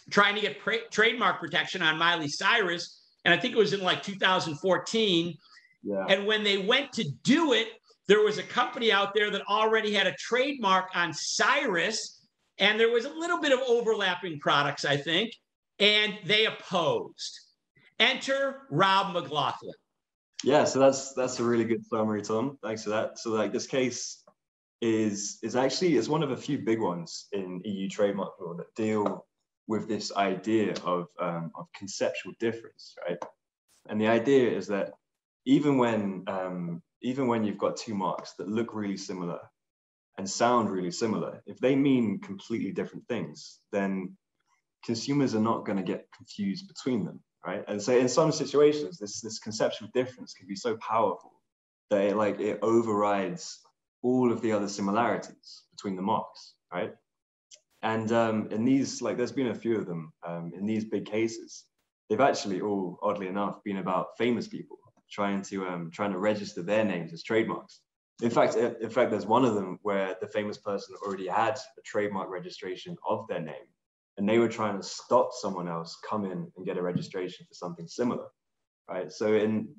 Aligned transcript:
trying 0.09 0.33
to 0.35 0.41
get 0.41 0.59
pra- 0.59 0.87
trademark 0.91 1.39
protection 1.39 1.83
on 1.83 1.99
Miley 1.99 2.27
Cyrus. 2.27 3.03
And 3.25 3.33
I 3.33 3.37
think 3.37 3.53
it 3.53 3.57
was 3.57 3.73
in 3.73 3.81
like 3.81 4.01
2014. 4.01 5.35
Yeah. 5.83 6.05
And 6.09 6.25
when 6.25 6.43
they 6.43 6.57
went 6.57 6.91
to 6.93 7.05
do 7.23 7.53
it, 7.53 7.67
there 8.09 8.23
was 8.23 8.39
a 8.39 8.43
company 8.43 8.91
out 8.91 9.13
there 9.13 9.29
that 9.29 9.43
already 9.47 9.93
had 9.93 10.07
a 10.07 10.15
trademark 10.17 10.89
on 10.95 11.13
Cyrus, 11.13 12.25
and 12.57 12.79
there 12.79 12.89
was 12.89 13.05
a 13.05 13.13
little 13.13 13.39
bit 13.39 13.51
of 13.51 13.59
overlapping 13.67 14.39
products, 14.39 14.83
I 14.83 14.97
think, 14.97 15.31
and 15.77 16.17
they 16.25 16.47
opposed. 16.47 17.39
Enter 17.99 18.63
Rob 18.71 19.13
McLaughlin. 19.13 19.75
Yeah, 20.43 20.63
so 20.63 20.79
that's 20.79 21.13
that's 21.13 21.39
a 21.39 21.43
really 21.43 21.65
good 21.65 21.85
summary, 21.85 22.23
Tom. 22.23 22.57
Thanks 22.63 22.83
for 22.83 22.89
that. 22.89 23.19
So 23.19 23.29
like 23.29 23.53
this 23.53 23.67
case 23.67 24.23
is 24.81 25.37
is 25.43 25.55
actually 25.55 25.95
is 25.95 26.09
one 26.09 26.23
of 26.23 26.31
a 26.31 26.37
few 26.37 26.57
big 26.57 26.81
ones 26.81 27.27
in 27.31 27.61
EU 27.63 27.87
trademark 27.89 28.31
law 28.39 28.55
that 28.55 28.73
deal 28.75 29.27
with 29.67 29.87
this 29.87 30.11
idea 30.15 30.73
of 30.83 31.05
um, 31.19 31.51
of 31.55 31.67
conceptual 31.75 32.33
difference, 32.39 32.95
right? 33.07 33.19
And 33.87 34.01
the 34.01 34.07
idea 34.07 34.49
is 34.49 34.65
that 34.67 34.93
even 35.45 35.77
when 35.77 36.23
um, 36.27 36.81
even 37.01 37.27
when 37.27 37.43
you've 37.43 37.57
got 37.57 37.77
two 37.77 37.93
marks 37.93 38.33
that 38.33 38.47
look 38.49 38.73
really 38.73 38.97
similar 38.97 39.39
and 40.17 40.29
sound 40.29 40.69
really 40.69 40.91
similar, 40.91 41.41
if 41.45 41.59
they 41.59 41.75
mean 41.75 42.19
completely 42.19 42.71
different 42.71 43.07
things, 43.07 43.59
then 43.71 44.17
consumers 44.83 45.35
are 45.35 45.41
not 45.41 45.65
going 45.65 45.77
to 45.77 45.83
get 45.83 46.07
confused 46.15 46.67
between 46.67 47.05
them, 47.05 47.21
right? 47.45 47.63
And 47.67 47.81
so 47.81 47.97
in 47.97 48.09
some 48.09 48.31
situations, 48.31 48.97
this, 48.97 49.21
this 49.21 49.39
conceptual 49.39 49.89
difference 49.93 50.33
can 50.33 50.47
be 50.47 50.55
so 50.55 50.77
powerful 50.77 51.31
that 51.89 52.01
it 52.01 52.15
like 52.15 52.39
it 52.39 52.59
overrides 52.61 53.59
all 54.01 54.31
of 54.31 54.41
the 54.41 54.51
other 54.51 54.67
similarities 54.67 55.63
between 55.71 55.95
the 55.95 56.01
marks, 56.01 56.53
right? 56.73 56.93
And 57.81 58.11
um, 58.11 58.47
in 58.51 58.65
these, 58.65 59.01
like 59.01 59.17
there's 59.17 59.31
been 59.31 59.47
a 59.47 59.55
few 59.55 59.77
of 59.77 59.85
them 59.85 60.11
um, 60.25 60.51
in 60.55 60.65
these 60.65 60.85
big 60.85 61.05
cases, 61.05 61.65
they've 62.09 62.19
actually 62.19 62.61
all, 62.61 62.99
oddly 63.01 63.27
enough, 63.27 63.63
been 63.63 63.77
about 63.77 64.17
famous 64.17 64.47
people 64.47 64.77
trying 65.09 65.41
to 65.43 65.67
um, 65.67 65.91
trying 65.91 66.11
to 66.11 66.19
register 66.19 66.61
their 66.61 66.85
names 66.85 67.13
as 67.13 67.23
trademarks. 67.23 67.81
In 68.21 68.29
fact, 68.29 68.55
in 68.55 68.89
fact, 68.89 69.11
there's 69.11 69.25
one 69.25 69.45
of 69.45 69.55
them 69.55 69.79
where 69.81 70.15
the 70.19 70.27
famous 70.27 70.57
person 70.57 70.95
already 71.05 71.27
had 71.27 71.57
a 71.77 71.81
trademark 71.85 72.29
registration 72.29 72.97
of 73.07 73.25
their 73.29 73.41
name, 73.41 73.67
and 74.17 74.27
they 74.27 74.39
were 74.39 74.49
trying 74.49 74.77
to 74.77 74.83
stop 74.83 75.29
someone 75.31 75.69
else 75.69 75.97
come 76.07 76.25
in 76.25 76.51
and 76.55 76.65
get 76.65 76.77
a 76.77 76.81
registration 76.81 77.45
for 77.47 77.53
something 77.53 77.87
similar, 77.87 78.25
right? 78.89 79.11
So 79.11 79.33
in 79.33 79.69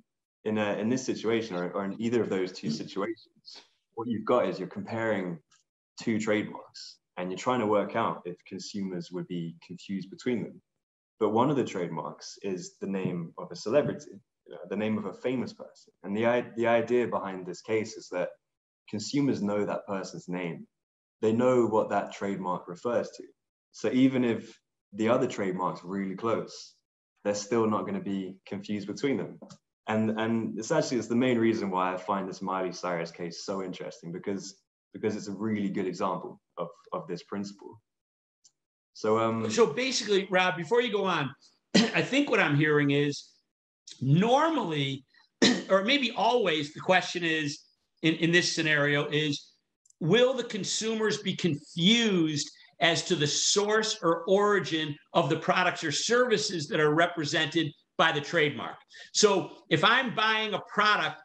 in 0.45 0.57
a, 0.57 0.73
in 0.75 0.89
this 0.89 1.05
situation, 1.05 1.57
or, 1.57 1.71
or 1.73 1.85
in 1.85 2.01
either 2.01 2.23
of 2.23 2.31
those 2.31 2.53
two 2.53 2.71
situations, 2.71 3.63
what 3.95 4.09
you've 4.09 4.25
got 4.25 4.49
is 4.49 4.59
you're 4.59 4.69
comparing 4.69 5.39
two 6.03 6.19
trademarks, 6.19 6.97
and 7.19 7.31
you're 7.31 7.39
trying 7.39 7.61
to 7.61 7.67
work 7.67 7.95
out 7.95 8.23
if 8.25 8.37
consumers 8.47 9.11
would 9.13 9.29
be 9.29 9.55
confused 9.67 10.09
between 10.11 10.43
them. 10.43 10.63
But 11.19 11.31
one 11.31 11.51
of 11.51 11.57
the 11.57 11.65
trademarks 11.65 12.39
is 12.43 12.79
the 12.81 12.87
name 12.87 13.35
of 13.37 13.53
a 13.53 13.57
celebrity, 13.57 14.13
the 14.69 14.77
name 14.77 14.99
of 14.99 15.07
a 15.07 15.13
famous 15.13 15.53
person. 15.53 15.93
And 16.03 16.17
the, 16.17 16.47
the 16.57 16.67
idea 16.67 17.07
behind 17.07 17.47
this 17.47 17.61
case 17.61 17.97
is 17.97 18.09
that 18.11 18.31
consumers 18.89 19.43
know 19.43 19.65
that 19.65 19.87
person's 19.87 20.29
name. 20.29 20.67
They 21.23 21.33
know 21.33 21.67
what 21.67 21.91
that 21.91 22.13
trademark 22.13 22.69
refers 22.69 23.11
to. 23.17 23.25
So 23.73 23.91
even 23.91 24.25
if 24.25 24.59
the 24.93 25.09
other 25.09 25.27
trademark's 25.27 25.85
really 25.85 26.17
close, 26.17 26.75
they're 27.25 27.35
still 27.35 27.69
not 27.69 27.83
going 27.83 27.95
to 27.95 28.01
be 28.01 28.37
confused 28.47 28.87
between 28.87 29.17
them. 29.17 29.39
And, 29.87 30.19
and 30.19 30.59
it's 30.59 30.71
actually 30.71 30.99
it's 30.99 31.09
the 31.09 31.17
main 31.17 31.39
reason 31.39 31.71
why 31.71 31.93
I 31.93 31.97
find 31.97 32.29
this 32.29 32.43
Miley 32.43 32.73
Cyrus 32.73 33.11
case 33.11 33.45
so 33.45 33.63
interesting 33.63 34.13
because 34.13 34.57
because 34.93 35.15
it's 35.15 35.29
a 35.29 35.33
really 35.33 35.69
good 35.69 35.87
example 35.87 36.41
of, 36.59 36.69
of 36.93 37.07
this 37.07 37.23
principle. 37.23 37.81
So 38.95 39.19
um 39.19 39.51
so 39.51 39.67
basically, 39.67 40.27
Rob, 40.31 40.57
before 40.57 40.81
you 40.81 40.93
go 40.93 41.05
on, 41.05 41.31
I 41.75 42.03
think 42.03 42.31
what 42.31 42.41
I'm 42.41 42.57
hearing 42.57 42.91
is 42.91 43.31
normally, 44.01 45.05
or 45.71 45.85
maybe 45.85 46.13
always, 46.13 46.73
the 46.73 46.81
question 46.81 47.25
is 47.25 47.61
in, 48.03 48.15
in 48.17 48.33
this 48.33 48.55
scenario 48.55 49.07
is 49.09 49.53
will 50.01 50.35
the 50.35 50.45
consumers 50.45 51.19
be 51.19 51.37
confused 51.37 52.51
as 52.81 53.03
to 53.05 53.15
the 53.15 53.27
source 53.27 53.99
or 54.03 54.25
origin 54.27 54.97
of 55.13 55.29
the 55.29 55.37
products 55.37 55.85
or 55.85 55.93
services 55.93 56.67
that 56.69 56.81
are 56.81 56.95
represented 56.95 57.71
by 57.99 58.11
the 58.11 58.21
trademark? 58.21 58.77
So 59.13 59.51
if 59.69 59.85
I'm 59.85 60.15
buying 60.15 60.55
a 60.55 60.61
product, 60.73 61.21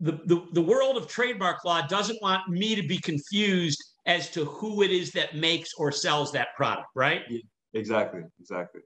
the, 0.00 0.12
the, 0.26 0.46
the 0.52 0.62
world 0.62 0.96
of 0.96 1.08
trademark 1.08 1.64
law 1.64 1.82
doesn't 1.86 2.20
want 2.22 2.48
me 2.48 2.74
to 2.74 2.86
be 2.86 2.98
confused 2.98 3.82
as 4.06 4.30
to 4.30 4.44
who 4.46 4.82
it 4.82 4.90
is 4.90 5.12
that 5.12 5.36
makes 5.36 5.74
or 5.76 5.92
sells 5.92 6.32
that 6.32 6.48
product, 6.56 6.88
right? 6.94 7.22
Yeah, 7.28 7.40
exactly, 7.74 8.22
exactly. 8.40 8.80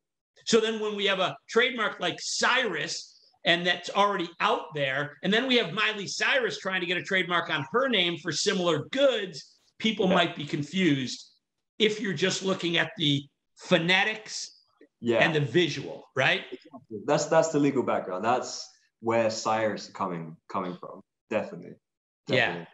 So 0.46 0.58
then 0.58 0.80
when 0.80 0.96
we 0.96 1.04
have 1.06 1.20
a 1.20 1.36
trademark 1.48 2.00
like 2.00 2.16
Cyrus, 2.18 3.11
and 3.44 3.66
that's 3.66 3.90
already 3.90 4.28
out 4.40 4.74
there, 4.74 5.18
and 5.22 5.32
then 5.32 5.46
we 5.46 5.56
have 5.56 5.72
Miley 5.72 6.06
Cyrus 6.06 6.58
trying 6.58 6.80
to 6.80 6.86
get 6.86 6.96
a 6.96 7.02
trademark 7.02 7.50
on 7.50 7.66
her 7.72 7.88
name 7.88 8.18
for 8.18 8.32
similar 8.32 8.84
goods, 8.92 9.56
people 9.78 10.08
yeah. 10.08 10.14
might 10.14 10.36
be 10.36 10.44
confused 10.44 11.32
if 11.78 12.00
you're 12.00 12.12
just 12.12 12.42
looking 12.42 12.76
at 12.76 12.92
the 12.96 13.24
phonetics 13.56 14.60
yeah. 15.00 15.18
and 15.18 15.34
the 15.34 15.40
visual, 15.40 16.04
right? 16.14 16.42
That's 17.06 17.26
that's 17.26 17.48
the 17.48 17.58
legal 17.58 17.82
background. 17.82 18.24
That's 18.24 18.68
where 19.00 19.28
Cyrus 19.30 19.88
coming 19.88 20.36
coming 20.48 20.76
from. 20.78 21.00
Definitely. 21.28 21.74
Definitely. 22.28 22.60
Yeah. 22.60 22.66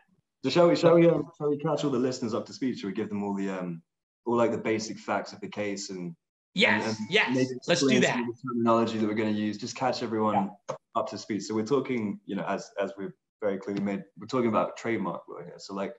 So 0.45 0.51
shall 0.51 0.69
we 0.69 0.77
shall 0.77 0.95
we 0.95 1.09
um, 1.09 1.25
shall 1.37 1.51
we 1.51 1.59
catch 1.59 1.85
all 1.85 1.91
the 1.91 1.99
listeners 1.99 2.35
up 2.35 2.47
to 2.47 2.53
speed? 2.53 2.79
Shall 2.79 2.91
we 2.91 2.95
give 2.95 3.09
them 3.09 3.25
all 3.25 3.35
the 3.35 3.49
um 3.49 3.83
all 4.27 4.37
like 4.37 4.53
the 4.53 4.59
basic 4.59 4.99
facts 4.99 5.33
of 5.33 5.41
the 5.41 5.49
case 5.49 5.91
and 5.91 6.15
Yes, 6.59 6.85
and, 6.89 6.99
and 6.99 7.09
yes. 7.11 7.53
Let's 7.69 7.87
do 7.87 8.01
that. 8.01 8.17
The 8.17 8.49
terminology 8.49 8.99
that 8.99 9.07
we're 9.07 9.15
going 9.15 9.33
to 9.33 9.41
use, 9.41 9.59
just 9.59 9.77
catch 9.77 10.03
everyone 10.03 10.51
yeah. 10.69 10.77
up 10.97 11.09
to 11.11 11.19
speed. 11.19 11.43
So 11.43 11.55
we're 11.55 11.65
talking, 11.65 12.19
you 12.27 12.35
know, 12.35 12.45
as 12.45 12.71
as 12.81 12.93
we've 12.99 13.13
very 13.41 13.59
clearly 13.59 13.83
made, 13.83 14.03
we're 14.19 14.27
talking 14.27 14.49
about 14.49 14.77
trademark 14.77 15.23
law 15.29 15.43
here. 15.45 15.59
So 15.59 15.75
like, 15.75 15.95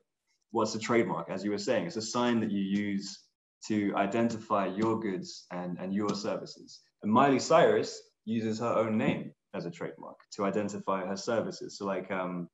what's 0.51 0.75
a 0.75 0.79
trademark? 0.79 1.29
As 1.29 1.45
you 1.45 1.51
were 1.51 1.57
saying, 1.57 1.87
it's 1.87 1.95
a 1.95 2.01
sign 2.01 2.41
that 2.41 2.51
you 2.51 2.61
use 2.61 3.19
to 3.67 3.93
identify 3.95 4.65
your 4.67 4.99
goods 4.99 5.45
and 5.51 5.77
and 5.79 5.93
your 5.93 6.13
services. 6.13 6.81
And 7.03 7.11
Miley 7.11 7.39
Cyrus 7.39 8.01
uses 8.25 8.59
her 8.59 8.73
own 8.83 8.97
name 8.97 9.31
as 9.53 9.65
a 9.65 9.71
trademark 9.71 10.17
to 10.35 10.45
identify 10.45 11.05
her 11.05 11.15
services. 11.15 11.77
So 11.77 11.85
like 11.85 12.11
um, 12.11 12.49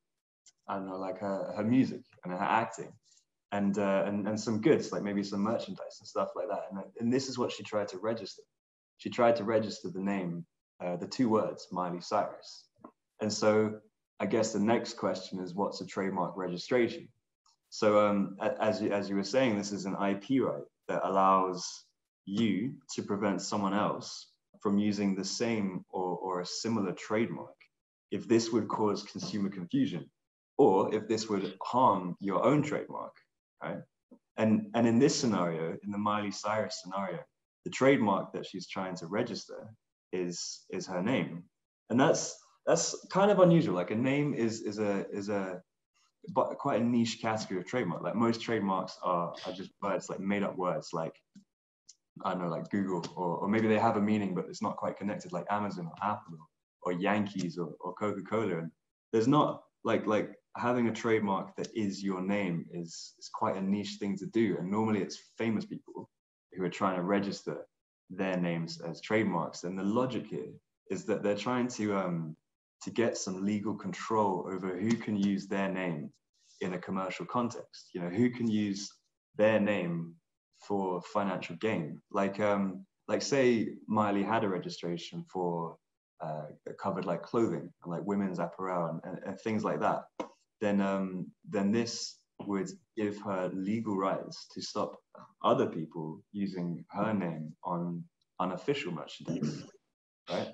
I 0.68 0.76
don't 0.76 0.86
know, 0.86 0.96
like 0.98 1.18
her, 1.18 1.52
her 1.56 1.64
music 1.64 2.02
and 2.24 2.32
her 2.32 2.38
acting 2.38 2.92
and, 3.52 3.78
uh, 3.78 4.04
and, 4.06 4.26
and 4.26 4.38
some 4.38 4.60
goods, 4.60 4.92
like 4.92 5.02
maybe 5.02 5.22
some 5.22 5.40
merchandise 5.40 5.98
and 6.00 6.08
stuff 6.08 6.30
like 6.34 6.48
that. 6.48 6.64
And, 6.70 6.80
and 7.00 7.12
this 7.12 7.28
is 7.28 7.38
what 7.38 7.52
she 7.52 7.62
tried 7.62 7.88
to 7.88 7.98
register. 7.98 8.42
She 8.98 9.10
tried 9.10 9.36
to 9.36 9.44
register 9.44 9.88
the 9.90 10.00
name, 10.00 10.44
uh, 10.84 10.96
the 10.96 11.06
two 11.06 11.28
words, 11.28 11.68
Miley 11.70 12.00
Cyrus. 12.00 12.68
And 13.20 13.32
so 13.32 13.78
I 14.20 14.26
guess 14.26 14.52
the 14.52 14.60
next 14.60 14.94
question 14.94 15.40
is 15.40 15.54
what's 15.54 15.80
a 15.80 15.86
trademark 15.86 16.36
registration? 16.36 17.08
So 17.70 18.06
um, 18.06 18.36
as, 18.60 18.80
you, 18.80 18.90
as 18.92 19.08
you 19.08 19.16
were 19.16 19.24
saying, 19.24 19.56
this 19.56 19.72
is 19.72 19.84
an 19.84 19.94
IP 19.94 20.42
right 20.42 20.62
that 20.88 21.06
allows 21.06 21.84
you 22.24 22.74
to 22.94 23.02
prevent 23.02 23.42
someone 23.42 23.74
else 23.74 24.28
from 24.60 24.78
using 24.78 25.14
the 25.14 25.24
same 25.24 25.84
or, 25.90 26.16
or 26.16 26.40
a 26.40 26.46
similar 26.46 26.92
trademark 26.92 27.54
if 28.10 28.26
this 28.28 28.50
would 28.50 28.68
cause 28.68 29.02
consumer 29.02 29.48
confusion 29.48 30.08
or 30.58 30.94
if 30.94 31.06
this 31.06 31.28
would 31.28 31.54
harm 31.62 32.16
your 32.20 32.44
own 32.44 32.62
trademark, 32.62 33.12
right? 33.62 33.78
And, 34.36 34.70
and 34.74 34.86
in 34.86 34.98
this 34.98 35.18
scenario, 35.18 35.76
in 35.82 35.90
the 35.90 35.98
Miley 35.98 36.30
Cyrus 36.30 36.80
scenario, 36.82 37.20
the 37.64 37.70
trademark 37.70 38.32
that 38.32 38.46
she's 38.46 38.68
trying 38.68 38.94
to 38.96 39.06
register 39.06 39.68
is, 40.12 40.64
is 40.70 40.86
her 40.86 41.02
name. 41.02 41.44
And 41.90 41.98
that's, 41.98 42.36
that's 42.66 43.06
kind 43.10 43.30
of 43.30 43.38
unusual. 43.38 43.74
Like 43.74 43.90
a 43.90 43.96
name 43.96 44.34
is, 44.34 44.62
is 44.62 44.78
a, 44.78 45.06
is 45.10 45.28
a, 45.28 45.60
but 46.34 46.58
quite 46.58 46.80
a 46.80 46.84
niche 46.84 47.20
category 47.22 47.60
of 47.60 47.66
trademark. 47.66 48.02
Like 48.02 48.16
most 48.16 48.40
trademarks 48.40 48.98
are, 49.02 49.32
are 49.46 49.52
just 49.52 49.70
words, 49.80 50.10
like 50.10 50.20
made 50.20 50.42
up 50.42 50.56
words, 50.56 50.90
like 50.92 51.14
I 52.24 52.30
don't 52.30 52.42
know, 52.42 52.48
like 52.48 52.70
Google, 52.70 53.04
or, 53.14 53.36
or 53.38 53.48
maybe 53.48 53.68
they 53.68 53.78
have 53.78 53.96
a 53.96 54.00
meaning, 54.00 54.34
but 54.34 54.46
it's 54.48 54.62
not 54.62 54.76
quite 54.76 54.96
connected, 54.96 55.32
like 55.32 55.46
Amazon 55.50 55.86
or 55.86 55.92
Apple 56.02 56.34
or, 56.82 56.92
or 56.92 56.98
Yankees 56.98 57.58
or, 57.58 57.74
or 57.80 57.92
Coca-Cola. 57.94 58.58
And 58.58 58.70
there's 59.12 59.28
not 59.28 59.62
like 59.84 60.06
like 60.06 60.34
having 60.56 60.88
a 60.88 60.92
trademark 60.92 61.54
that 61.56 61.68
is 61.74 62.02
your 62.02 62.20
name 62.20 62.66
is, 62.72 63.14
is 63.18 63.30
quite 63.32 63.56
a 63.56 63.60
niche 63.60 63.96
thing 64.00 64.16
to 64.18 64.26
do. 64.26 64.56
And 64.58 64.70
normally 64.70 65.02
it's 65.02 65.18
famous 65.38 65.64
people 65.64 66.08
who 66.52 66.64
are 66.64 66.70
trying 66.70 66.96
to 66.96 67.02
register 67.02 67.66
their 68.10 68.36
names 68.36 68.80
as 68.80 69.00
trademarks. 69.00 69.64
And 69.64 69.78
the 69.78 69.82
logic 69.82 70.26
here 70.26 70.52
is 70.90 71.04
that 71.04 71.22
they're 71.22 71.36
trying 71.36 71.68
to 71.68 71.96
um, 71.96 72.36
to 72.82 72.90
get 72.90 73.16
some 73.16 73.44
legal 73.44 73.74
control 73.74 74.48
over 74.50 74.76
who 74.76 74.96
can 74.96 75.16
use 75.16 75.46
their 75.46 75.68
name 75.68 76.10
in 76.60 76.74
a 76.74 76.78
commercial 76.78 77.26
context. 77.26 77.90
You 77.94 78.02
know, 78.02 78.08
who 78.08 78.30
can 78.30 78.48
use 78.48 78.90
their 79.36 79.60
name 79.60 80.14
for 80.66 81.02
financial 81.02 81.56
gain. 81.56 82.00
Like 82.10 82.40
um, 82.40 82.86
like 83.08 83.22
say 83.22 83.74
Miley 83.86 84.22
had 84.22 84.44
a 84.44 84.48
registration 84.48 85.24
for 85.32 85.76
uh, 86.20 86.46
covered 86.80 87.04
like 87.04 87.22
clothing 87.22 87.70
and 87.82 87.92
like 87.92 88.02
women's 88.04 88.38
apparel 88.38 88.86
and, 88.86 89.00
and, 89.04 89.22
and 89.26 89.40
things 89.40 89.64
like 89.64 89.80
that, 89.80 90.04
then 90.60 90.80
um, 90.80 91.30
then 91.48 91.72
this 91.72 92.18
would 92.46 92.70
give 92.96 93.20
her 93.22 93.50
legal 93.54 93.96
rights 93.96 94.46
to 94.54 94.60
stop 94.60 94.96
other 95.42 95.66
people 95.66 96.22
using 96.32 96.84
her 96.90 97.12
name 97.12 97.52
on 97.64 98.02
unofficial 98.40 98.92
merchandise, 98.92 99.64
right? 100.30 100.48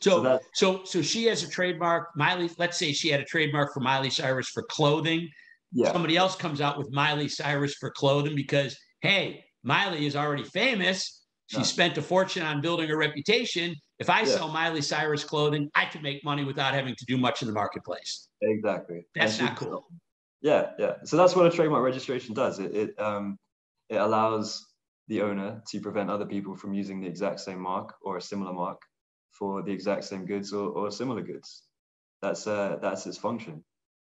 So, 0.00 0.22
so, 0.22 0.40
so, 0.54 0.84
so 0.84 1.02
she 1.02 1.24
has 1.26 1.42
a 1.42 1.48
trademark. 1.48 2.10
Miley, 2.16 2.50
let's 2.58 2.78
say 2.78 2.92
she 2.92 3.08
had 3.08 3.20
a 3.20 3.24
trademark 3.24 3.72
for 3.74 3.80
Miley 3.80 4.10
Cyrus 4.10 4.48
for 4.48 4.62
clothing. 4.64 5.28
Yeah. 5.72 5.92
Somebody 5.92 6.16
else 6.16 6.36
comes 6.36 6.60
out 6.60 6.78
with 6.78 6.92
Miley 6.92 7.28
Cyrus 7.28 7.74
for 7.74 7.90
clothing 7.90 8.34
because, 8.34 8.76
hey, 9.00 9.44
Miley 9.62 10.06
is 10.06 10.16
already 10.16 10.44
famous. 10.44 11.22
She 11.46 11.62
spent 11.64 11.98
a 11.98 12.02
fortune 12.02 12.42
on 12.42 12.60
building 12.60 12.90
a 12.90 12.96
reputation. 12.96 13.74
If 13.98 14.10
I 14.10 14.20
yeah. 14.20 14.26
sell 14.26 14.48
Miley 14.48 14.82
Cyrus 14.82 15.24
clothing, 15.24 15.70
I 15.74 15.84
can 15.84 16.02
make 16.02 16.24
money 16.24 16.44
without 16.44 16.74
having 16.74 16.96
to 16.96 17.04
do 17.06 17.16
much 17.16 17.42
in 17.42 17.48
the 17.48 17.54
marketplace. 17.54 18.28
Exactly. 18.42 19.06
That's 19.14 19.38
and 19.38 19.48
not 19.48 19.56
cool. 19.56 19.86
Yeah, 20.42 20.70
yeah. 20.78 20.94
So 21.04 21.16
that's 21.16 21.36
what 21.36 21.46
a 21.46 21.50
trademark 21.50 21.84
registration 21.84 22.34
does. 22.34 22.58
It 22.58 22.74
it 22.74 23.00
um 23.00 23.38
it 23.88 23.96
allows 23.96 24.66
the 25.08 25.22
owner 25.22 25.62
to 25.68 25.80
prevent 25.80 26.10
other 26.10 26.26
people 26.26 26.56
from 26.56 26.74
using 26.74 27.00
the 27.00 27.06
exact 27.06 27.40
same 27.40 27.60
mark 27.60 27.94
or 28.02 28.16
a 28.16 28.22
similar 28.22 28.52
mark 28.52 28.80
for 29.38 29.62
the 29.62 29.72
exact 29.72 30.04
same 30.04 30.24
goods 30.24 30.52
or, 30.52 30.70
or 30.70 30.90
similar 30.90 31.22
goods. 31.22 31.64
That's 32.22 32.46
uh, 32.46 32.78
that's 32.80 33.06
its 33.06 33.18
function. 33.18 33.64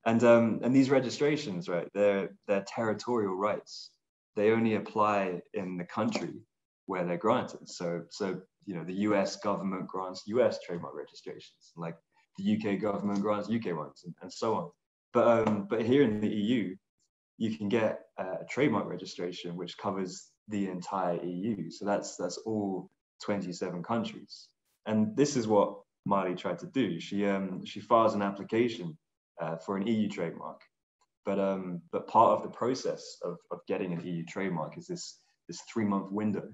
And 0.04 0.22
um, 0.24 0.60
and 0.62 0.74
these 0.74 0.90
registrations, 0.90 1.68
right? 1.68 1.88
They're 1.94 2.30
they're 2.48 2.64
territorial 2.66 3.34
rights. 3.34 3.90
They 4.36 4.50
only 4.50 4.74
apply 4.74 5.40
in 5.54 5.76
the 5.76 5.84
country 5.84 6.34
where 6.86 7.04
they're 7.04 7.16
granted. 7.16 7.68
So 7.68 8.02
so 8.10 8.40
you 8.66 8.74
know 8.74 8.84
the 8.84 9.00
U.S. 9.08 9.36
government 9.36 9.88
grants 9.88 10.24
U.S. 10.26 10.58
trademark 10.64 10.94
registrations, 10.94 11.72
like 11.76 11.96
the 12.38 12.56
UK 12.56 12.80
government 12.80 13.20
grants 13.20 13.48
UK 13.48 13.76
ones, 13.76 14.02
and, 14.04 14.14
and 14.22 14.32
so 14.32 14.54
on. 14.54 14.70
But 15.12 15.48
um, 15.48 15.66
but 15.68 15.82
here 15.82 16.02
in 16.02 16.20
the 16.20 16.28
EU, 16.28 16.76
you 17.38 17.56
can 17.56 17.68
get 17.68 18.00
a 18.18 18.44
trademark 18.48 18.86
registration 18.86 19.56
which 19.56 19.78
covers 19.78 20.30
the 20.48 20.68
entire 20.68 21.22
EU. 21.24 21.70
So 21.70 21.84
that's 21.84 22.16
that's 22.16 22.38
all 22.38 22.90
27 23.22 23.82
countries. 23.82 24.48
And 24.86 25.16
this 25.16 25.36
is 25.36 25.46
what 25.46 25.74
Miley 26.04 26.34
tried 26.34 26.58
to 26.60 26.66
do. 26.66 27.00
She 27.00 27.26
um, 27.26 27.64
she 27.64 27.80
files 27.80 28.14
an 28.14 28.22
application 28.22 28.96
uh, 29.40 29.56
for 29.56 29.76
an 29.76 29.86
EU 29.86 30.08
trademark, 30.08 30.60
but 31.24 31.38
um, 31.38 31.82
but 31.92 32.08
part 32.08 32.38
of 32.38 32.42
the 32.42 32.56
process 32.56 33.16
of, 33.22 33.36
of 33.50 33.60
getting 33.66 33.92
an 33.92 34.06
EU 34.06 34.24
trademark 34.26 34.78
is 34.78 34.86
this 34.86 35.20
this 35.48 35.60
three 35.72 35.84
month 35.84 36.10
window 36.10 36.48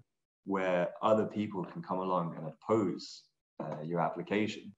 where 0.46 0.90
other 1.02 1.26
people 1.26 1.64
can 1.64 1.82
come 1.82 1.98
along 1.98 2.34
and 2.36 2.46
oppose 2.46 3.24
uh, 3.60 3.82
your 3.84 4.00
application. 4.00 4.72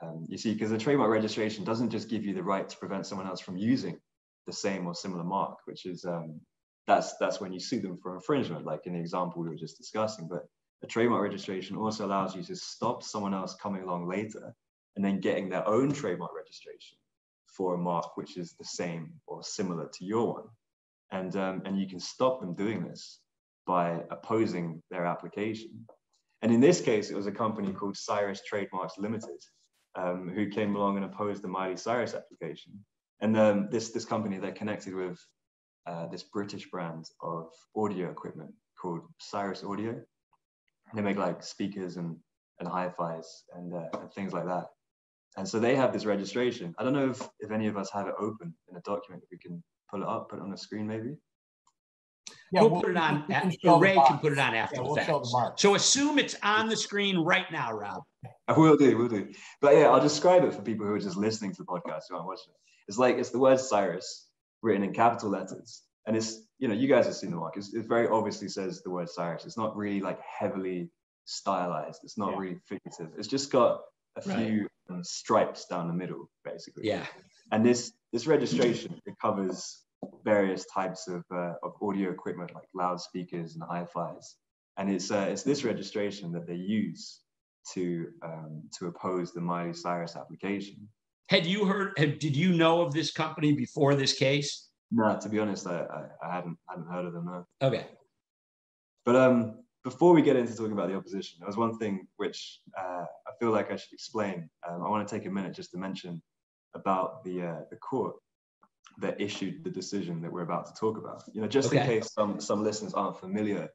Um, 0.00 0.26
you 0.28 0.38
see, 0.38 0.52
because 0.52 0.70
the 0.70 0.78
trademark 0.78 1.10
registration 1.10 1.64
doesn't 1.64 1.90
just 1.90 2.08
give 2.08 2.24
you 2.24 2.34
the 2.34 2.42
right 2.42 2.68
to 2.68 2.76
prevent 2.76 3.06
someone 3.06 3.26
else 3.26 3.40
from 3.40 3.56
using 3.56 4.00
the 4.46 4.52
same 4.52 4.86
or 4.86 4.94
similar 4.94 5.24
mark, 5.24 5.58
which 5.64 5.86
is 5.86 6.04
um, 6.04 6.40
that's 6.86 7.16
that's 7.18 7.40
when 7.40 7.52
you 7.52 7.60
sue 7.60 7.80
them 7.80 7.98
for 7.98 8.14
infringement, 8.14 8.64
like 8.64 8.86
in 8.86 8.94
the 8.94 9.00
example 9.00 9.42
we 9.42 9.48
were 9.48 9.56
just 9.56 9.78
discussing. 9.78 10.28
But 10.28 10.46
a 10.82 10.86
trademark 10.86 11.22
registration 11.22 11.76
also 11.76 12.06
allows 12.06 12.34
you 12.34 12.42
to 12.44 12.56
stop 12.56 13.02
someone 13.02 13.34
else 13.34 13.54
coming 13.54 13.82
along 13.82 14.08
later 14.08 14.54
and 14.96 15.04
then 15.04 15.20
getting 15.20 15.48
their 15.48 15.66
own 15.66 15.92
trademark 15.92 16.32
registration 16.36 16.98
for 17.46 17.74
a 17.74 17.78
mark 17.78 18.16
which 18.16 18.36
is 18.36 18.54
the 18.54 18.64
same 18.64 19.12
or 19.26 19.42
similar 19.42 19.88
to 19.94 20.04
your 20.04 20.34
one. 20.34 20.48
And, 21.10 21.36
um, 21.36 21.62
and 21.64 21.78
you 21.78 21.86
can 21.86 22.00
stop 22.00 22.40
them 22.40 22.54
doing 22.54 22.82
this 22.82 23.20
by 23.66 24.02
opposing 24.10 24.82
their 24.90 25.06
application. 25.06 25.86
And 26.42 26.52
in 26.52 26.60
this 26.60 26.80
case, 26.80 27.10
it 27.10 27.16
was 27.16 27.26
a 27.26 27.32
company 27.32 27.72
called 27.72 27.96
Cyrus 27.96 28.42
Trademarks 28.46 28.98
Limited 28.98 29.40
um, 29.94 30.30
who 30.34 30.48
came 30.48 30.74
along 30.74 30.96
and 30.96 31.04
opposed 31.04 31.42
the 31.42 31.48
Miley 31.48 31.76
Cyrus 31.76 32.14
application. 32.14 32.72
And 33.20 33.36
um, 33.38 33.68
this, 33.70 33.90
this 33.90 34.04
company, 34.04 34.38
they're 34.38 34.52
connected 34.52 34.94
with 34.94 35.18
uh, 35.86 36.06
this 36.06 36.24
British 36.24 36.70
brand 36.70 37.06
of 37.22 37.50
audio 37.76 38.10
equipment 38.10 38.52
called 38.80 39.02
Cyrus 39.18 39.62
Audio 39.62 40.00
they 40.94 41.02
make 41.02 41.16
like 41.16 41.42
speakers 41.42 41.96
and 41.96 42.16
and 42.60 42.68
hi-fis 42.68 43.44
and, 43.54 43.74
uh, 43.74 43.88
and 43.98 44.12
things 44.12 44.32
like 44.32 44.46
that. 44.46 44.66
And 45.36 45.48
so 45.48 45.58
they 45.58 45.74
have 45.74 45.92
this 45.92 46.04
registration. 46.04 46.74
I 46.78 46.84
don't 46.84 46.92
know 46.92 47.10
if, 47.10 47.28
if 47.40 47.50
any 47.50 47.66
of 47.66 47.76
us 47.76 47.90
have 47.90 48.06
it 48.06 48.14
open 48.20 48.54
in 48.70 48.76
a 48.76 48.80
document. 48.82 49.24
If 49.24 49.30
we 49.32 49.38
can 49.38 49.64
pull 49.90 50.02
it 50.02 50.08
up, 50.08 50.28
put 50.28 50.38
it 50.38 50.42
on 50.42 50.50
the 50.50 50.56
screen, 50.56 50.86
maybe. 50.86 51.16
Yeah, 52.52 52.60
we'll, 52.60 52.70
we'll 52.70 52.80
put 52.82 52.90
it 52.90 52.96
on. 52.98 53.24
Can 53.26 53.80
Ray 53.80 53.94
can 53.94 54.18
put 54.18 54.32
it 54.32 54.38
on 54.38 54.54
after 54.54 54.76
yeah, 54.76 54.82
we'll 54.82 54.94
the 54.94 55.00
fact. 55.00 55.60
So 55.60 55.74
assume 55.74 56.18
it's 56.18 56.36
on 56.42 56.68
the 56.68 56.76
screen 56.76 57.18
right 57.18 57.50
now, 57.50 57.72
Rob. 57.72 58.02
I 58.46 58.52
will 58.52 58.76
do, 58.76 58.96
we'll 58.98 59.08
do. 59.08 59.32
But 59.60 59.74
yeah, 59.74 59.88
I'll 59.88 60.00
describe 60.00 60.44
it 60.44 60.52
for 60.52 60.60
people 60.60 60.86
who 60.86 60.92
are 60.92 60.98
just 60.98 61.16
listening 61.16 61.52
to 61.52 61.62
the 61.62 61.64
podcast 61.64 62.02
who 62.08 62.16
aren't 62.16 62.26
watching 62.26 62.50
it. 62.50 62.60
It's 62.88 62.98
like 62.98 63.16
it's 63.16 63.30
the 63.30 63.38
word 63.38 63.58
Cyrus 63.58 64.28
written 64.62 64.82
in 64.82 64.92
capital 64.92 65.30
letters, 65.30 65.82
and 66.06 66.14
it's 66.14 66.42
you 66.58 66.68
know 66.68 66.74
you 66.74 66.88
guys 66.88 67.06
have 67.06 67.14
seen 67.14 67.30
the 67.30 67.36
mark. 67.36 67.56
It's, 67.56 67.72
it 67.72 67.86
very 67.88 68.06
obviously 68.08 68.48
says 68.48 68.82
the 68.82 68.90
word 68.90 69.08
Cyrus. 69.08 69.46
It's 69.46 69.56
not 69.56 69.74
really 69.74 70.00
like 70.00 70.20
heavily 70.20 70.90
stylized. 71.24 72.00
It's 72.04 72.18
not 72.18 72.32
yeah. 72.32 72.38
really 72.38 72.58
figurative. 72.68 73.18
It's 73.18 73.28
just 73.28 73.50
got 73.50 73.80
a 74.16 74.28
right. 74.28 74.46
few 74.46 74.68
um, 74.90 75.02
stripes 75.02 75.66
down 75.66 75.88
the 75.88 75.94
middle, 75.94 76.28
basically. 76.44 76.86
Yeah. 76.86 77.06
And 77.50 77.64
this 77.64 77.92
this 78.12 78.26
registration 78.26 79.00
it 79.06 79.14
covers 79.22 79.78
various 80.24 80.66
types 80.66 81.08
of, 81.08 81.24
uh, 81.32 81.54
of 81.62 81.72
audio 81.82 82.10
equipment 82.10 82.52
like 82.54 82.68
loudspeakers 82.74 83.54
and 83.54 83.64
hi-fis, 83.68 84.36
and 84.78 84.90
it's 84.90 85.10
uh, 85.10 85.26
it's 85.28 85.42
this 85.42 85.64
registration 85.64 86.32
that 86.32 86.46
they 86.46 86.54
use 86.54 87.20
to 87.74 88.08
um, 88.24 88.62
to 88.78 88.86
oppose 88.86 89.32
the 89.32 89.40
Miley 89.40 89.74
Cyrus 89.74 90.16
application. 90.16 90.88
Had 91.28 91.46
you 91.46 91.64
heard? 91.64 91.92
Had, 91.96 92.18
did 92.18 92.36
you 92.36 92.52
know 92.52 92.82
of 92.82 92.92
this 92.92 93.12
company 93.12 93.52
before 93.52 93.94
this 93.94 94.12
case? 94.12 94.68
No, 94.90 95.18
to 95.18 95.28
be 95.28 95.38
honest, 95.38 95.66
I, 95.66 95.80
I, 95.80 96.28
I 96.28 96.34
hadn't 96.34 96.56
hadn't 96.68 96.90
heard 96.90 97.06
of 97.06 97.12
them. 97.12 97.26
No. 97.26 97.46
Okay. 97.62 97.86
But 99.04 99.16
um, 99.16 99.58
before 99.84 100.12
we 100.12 100.22
get 100.22 100.36
into 100.36 100.54
talking 100.54 100.72
about 100.72 100.88
the 100.88 100.96
opposition, 100.96 101.38
there 101.40 101.46
was 101.46 101.56
one 101.56 101.76
thing 101.78 102.06
which 102.16 102.60
uh, 102.78 103.04
I 103.26 103.32
feel 103.40 103.50
like 103.50 103.72
I 103.72 103.76
should 103.76 103.92
explain. 103.92 104.48
Um, 104.68 104.82
I 104.84 104.88
want 104.88 105.06
to 105.06 105.14
take 105.14 105.26
a 105.26 105.30
minute 105.30 105.54
just 105.54 105.70
to 105.72 105.78
mention 105.78 106.22
about 106.74 107.24
the 107.24 107.42
uh, 107.42 107.60
the 107.70 107.76
court 107.76 108.14
that 108.98 109.20
issued 109.20 109.64
the 109.64 109.70
decision 109.70 110.20
that 110.22 110.32
we're 110.32 110.42
about 110.42 110.66
to 110.66 110.74
talk 110.74 110.98
about. 110.98 111.24
You 111.32 111.40
know, 111.40 111.48
just 111.48 111.68
okay. 111.68 111.80
in 111.80 111.86
case 111.86 112.12
some 112.12 112.40
some 112.40 112.62
listeners 112.62 112.94
aren't 112.94 113.18
familiar 113.18 113.68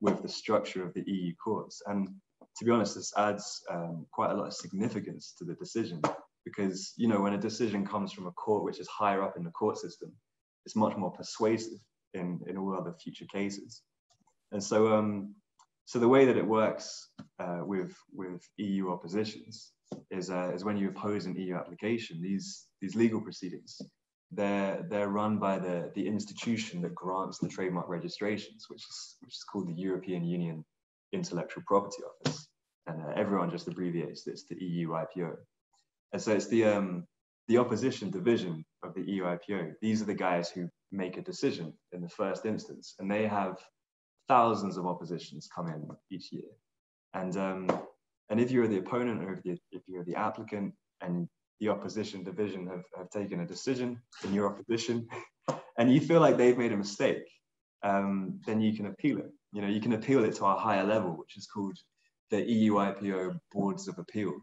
with 0.00 0.22
the 0.22 0.28
structure 0.28 0.84
of 0.84 0.94
the 0.94 1.04
EU 1.06 1.32
courts, 1.42 1.82
and 1.86 2.08
to 2.56 2.64
be 2.64 2.70
honest, 2.70 2.94
this 2.94 3.12
adds 3.16 3.62
um, 3.70 4.06
quite 4.12 4.30
a 4.30 4.34
lot 4.34 4.46
of 4.46 4.54
significance 4.54 5.34
to 5.38 5.44
the 5.44 5.54
decision 5.54 6.00
because 6.44 6.92
you 6.96 7.08
know 7.08 7.20
when 7.20 7.34
a 7.34 7.38
decision 7.38 7.86
comes 7.86 8.12
from 8.12 8.26
a 8.26 8.32
court 8.32 8.64
which 8.64 8.80
is 8.80 8.88
higher 8.88 9.22
up 9.22 9.36
in 9.36 9.44
the 9.44 9.50
court 9.50 9.78
system, 9.78 10.12
it's 10.64 10.76
much 10.76 10.96
more 10.96 11.10
persuasive 11.10 11.78
in 12.14 12.40
in 12.46 12.56
all 12.56 12.76
other 12.76 12.94
future 13.02 13.26
cases. 13.32 13.82
And 14.52 14.62
so, 14.62 14.94
um, 14.94 15.34
so 15.86 15.98
the 15.98 16.08
way 16.08 16.26
that 16.26 16.36
it 16.36 16.46
works 16.46 17.08
uh, 17.38 17.60
with 17.62 17.94
with 18.12 18.42
EU 18.58 18.90
oppositions 18.90 19.72
is 20.10 20.30
uh, 20.30 20.52
is 20.54 20.64
when 20.64 20.76
you 20.76 20.88
oppose 20.88 21.26
an 21.26 21.36
EU 21.36 21.56
application, 21.56 22.20
these 22.22 22.66
these 22.80 22.94
legal 22.94 23.20
proceedings, 23.20 23.80
they're 24.32 24.86
they're 24.88 25.08
run 25.08 25.38
by 25.38 25.58
the 25.58 25.90
the 25.94 26.06
institution 26.06 26.80
that 26.82 26.94
grants 26.94 27.38
the 27.38 27.48
trademark 27.48 27.88
registrations, 27.88 28.66
which 28.68 28.82
is 28.88 29.16
which 29.20 29.34
is 29.34 29.44
called 29.44 29.68
the 29.68 29.80
European 29.80 30.24
Union 30.24 30.64
Intellectual 31.12 31.62
Property 31.66 32.02
Office, 32.02 32.48
and 32.86 33.02
uh, 33.02 33.12
everyone 33.14 33.50
just 33.50 33.68
abbreviates 33.68 34.24
this 34.24 34.44
to 34.44 34.54
EUIPO. 34.54 35.36
And 36.12 36.22
so 36.22 36.32
it's 36.32 36.48
the 36.48 36.64
um, 36.64 37.06
the 37.48 37.58
opposition 37.58 38.10
division 38.10 38.64
of 38.82 38.94
the 38.94 39.02
EUIPO. 39.02 39.74
These 39.82 40.00
are 40.00 40.06
the 40.06 40.14
guys 40.14 40.50
who 40.50 40.68
make 40.90 41.16
a 41.16 41.22
decision 41.22 41.72
in 41.92 42.00
the 42.00 42.08
first 42.08 42.46
instance, 42.46 42.94
and 42.98 43.10
they 43.10 43.26
have 43.26 43.58
thousands 44.28 44.76
of 44.78 44.86
oppositions 44.86 45.48
come 45.54 45.68
in 45.68 45.86
each 46.10 46.32
year. 46.32 46.50
And 47.12 47.36
um, 47.36 47.68
and 48.30 48.40
if 48.40 48.50
you're 48.50 48.68
the 48.68 48.78
opponent 48.78 49.22
or 49.22 49.34
if, 49.34 49.40
you, 49.44 49.58
if 49.72 49.82
you're 49.86 50.04
the 50.04 50.16
applicant 50.16 50.72
and 51.02 51.28
the 51.62 51.68
opposition 51.68 52.24
division 52.24 52.66
have, 52.66 52.82
have 52.98 53.08
taken 53.10 53.40
a 53.40 53.46
decision 53.46 53.96
in 54.24 54.34
your 54.34 54.48
opposition 54.48 55.06
and 55.78 55.94
you 55.94 56.00
feel 56.00 56.20
like 56.20 56.36
they've 56.36 56.58
made 56.58 56.72
a 56.72 56.76
mistake, 56.76 57.22
um, 57.84 58.40
then 58.46 58.60
you 58.60 58.76
can 58.76 58.86
appeal 58.86 59.18
it. 59.18 59.30
You 59.52 59.62
know, 59.62 59.68
you 59.68 59.80
can 59.80 59.92
appeal 59.92 60.24
it 60.24 60.34
to 60.36 60.44
a 60.44 60.56
higher 60.56 60.82
level, 60.82 61.12
which 61.12 61.36
is 61.36 61.46
called 61.46 61.78
the 62.30 62.42
EU 62.42 62.74
IPO 62.74 63.38
Boards 63.52 63.86
of 63.86 63.96
Appeal. 63.98 64.34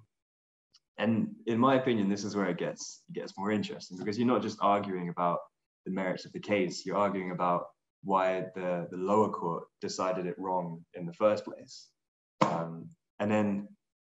And 0.98 1.36
in 1.46 1.60
my 1.60 1.76
opinion, 1.76 2.08
this 2.08 2.24
is 2.24 2.38
where 2.38 2.48
it 2.48 2.58
gets 2.58 3.04
it 3.10 3.20
gets 3.20 3.38
more 3.38 3.52
interesting 3.52 3.98
because 3.98 4.18
you're 4.18 4.28
not 4.28 4.42
just 4.42 4.58
arguing 4.62 5.10
about 5.10 5.40
the 5.86 5.92
merits 5.92 6.26
of 6.26 6.32
the 6.32 6.40
case, 6.40 6.86
you're 6.86 6.98
arguing 6.98 7.32
about 7.32 7.66
why 8.04 8.46
the, 8.56 8.88
the 8.92 8.98
lower 8.98 9.30
court 9.30 9.64
decided 9.82 10.26
it 10.26 10.36
wrong 10.38 10.86
in 10.94 11.06
the 11.06 11.14
first 11.14 11.44
place. 11.44 11.90
Um, 12.42 12.88
and 13.20 13.30
then 13.30 13.68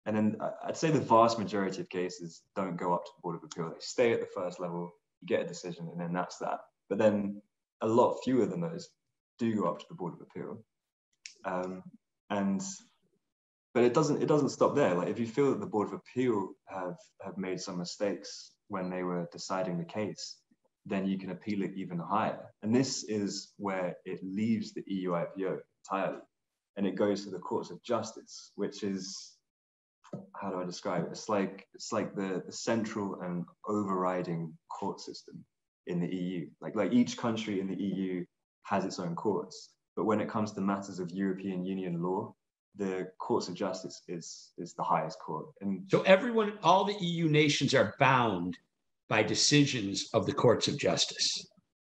and 0.06 0.16
then 0.16 0.36
I'd 0.64 0.76
say 0.76 0.90
the 0.90 1.00
vast 1.00 1.38
majority 1.38 1.80
of 1.80 1.88
cases 1.88 2.42
don't 2.54 2.76
go 2.76 2.94
up 2.94 3.04
to 3.04 3.10
the 3.16 3.22
Board 3.22 3.36
of 3.36 3.42
Appeal. 3.42 3.70
They 3.70 3.80
stay 3.80 4.12
at 4.12 4.20
the 4.20 4.28
first 4.34 4.60
level, 4.60 4.92
you 5.20 5.26
get 5.26 5.44
a 5.44 5.48
decision, 5.48 5.88
and 5.90 6.00
then 6.00 6.12
that's 6.12 6.38
that. 6.38 6.60
But 6.88 6.98
then 6.98 7.42
a 7.82 7.88
lot 7.88 8.20
fewer 8.22 8.46
than 8.46 8.60
those 8.60 8.88
do 9.38 9.54
go 9.56 9.68
up 9.68 9.80
to 9.80 9.86
the 9.88 9.96
Board 9.96 10.14
of 10.14 10.20
Appeal. 10.20 10.62
Um, 11.44 11.82
and 12.30 12.62
but 13.74 13.82
it 13.82 13.94
doesn't 13.94 14.22
it 14.22 14.26
doesn't 14.26 14.50
stop 14.50 14.76
there. 14.76 14.94
Like 14.94 15.08
if 15.08 15.18
you 15.18 15.26
feel 15.26 15.50
that 15.50 15.60
the 15.60 15.66
Board 15.66 15.88
of 15.88 15.94
Appeal 15.94 16.50
have 16.66 16.96
have 17.22 17.36
made 17.36 17.60
some 17.60 17.76
mistakes 17.76 18.52
when 18.68 18.88
they 18.88 19.02
were 19.02 19.28
deciding 19.32 19.76
the 19.76 19.84
case, 19.84 20.36
then 20.86 21.06
you 21.06 21.18
can 21.18 21.30
appeal 21.30 21.62
it 21.62 21.72
even 21.74 21.98
higher. 21.98 22.38
And 22.62 22.74
this 22.74 23.02
is 23.04 23.52
where 23.58 23.96
it 24.04 24.20
leaves 24.22 24.72
the 24.72 24.84
EU 24.86 25.10
IPO 25.10 25.58
entirely 25.84 26.20
and 26.76 26.86
it 26.86 26.94
goes 26.94 27.24
to 27.24 27.30
the 27.30 27.38
courts 27.38 27.70
of 27.70 27.82
justice, 27.82 28.52
which 28.54 28.82
is 28.82 29.35
how 30.40 30.50
do 30.50 30.60
I 30.60 30.64
describe 30.64 31.04
it? 31.04 31.10
It's 31.10 31.28
like 31.28 31.66
it's 31.74 31.92
like 31.92 32.14
the, 32.14 32.42
the 32.46 32.52
central 32.52 33.20
and 33.22 33.44
overriding 33.68 34.52
court 34.68 35.00
system 35.00 35.44
in 35.86 36.00
the 36.00 36.14
EU. 36.14 36.48
Like 36.60 36.76
like 36.76 36.92
each 36.92 37.16
country 37.16 37.60
in 37.60 37.68
the 37.68 37.76
EU 37.76 38.24
has 38.64 38.84
its 38.84 38.98
own 38.98 39.14
courts, 39.14 39.74
but 39.96 40.04
when 40.04 40.20
it 40.20 40.28
comes 40.28 40.52
to 40.52 40.60
matters 40.60 40.98
of 40.98 41.10
European 41.10 41.64
Union 41.64 42.02
law, 42.02 42.34
the 42.76 43.08
courts 43.18 43.48
of 43.48 43.54
justice 43.54 44.02
is 44.08 44.52
is 44.58 44.74
the 44.74 44.82
highest 44.82 45.18
court. 45.18 45.46
And 45.60 45.82
so 45.88 46.02
everyone, 46.02 46.58
all 46.62 46.84
the 46.84 46.96
EU 47.00 47.28
nations 47.28 47.74
are 47.74 47.94
bound 47.98 48.56
by 49.08 49.22
decisions 49.22 50.08
of 50.14 50.26
the 50.26 50.32
courts 50.32 50.66
of 50.68 50.78
justice 50.78 51.46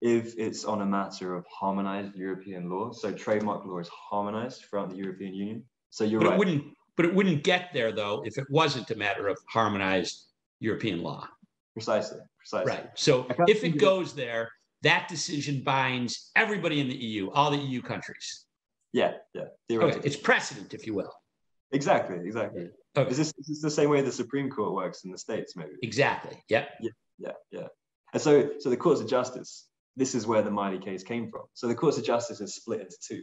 if 0.05 0.35
it's 0.37 0.67
on 0.67 0.83
a 0.83 0.87
matter 0.87 1.35
of 1.35 1.47
harmonized 1.51 2.15
European 2.15 2.69
law. 2.69 2.93
So 2.93 3.11
trademark 3.11 3.65
law 3.65 3.79
is 3.79 3.89
harmonized 3.89 4.63
throughout 4.63 4.91
the 4.91 4.97
European 4.97 5.35
Union. 5.35 5.65
So 5.89 6.05
you're 6.05 6.21
but 6.21 6.27
right. 6.27 6.35
It 6.35 6.39
wouldn't, 6.39 6.65
but 6.97 7.07
it 7.07 7.15
wouldn't 7.15 7.43
get 7.45 7.71
there 7.73 7.93
though 7.93 8.23
if 8.25 8.39
it 8.39 8.47
wasn't 8.51 8.91
a 8.91 8.97
matter 8.97 9.29
of 9.29 9.39
harmonized 9.49 10.25
European 10.61 11.03
law. 11.03 11.29
Precisely. 11.75 12.21
Precisely. 12.39 12.73
Right. 12.73 12.91
So 12.95 13.27
if 13.49 13.65
it 13.65 13.79
goes 13.79 14.15
there, 14.15 14.51
that 14.83 15.09
decision 15.09 15.63
binds 15.63 16.31
everybody 16.37 16.81
in 16.81 16.89
the 16.89 16.97
EU, 16.97 17.31
all 17.31 17.51
the 17.51 17.57
EU 17.57 17.81
countries. 17.83 18.45
Yeah, 18.93 19.15
yeah. 19.33 19.45
Okay. 19.73 20.01
It's 20.05 20.17
precedent, 20.17 20.75
if 20.75 20.87
you 20.87 20.95
will. 20.95 21.13
Exactly, 21.73 22.19
exactly. 22.25 22.69
Okay. 22.97 23.11
Is, 23.11 23.17
this, 23.17 23.33
is 23.39 23.47
this 23.49 23.63
the 23.63 23.71
same 23.71 23.91
way 23.91 24.03
the 24.03 24.13
Supreme 24.13 24.51
Court 24.51 24.73
works 24.73 25.05
in 25.05 25.11
the 25.11 25.19
States, 25.19 25.57
maybe? 25.57 25.73
Exactly. 25.83 26.37
Yeah. 26.49 26.67
Yeah, 26.81 26.91
yeah, 27.19 27.33
yeah. 27.51 27.67
And 28.13 28.23
so, 28.23 28.51
so 28.61 28.71
the 28.71 28.77
courts 28.77 29.01
of 29.01 29.09
justice, 29.09 29.67
this 29.97 30.15
is 30.15 30.27
where 30.27 30.43
the 30.43 30.51
Miley 30.51 30.79
case 30.79 31.03
came 31.03 31.29
from. 31.31 31.43
So 31.55 31.67
the 31.67 31.75
courts 31.75 31.99
of 31.99 32.05
justice 32.05 32.41
is 32.41 32.55
split 32.55 32.81
into 32.83 32.97
two. 33.03 33.23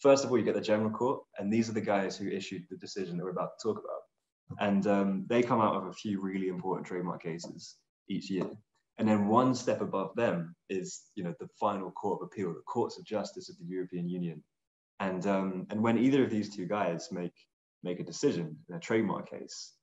First 0.00 0.24
of 0.24 0.30
all, 0.30 0.38
you 0.38 0.44
get 0.44 0.54
the 0.54 0.60
general 0.60 0.90
court, 0.90 1.22
and 1.38 1.52
these 1.52 1.68
are 1.68 1.72
the 1.72 1.80
guys 1.80 2.16
who 2.16 2.28
issued 2.28 2.64
the 2.70 2.76
decision 2.76 3.16
that 3.16 3.24
we're 3.24 3.30
about 3.30 3.50
to 3.58 3.68
talk 3.68 3.78
about. 3.78 4.60
And 4.60 4.86
um, 4.86 5.26
they 5.28 5.42
come 5.42 5.60
out 5.60 5.74
of 5.76 5.86
a 5.86 5.92
few 5.92 6.20
really 6.20 6.48
important 6.48 6.86
trademark 6.86 7.22
cases 7.22 7.76
each 8.08 8.30
year. 8.30 8.48
And 8.98 9.08
then 9.08 9.28
one 9.28 9.54
step 9.54 9.80
above 9.80 10.14
them 10.16 10.54
is, 10.68 11.02
you 11.14 11.22
know, 11.22 11.34
the 11.38 11.48
final 11.60 11.90
court 11.90 12.20
of 12.20 12.26
appeal, 12.26 12.52
the 12.52 12.62
courts 12.66 12.98
of 12.98 13.04
justice 13.04 13.48
of 13.48 13.58
the 13.58 13.66
European 13.66 14.08
Union. 14.08 14.42
And 15.00 15.24
um, 15.26 15.66
and 15.70 15.82
when 15.82 15.98
either 15.98 16.24
of 16.24 16.30
these 16.30 16.54
two 16.54 16.66
guys 16.66 17.08
make 17.12 17.34
make 17.84 18.00
a 18.00 18.04
decision 18.04 18.56
in 18.68 18.74
a 18.74 18.80
trademark 18.80 19.30
case, 19.30 19.74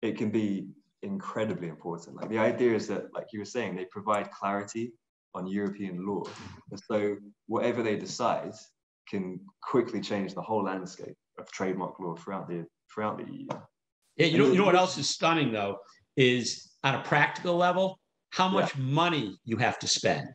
it 0.00 0.16
can 0.16 0.30
be 0.30 0.68
incredibly 1.02 1.68
important. 1.68 2.16
Like 2.16 2.30
the 2.30 2.38
idea 2.38 2.74
is 2.74 2.86
that, 2.88 3.12
like 3.14 3.26
you 3.32 3.40
were 3.40 3.44
saying, 3.44 3.76
they 3.76 3.84
provide 3.86 4.30
clarity 4.30 4.92
on 5.34 5.46
European 5.46 6.06
law. 6.06 6.22
And 6.70 6.80
so 6.86 7.16
whatever 7.46 7.82
they 7.82 7.96
decide 7.96 8.54
can 9.12 9.38
quickly 9.62 10.00
change 10.00 10.34
the 10.34 10.40
whole 10.40 10.64
landscape 10.64 11.14
of 11.38 11.50
trademark 11.52 12.00
law 12.00 12.14
throughout 12.16 12.48
the 12.48 12.64
throughout 12.92 13.18
the 13.18 13.30
EU. 13.30 13.46
Yeah, 14.16 14.26
you 14.26 14.38
know, 14.38 14.46
you 14.50 14.58
know 14.58 14.64
what 14.64 14.74
else 14.74 14.96
is 14.98 15.08
stunning 15.10 15.52
though 15.52 15.76
is 16.16 16.72
on 16.82 16.94
a 16.94 17.02
practical 17.02 17.56
level, 17.56 17.98
how 18.30 18.48
much 18.48 18.74
yeah. 18.74 18.82
money 18.82 19.38
you 19.44 19.56
have 19.58 19.78
to 19.78 19.86
spend. 19.86 20.28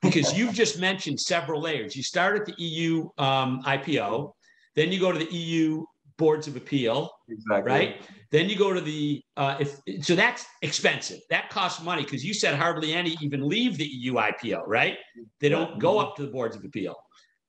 Because 0.00 0.32
you've 0.36 0.54
just 0.54 0.78
mentioned 0.78 1.20
several 1.20 1.60
layers. 1.60 1.96
You 1.96 2.02
start 2.02 2.40
at 2.40 2.46
the 2.46 2.54
EU 2.58 3.08
um, 3.18 3.62
IPO, 3.64 4.32
then 4.76 4.92
you 4.92 5.00
go 5.00 5.12
to 5.12 5.18
the 5.18 5.32
EU 5.32 5.84
boards 6.16 6.46
of 6.46 6.54
appeal, 6.56 7.10
exactly. 7.28 7.72
right? 7.72 8.02
Then 8.30 8.48
you 8.48 8.56
go 8.56 8.72
to 8.72 8.80
the 8.80 9.22
uh, 9.36 9.56
if 9.58 9.80
so 10.02 10.14
that's 10.14 10.46
expensive. 10.62 11.20
That 11.30 11.50
costs 11.50 11.82
money 11.82 12.02
because 12.04 12.24
you 12.24 12.34
said 12.34 12.54
hardly 12.54 12.92
any 12.92 13.16
even 13.20 13.48
leave 13.48 13.76
the 13.76 13.86
EU 13.86 14.14
IPO, 14.14 14.62
right? 14.66 14.96
They 15.40 15.48
don't 15.48 15.80
go 15.80 15.98
up 15.98 16.14
to 16.16 16.22
the 16.22 16.30
boards 16.30 16.54
of 16.56 16.64
appeal. 16.64 16.96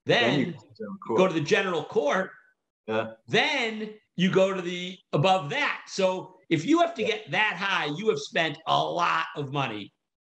Then, 0.06 0.56
then 0.78 0.88
go 1.16 1.28
to 1.28 1.34
the 1.34 1.40
general 1.40 1.84
court. 1.84 2.30
Yeah. 2.86 3.12
Then 3.28 3.90
you 4.16 4.30
go 4.30 4.52
to 4.52 4.60
the 4.60 4.98
above 5.12 5.50
that. 5.50 5.82
So 5.86 6.36
if 6.50 6.64
you 6.64 6.80
have 6.80 6.94
to 6.94 7.04
get 7.04 7.30
that 7.30 7.56
high, 7.56 7.86
you 7.96 8.08
have 8.08 8.18
spent 8.18 8.58
a 8.66 8.82
lot 8.82 9.26
of 9.36 9.52
money. 9.52 9.92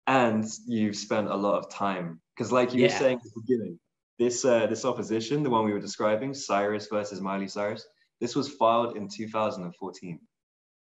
And 0.08 0.46
you've 0.68 0.98
spent 0.98 1.30
a 1.30 1.36
lot 1.36 1.58
of 1.58 1.70
time. 1.70 2.20
Because 2.36 2.52
like 2.52 2.74
you 2.74 2.82
yeah. 2.82 2.88
were 2.88 3.00
saying 3.00 3.18
at 3.18 3.24
the 3.24 3.42
beginning, 3.42 3.80
this 4.20 4.44
uh, 4.46 4.68
this 4.68 4.86
opposition, 4.86 5.44
the 5.44 5.50
one 5.50 5.66
we 5.66 5.74
were 5.74 5.80
describing, 5.80 6.34
Cyrus 6.34 6.88
versus 6.92 7.22
Miley 7.22 7.48
Cyrus, 7.48 7.86
this 8.20 8.36
was 8.36 8.50
filed 8.50 8.98
in 8.98 9.08
2014. 9.08 10.20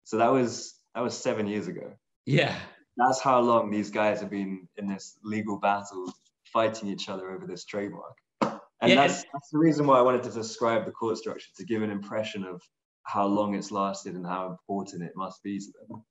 So 0.04 0.18
that 0.18 0.30
was 0.30 0.74
that 0.94 1.00
was 1.00 1.16
seven 1.16 1.46
years 1.46 1.66
ago. 1.66 1.92
Yeah. 2.26 2.56
That's 2.96 3.20
how 3.20 3.40
long 3.40 3.70
these 3.70 3.90
guys 3.90 4.20
have 4.20 4.30
been 4.30 4.68
in 4.76 4.86
this 4.86 5.18
legal 5.22 5.58
battle 5.58 6.12
fighting 6.52 6.88
each 6.88 7.08
other 7.08 7.30
over 7.30 7.46
this 7.46 7.64
trademark. 7.64 8.16
And 8.82 8.90
yeah, 8.90 9.06
that's, 9.06 9.24
that's 9.32 9.48
the 9.52 9.58
reason 9.58 9.86
why 9.86 9.98
I 9.98 10.02
wanted 10.02 10.22
to 10.24 10.30
describe 10.30 10.84
the 10.84 10.92
court 10.92 11.16
structure 11.16 11.48
to 11.56 11.64
give 11.64 11.82
an 11.82 11.90
impression 11.90 12.44
of 12.44 12.60
how 13.04 13.26
long 13.26 13.54
it's 13.54 13.70
lasted 13.70 14.14
and 14.14 14.26
how 14.26 14.48
important 14.50 15.02
it 15.02 15.12
must 15.16 15.42
be 15.42 15.58
to 15.58 15.72
them. 15.88 16.04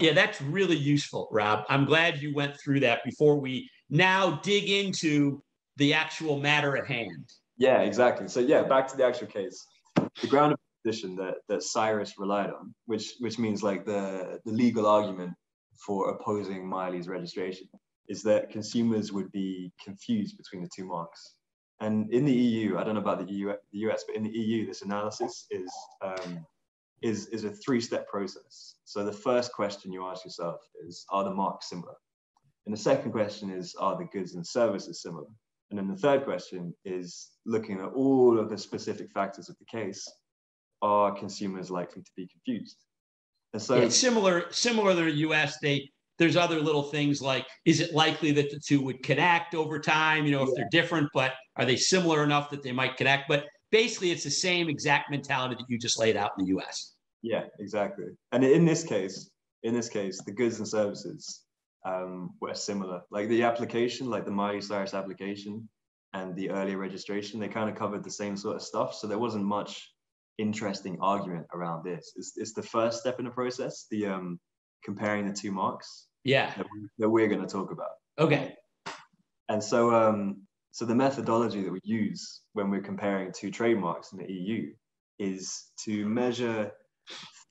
Yeah, 0.00 0.12
that's 0.12 0.40
really 0.40 0.76
useful, 0.76 1.28
Rob. 1.30 1.64
I'm 1.68 1.84
glad 1.84 2.22
you 2.22 2.34
went 2.34 2.58
through 2.58 2.80
that 2.80 3.04
before 3.04 3.38
we 3.38 3.68
now 3.90 4.40
dig 4.42 4.68
into 4.68 5.42
the 5.76 5.94
actual 5.94 6.38
matter 6.38 6.76
at 6.76 6.86
hand. 6.86 7.28
Yeah, 7.58 7.80
exactly. 7.82 8.28
So 8.28 8.40
yeah, 8.40 8.62
back 8.62 8.88
to 8.88 8.96
the 8.96 9.04
actual 9.04 9.26
case. 9.26 9.66
The 10.20 10.26
ground 10.28 10.52
of 10.52 10.58
position 10.84 11.14
that 11.16 11.34
that 11.48 11.62
Cyrus 11.62 12.14
relied 12.18 12.50
on, 12.50 12.74
which 12.86 13.14
which 13.20 13.38
means 13.38 13.62
like 13.62 13.84
the 13.84 14.40
the 14.44 14.52
legal 14.52 14.86
argument 14.86 15.32
for 15.86 16.10
opposing 16.10 16.66
Miley's 16.66 17.08
registration 17.08 17.68
is 18.08 18.22
that 18.22 18.50
consumers 18.50 19.12
would 19.12 19.30
be 19.32 19.72
confused 19.82 20.36
between 20.36 20.62
the 20.62 20.68
two 20.74 20.86
marks. 20.86 21.34
And 21.82 22.08
in 22.12 22.24
the 22.24 22.32
EU, 22.32 22.78
I 22.78 22.84
don't 22.84 22.94
know 22.94 23.00
about 23.00 23.26
the 23.26 23.32
EU, 23.32 23.52
the 23.72 23.78
US, 23.90 24.04
but 24.06 24.14
in 24.14 24.22
the 24.22 24.30
EU, 24.30 24.66
this 24.66 24.82
analysis 24.82 25.46
is 25.50 25.70
um, 26.00 26.46
is 27.02 27.26
is 27.26 27.42
a 27.42 27.50
three-step 27.50 28.08
process. 28.08 28.76
So 28.84 29.04
the 29.04 29.12
first 29.12 29.52
question 29.52 29.92
you 29.92 30.06
ask 30.06 30.24
yourself 30.24 30.60
is, 30.86 31.04
are 31.10 31.24
the 31.24 31.34
marks 31.34 31.68
similar? 31.68 31.94
And 32.66 32.72
the 32.72 32.80
second 32.80 33.10
question 33.10 33.50
is, 33.50 33.74
are 33.74 33.98
the 33.98 34.04
goods 34.04 34.36
and 34.36 34.46
services 34.46 35.02
similar? 35.02 35.26
And 35.70 35.78
then 35.78 35.88
the 35.88 35.96
third 35.96 36.24
question 36.24 36.72
is 36.84 37.30
looking 37.46 37.80
at 37.80 37.92
all 37.92 38.38
of 38.38 38.48
the 38.48 38.58
specific 38.58 39.10
factors 39.10 39.48
of 39.48 39.56
the 39.58 39.64
case 39.64 40.06
are 40.82 41.12
consumers 41.12 41.68
likely 41.68 42.02
to 42.02 42.10
be 42.16 42.28
confused? 42.28 42.76
And 43.54 43.60
so 43.60 43.74
it's 43.74 43.96
similar, 43.96 44.44
similar 44.52 44.94
to 44.94 45.02
the 45.02 45.16
US, 45.28 45.58
they 45.58 45.90
there's 46.18 46.36
other 46.36 46.60
little 46.60 46.84
things 46.84 47.20
like 47.20 47.46
is 47.64 47.80
it 47.80 47.94
likely 47.94 48.32
that 48.32 48.50
the 48.50 48.60
two 48.60 48.80
would 48.82 49.02
connect 49.02 49.54
over 49.54 49.78
time, 49.78 50.24
you 50.24 50.32
know, 50.32 50.42
if 50.42 50.50
yeah. 50.50 50.54
they're 50.56 50.82
different, 50.82 51.08
but 51.14 51.32
are 51.56 51.64
they 51.64 51.76
similar 51.76 52.22
enough 52.22 52.50
that 52.50 52.62
they 52.62 52.72
might 52.72 52.96
connect? 52.96 53.28
But 53.28 53.46
basically 53.70 54.10
it's 54.10 54.24
the 54.24 54.30
same 54.30 54.68
exact 54.68 55.10
mentality 55.10 55.56
that 55.56 55.64
you 55.68 55.78
just 55.78 55.98
laid 55.98 56.16
out 56.16 56.32
in 56.38 56.44
the 56.44 56.58
US. 56.58 56.94
Yeah, 57.22 57.44
exactly. 57.58 58.06
And 58.32 58.44
in 58.44 58.64
this 58.64 58.84
case, 58.84 59.30
in 59.62 59.74
this 59.74 59.88
case, 59.88 60.20
the 60.24 60.32
goods 60.32 60.58
and 60.58 60.68
services 60.68 61.42
um, 61.84 62.30
were 62.40 62.54
similar. 62.54 63.02
Like 63.10 63.28
the 63.28 63.42
application, 63.42 64.10
like 64.10 64.24
the 64.24 64.30
Miley 64.30 64.60
Cyrus 64.60 64.94
application 64.94 65.68
and 66.12 66.36
the 66.36 66.50
earlier 66.50 66.78
registration, 66.78 67.40
they 67.40 67.48
kind 67.48 67.70
of 67.70 67.76
covered 67.76 68.04
the 68.04 68.10
same 68.10 68.36
sort 68.36 68.56
of 68.56 68.62
stuff. 68.62 68.94
So 68.94 69.06
there 69.06 69.18
wasn't 69.18 69.44
much 69.44 69.88
interesting 70.38 70.98
argument 71.00 71.46
around 71.54 71.84
this. 71.84 72.12
It's, 72.16 72.34
it's 72.36 72.52
the 72.52 72.62
first 72.62 73.00
step 73.00 73.18
in 73.18 73.24
the 73.24 73.30
process, 73.30 73.86
the 73.90 74.06
um, 74.06 74.40
comparing 74.84 75.26
the 75.26 75.32
two 75.32 75.52
marks. 75.52 76.06
Yeah. 76.24 76.52
That, 76.56 76.66
that 76.98 77.08
we're 77.08 77.28
going 77.28 77.40
to 77.40 77.46
talk 77.46 77.70
about. 77.70 77.90
Okay. 78.18 78.54
And 79.48 79.62
so, 79.62 79.94
um, 79.94 80.42
so 80.70 80.84
the 80.84 80.94
methodology 80.94 81.62
that 81.62 81.72
we 81.72 81.80
use 81.82 82.40
when 82.52 82.70
we're 82.70 82.80
comparing 82.80 83.32
two 83.32 83.50
trademarks 83.50 84.12
in 84.12 84.18
the 84.18 84.32
EU 84.32 84.72
is 85.18 85.70
to 85.84 86.08
measure 86.08 86.72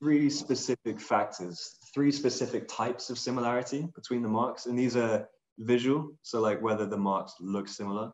three 0.00 0.30
specific 0.30 1.00
factors, 1.00 1.76
three 1.94 2.10
specific 2.10 2.66
types 2.68 3.10
of 3.10 3.18
similarity 3.18 3.86
between 3.94 4.22
the 4.22 4.28
marks. 4.28 4.66
And 4.66 4.78
these 4.78 4.96
are 4.96 5.28
visual, 5.58 6.10
so 6.22 6.40
like 6.40 6.60
whether 6.60 6.86
the 6.86 6.96
marks 6.96 7.34
look 7.40 7.68
similar, 7.68 8.10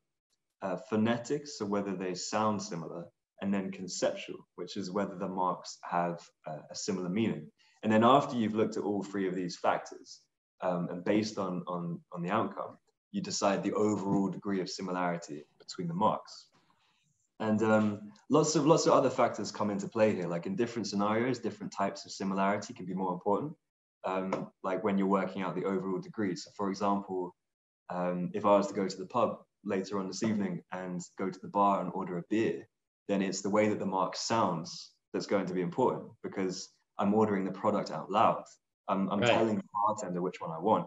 uh, 0.61 0.77
phonetics, 0.91 1.59
so 1.59 1.65
whether 1.65 1.95
they 1.95 2.15
sound 2.15 2.61
similar, 2.61 3.05
and 3.41 3.55
then 3.55 3.71
conceptual, 3.71 4.39
which 4.57 4.77
is 4.77 4.91
whether 4.91 5.15
the 5.15 5.29
marks 5.29 5.79
have 5.83 6.21
uh, 6.47 6.59
a 6.71 6.75
similar 6.75 7.09
meaning. 7.09 7.51
And 7.89 7.95
then 7.95 8.05
after 8.05 8.37
you've 8.37 8.55
looked 8.55 8.77
at 8.77 8.83
all 8.83 9.03
three 9.03 9.27
of 9.29 9.35
these 9.35 9.57
factors, 9.57 10.21
um, 10.61 10.89
and 10.91 11.03
based 11.03 11.39
on, 11.39 11.63
on, 11.67 11.99
on 12.13 12.21
the 12.21 12.29
outcome, 12.29 12.77
you 13.13 13.23
decide 13.23 13.63
the 13.63 13.73
overall 13.73 14.29
degree 14.29 14.61
of 14.61 14.69
similarity 14.69 15.47
between 15.59 15.89
the 15.89 15.95
marks. 15.95 16.49
And 17.41 17.63
um, 17.63 18.13
lots 18.29 18.57
of 18.57 18.67
lots 18.67 18.85
of 18.85 18.93
other 18.93 19.09
factors 19.09 19.51
come 19.51 19.71
into 19.71 19.89
play 19.89 20.15
here. 20.15 20.29
Like 20.29 20.45
in 20.45 20.55
different 20.55 20.87
scenarios, 20.87 21.39
different 21.39 21.73
types 21.73 22.05
of 22.05 22.13
similarity 22.13 22.75
can 22.75 22.85
be 22.85 22.93
more 22.93 23.15
important. 23.15 23.55
Um, 24.05 24.51
like 24.63 24.85
when 24.85 24.99
you're 24.99 25.07
working 25.07 25.41
out 25.41 25.55
the 25.57 25.65
overall 25.65 25.99
degree. 25.99 26.37
So, 26.37 26.51
for 26.59 26.69
example, 26.69 27.35
um, 27.89 28.31
if 28.35 28.45
I 28.45 28.55
was 28.59 28.67
to 28.67 28.75
go 28.75 28.87
to 28.87 28.97
the 28.99 29.07
pub 29.07 29.39
later 29.65 29.99
on 29.99 30.09
this 30.09 30.23
evening 30.23 30.61
and 30.73 31.01
go 31.19 31.31
to 31.31 31.41
the 31.41 31.49
bar 31.49 31.81
and 31.81 31.91
order 31.95 32.19
a 32.19 32.23
beer, 32.29 32.69
then 33.09 33.23
it's 33.23 33.41
the 33.41 33.49
way 33.49 33.71
that 33.71 33.79
the 33.79 33.87
mark 33.87 34.15
sounds 34.15 34.91
that's 35.15 35.25
going 35.25 35.47
to 35.47 35.55
be 35.55 35.63
important 35.63 36.11
because 36.23 36.69
I'm 36.99 37.15
ordering 37.15 37.45
the 37.45 37.53
product 37.53 37.91
out 37.91 38.11
loud. 38.11 38.45
I'm, 38.89 39.09
I'm 39.11 39.21
right. 39.21 39.31
telling 39.31 39.57
the 39.57 39.63
bartender 39.87 40.21
which 40.21 40.41
one 40.41 40.51
I 40.51 40.59
want. 40.59 40.87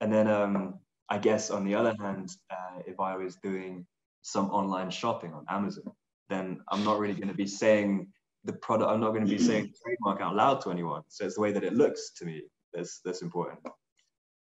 And 0.00 0.12
then 0.12 0.28
um, 0.28 0.78
I 1.08 1.18
guess 1.18 1.50
on 1.50 1.64
the 1.64 1.74
other 1.74 1.94
hand, 2.00 2.30
uh, 2.50 2.80
if 2.86 2.98
I 3.00 3.16
was 3.16 3.36
doing 3.36 3.86
some 4.22 4.50
online 4.50 4.90
shopping 4.90 5.32
on 5.32 5.44
Amazon, 5.48 5.92
then 6.28 6.60
I'm 6.70 6.84
not 6.84 6.98
really 6.98 7.14
going 7.14 7.28
to 7.28 7.34
be 7.34 7.46
saying 7.46 8.08
the 8.44 8.52
product, 8.52 8.90
I'm 8.90 9.00
not 9.00 9.10
going 9.10 9.26
to 9.26 9.30
be 9.30 9.38
saying 9.38 9.64
the 9.64 9.78
trademark 9.82 10.20
out 10.20 10.34
loud 10.34 10.60
to 10.62 10.70
anyone. 10.70 11.02
So 11.08 11.24
it's 11.24 11.36
the 11.36 11.40
way 11.40 11.52
that 11.52 11.64
it 11.64 11.74
looks 11.74 12.12
to 12.16 12.24
me 12.24 12.42
that's, 12.72 13.00
that's 13.04 13.22
important. 13.22 13.60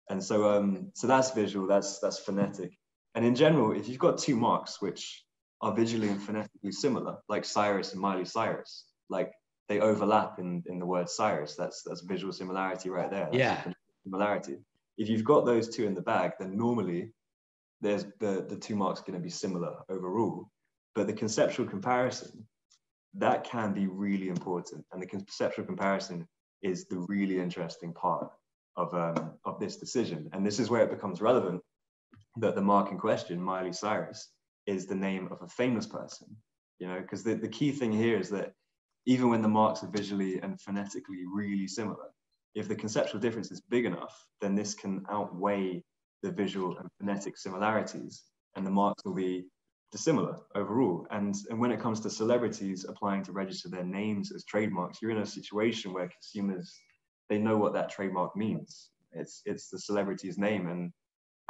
And 0.09 0.23
so, 0.23 0.51
um, 0.51 0.91
so 0.95 1.07
that's 1.07 1.31
visual, 1.31 1.67
that's, 1.67 1.99
that's 2.01 2.19
phonetic. 2.19 2.73
And 3.15 3.25
in 3.25 3.35
general, 3.35 3.73
if 3.73 3.89
you've 3.89 3.99
got 3.99 4.19
two 4.19 4.37
marks 4.37 4.81
which 4.83 5.25
are 5.61 5.75
visually 5.75 6.09
and 6.09 6.23
phonetically 6.23 6.73
similar, 6.73 7.19
like 7.29 7.45
Cyrus 7.45 7.93
and 7.93 8.01
Miley 8.01 8.25
Cyrus, 8.25 8.87
like 9.09 9.33
they 9.71 9.79
overlap 9.79 10.41
in, 10.41 10.65
in 10.67 10.81
the 10.81 10.85
word 10.85 11.09
Cyrus, 11.09 11.55
that's, 11.55 11.85
that's 11.85 12.01
visual 12.01 12.33
similarity 12.33 12.91
right 12.91 13.09
there. 13.09 13.27
That's 13.27 13.39
yeah. 13.39 13.73
Similarity. 14.03 14.57
If 14.99 15.09
you've 15.09 15.23
got 15.25 15.47
those 15.47 15.69
two 15.69 15.87
in 15.87 15.95
the 15.95 16.03
bag, 16.03 16.33
then 16.41 16.57
normally 16.57 17.13
there's 17.81 18.05
the, 18.19 18.45
the 18.49 18.57
two 18.57 18.75
marks 18.75 19.01
going 19.01 19.15
to 19.15 19.23
be 19.23 19.31
similar 19.31 19.77
overall. 19.89 20.51
But 20.97 21.07
the 21.07 21.13
conceptual 21.13 21.67
comparison, 21.67 22.45
that 23.15 23.45
can 23.45 23.73
be 23.73 23.87
really 23.87 24.29
important. 24.29 24.85
And 24.93 25.01
the 25.01 25.07
conceptual 25.07 25.65
comparison 25.65 26.27
is 26.63 26.89
the 26.89 26.99
really 27.09 27.39
interesting 27.39 27.93
part 27.95 28.29
of, 28.77 28.93
um, 28.93 29.35
of 29.45 29.61
this 29.61 29.77
decision. 29.77 30.29
And 30.33 30.45
this 30.45 30.59
is 30.59 30.69
where 30.69 30.83
it 30.83 30.91
becomes 30.91 31.21
relevant 31.21 31.63
that 32.39 32.57
the 32.57 32.61
mark 32.61 32.91
in 32.91 32.99
question, 32.99 33.41
Miley 33.41 33.73
Cyrus, 33.73 34.33
is 34.67 34.87
the 34.87 34.97
name 34.97 35.29
of 35.31 35.43
a 35.43 35.49
famous 35.49 35.87
person. 35.87 36.27
You 36.81 36.89
know, 36.89 37.01
because 37.01 37.23
the, 37.23 37.35
the 37.35 37.49
key 37.49 37.71
thing 37.71 37.93
here 37.93 38.19
is 38.19 38.31
that 38.31 38.53
even 39.11 39.29
when 39.29 39.43
the 39.43 39.49
marks 39.49 39.83
are 39.83 39.89
visually 39.89 40.39
and 40.41 40.61
phonetically 40.61 41.25
really 41.35 41.67
similar, 41.67 42.07
if 42.55 42.69
the 42.69 42.77
conceptual 42.77 43.21
difference 43.21 43.51
is 43.51 43.61
big 43.61 43.85
enough, 43.85 44.25
then 44.41 44.55
this 44.55 44.73
can 44.73 45.05
outweigh 45.11 45.83
the 46.23 46.31
visual 46.31 46.79
and 46.79 46.89
phonetic 46.97 47.37
similarities, 47.37 48.23
and 48.55 48.65
the 48.65 48.71
marks 48.71 49.05
will 49.05 49.15
be 49.15 49.47
dissimilar 49.91 50.37
overall. 50.55 51.09
And, 51.11 51.35
and 51.51 51.59
when 51.59 51.73
it 51.73 51.81
comes 51.81 51.99
to 52.01 52.11
celebrities 52.11 52.85
applying 52.89 53.25
to 53.25 53.33
register 53.33 53.69
their 53.69 53.83
names 53.83 54.31
as 54.31 54.45
trademarks, 54.45 55.03
you're 55.03 55.11
in 55.11 55.19
a 55.19 55.27
situation 55.27 55.93
where 55.93 56.09
consumers, 56.09 56.73
they 57.29 57.39
know 57.39 57.57
what 57.57 57.73
that 57.73 57.91
trademark 57.91 58.37
means. 58.37 58.91
It's, 59.11 59.43
it's 59.45 59.71
the 59.71 59.81
celebrity's 59.81 60.39
name. 60.39 60.69
And 60.69 60.93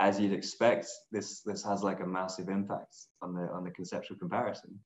as 0.01 0.18
you'd 0.18 0.33
expect, 0.33 0.87
this, 1.12 1.42
this 1.42 1.62
has 1.64 1.83
like 1.83 2.01
a 2.01 2.07
massive 2.07 2.49
impact 2.49 2.96
on 3.20 3.35
the, 3.35 3.51
on 3.53 3.64
the 3.64 3.70
conceptual 3.70 4.16
comparison. 4.16 4.81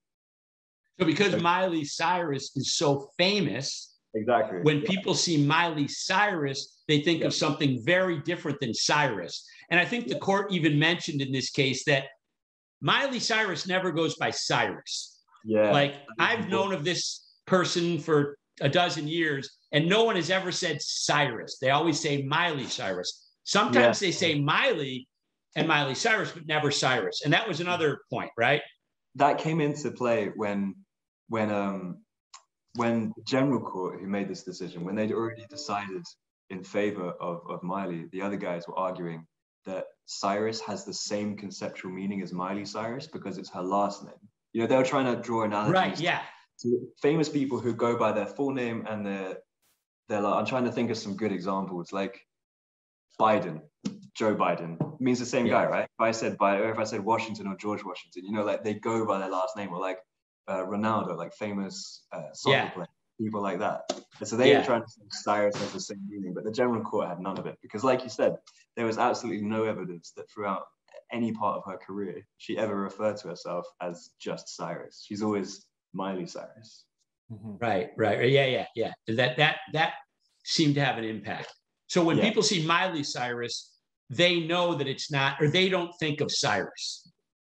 So 0.99 1.07
because 1.07 1.41
Miley 1.41 1.85
Cyrus 1.85 2.57
is 2.57 2.75
so 2.75 3.11
famous, 3.19 3.95
Exactly. 4.15 4.61
When 4.63 4.79
yeah. 4.79 4.89
people 4.89 5.15
see 5.15 5.45
Miley 5.45 5.89
Cyrus, 5.89 6.83
they 6.87 7.01
think 7.01 7.21
yeah. 7.21 7.27
of 7.27 7.35
something 7.35 7.83
very 7.85 8.21
different 8.21 8.61
than 8.61 8.73
Cyrus. 8.73 9.45
And 9.71 9.81
I 9.81 9.85
think 9.85 10.07
the 10.07 10.19
court 10.19 10.53
even 10.53 10.79
mentioned 10.79 11.21
in 11.21 11.33
this 11.33 11.51
case 11.51 11.85
that 11.87 12.05
Miley 12.81 13.19
Cyrus 13.19 13.67
never 13.67 13.91
goes 13.91 14.15
by 14.17 14.31
Cyrus. 14.31 15.21
Yeah. 15.45 15.73
Like 15.73 15.97
I've 16.19 16.49
known 16.49 16.73
of 16.73 16.85
this 16.85 17.27
person 17.47 17.99
for 17.99 18.39
a 18.61 18.69
dozen 18.69 19.09
years, 19.09 19.51
and 19.73 19.89
no 19.89 20.05
one 20.05 20.17
has 20.17 20.31
ever 20.31 20.53
said 20.53 20.81
Cyrus. 20.81 21.59
They 21.61 21.71
always 21.71 21.99
say 21.99 22.23
Miley 22.23 22.67
Cyrus. 22.67 23.33
Sometimes 23.43 23.99
they 23.99 24.13
say 24.13 24.41
Miley 24.41 25.09
and 25.57 25.67
Miley 25.67 25.95
Cyrus, 25.95 26.31
but 26.31 26.47
never 26.47 26.71
Cyrus. 26.71 27.23
And 27.25 27.33
that 27.33 27.49
was 27.49 27.61
another 27.61 28.01
point, 28.11 28.31
right? 28.39 28.63
That 29.17 29.39
came 29.39 29.61
into 29.61 29.91
play 29.91 30.31
when 30.37 30.75
when 31.29 31.51
um 31.51 31.99
when 32.77 33.13
the 33.17 33.23
general 33.23 33.61
court 33.61 34.01
who 34.01 34.07
made 34.07 34.29
this 34.29 34.43
decision, 34.43 34.85
when 34.85 34.97
they'd 34.97 35.13
already 35.13 35.47
decided 35.49 36.05
in 36.51 36.63
favor 36.65 37.11
of, 37.21 37.43
of 37.49 37.63
Miley, 37.63 38.07
the 38.13 38.21
other 38.21 38.37
guys 38.37 38.67
were 38.67 38.79
arguing 38.79 39.27
that 39.65 39.87
Cyrus 40.07 40.61
has 40.61 40.85
the 40.85 40.93
same 40.93 41.37
conceptual 41.37 41.93
meaning 41.93 42.21
as 42.21 42.33
Miley 42.33 42.65
Cyrus 42.65 43.07
because 43.07 43.39
it's 43.39 43.51
her 43.51 43.63
last 43.63 44.05
name. 44.05 44.15
You 44.53 44.61
know, 44.61 44.67
they 44.67 44.77
were 44.77 44.85
trying 44.85 45.07
to 45.15 45.21
draw 45.21 45.45
analogies. 45.45 45.75
Right, 45.75 46.01
yeah. 46.01 46.23
To 46.63 46.89
famous 47.01 47.29
people 47.29 47.61
who 47.61 47.75
go 47.75 47.97
by 47.97 48.13
their 48.13 48.27
full 48.27 48.53
name 48.53 48.87
and 48.89 49.07
their, 49.07 49.39
they're 50.09 50.21
like, 50.21 50.35
I'm 50.35 50.47
trying 50.47 50.65
to 50.65 50.73
think 50.73 50.91
of 50.91 50.99
some 50.99 51.17
good 51.17 51.33
examples, 51.33 51.93
like 51.93 52.21
Biden, 53.21 53.61
Joe 54.15 54.35
Biden 54.35 55.01
means 55.01 55.19
the 55.19 55.27
same 55.27 55.47
yeah. 55.47 55.53
guy, 55.53 55.67
right? 55.67 55.85
If 55.85 56.01
I 56.01 56.11
said 56.11 56.37
by, 56.39 56.59
or 56.59 56.71
if 56.71 56.79
I 56.79 56.85
said 56.85 57.01
Washington 57.01 57.47
or 57.47 57.57
George 57.57 57.85
Washington, 57.85 58.25
you 58.25 58.33
know, 58.33 58.45
like 58.45 58.63
they 58.63 58.75
go 58.75 59.07
by 59.07 59.19
their 59.19 59.31
last 59.31 59.57
name, 59.57 59.71
or 59.73 59.81
like 59.81 59.99
uh, 60.49 60.65
Ronaldo, 60.65 61.17
like 61.17 61.33
famous 61.35 62.07
uh, 62.13 62.33
soccer 62.33 62.57
yeah. 62.57 62.71
players, 62.71 62.89
people 63.21 63.41
like 63.41 63.59
that. 63.59 63.83
And 64.19 64.29
so 64.29 64.37
they 64.37 64.51
yeah. 64.51 64.61
were 64.61 64.65
trying 64.65 64.83
to 64.83 64.91
say 64.91 65.03
Cyrus 65.11 65.57
has 65.57 65.73
the 65.73 65.81
same 65.81 66.07
meaning, 66.09 66.35
but 66.35 66.45
the 66.45 66.53
general 66.53 66.83
court 66.83 67.09
had 67.09 67.21
none 67.21 67.39
of 67.39 67.47
it 67.47 67.59
because, 67.63 67.85
like 67.85 68.03
you 68.03 68.11
said, 68.11 68.37
there 68.77 68.87
was 68.87 68.99
absolutely 68.99 69.43
no 69.47 69.65
evidence 69.65 70.13
that 70.17 70.31
throughout 70.31 70.63
any 71.13 71.33
part 71.33 71.57
of 71.57 71.65
her 71.71 71.79
career 71.79 72.27
she 72.39 72.59
ever 72.59 72.77
referred 72.77 73.17
to 73.19 73.29
herself 73.29 73.67
as 73.81 74.11
just 74.21 74.57
Cyrus. 74.57 75.05
She's 75.07 75.23
always 75.23 75.67
Miley 75.93 76.27
Cyrus. 76.27 76.85
Mm-hmm. 77.33 77.57
Right, 77.61 77.91
right, 77.97 78.31
yeah, 78.31 78.47
yeah, 78.47 78.67
yeah. 78.75 78.93
That 79.09 79.37
that 79.39 79.57
that 79.73 79.95
seemed 80.45 80.75
to 80.75 80.85
have 80.85 80.99
an 80.99 81.05
impact. 81.05 81.53
So 81.87 82.05
when 82.05 82.19
yeah. 82.19 82.25
people 82.25 82.43
see 82.43 82.67
Miley 82.67 83.03
Cyrus, 83.03 83.73
they 84.11 84.41
know 84.41 84.75
that 84.75 84.87
it's 84.87 85.11
not, 85.11 85.41
or 85.41 85.49
they 85.49 85.69
don't 85.69 85.93
think 85.99 86.21
of 86.21 86.31
Cyrus. 86.31 87.11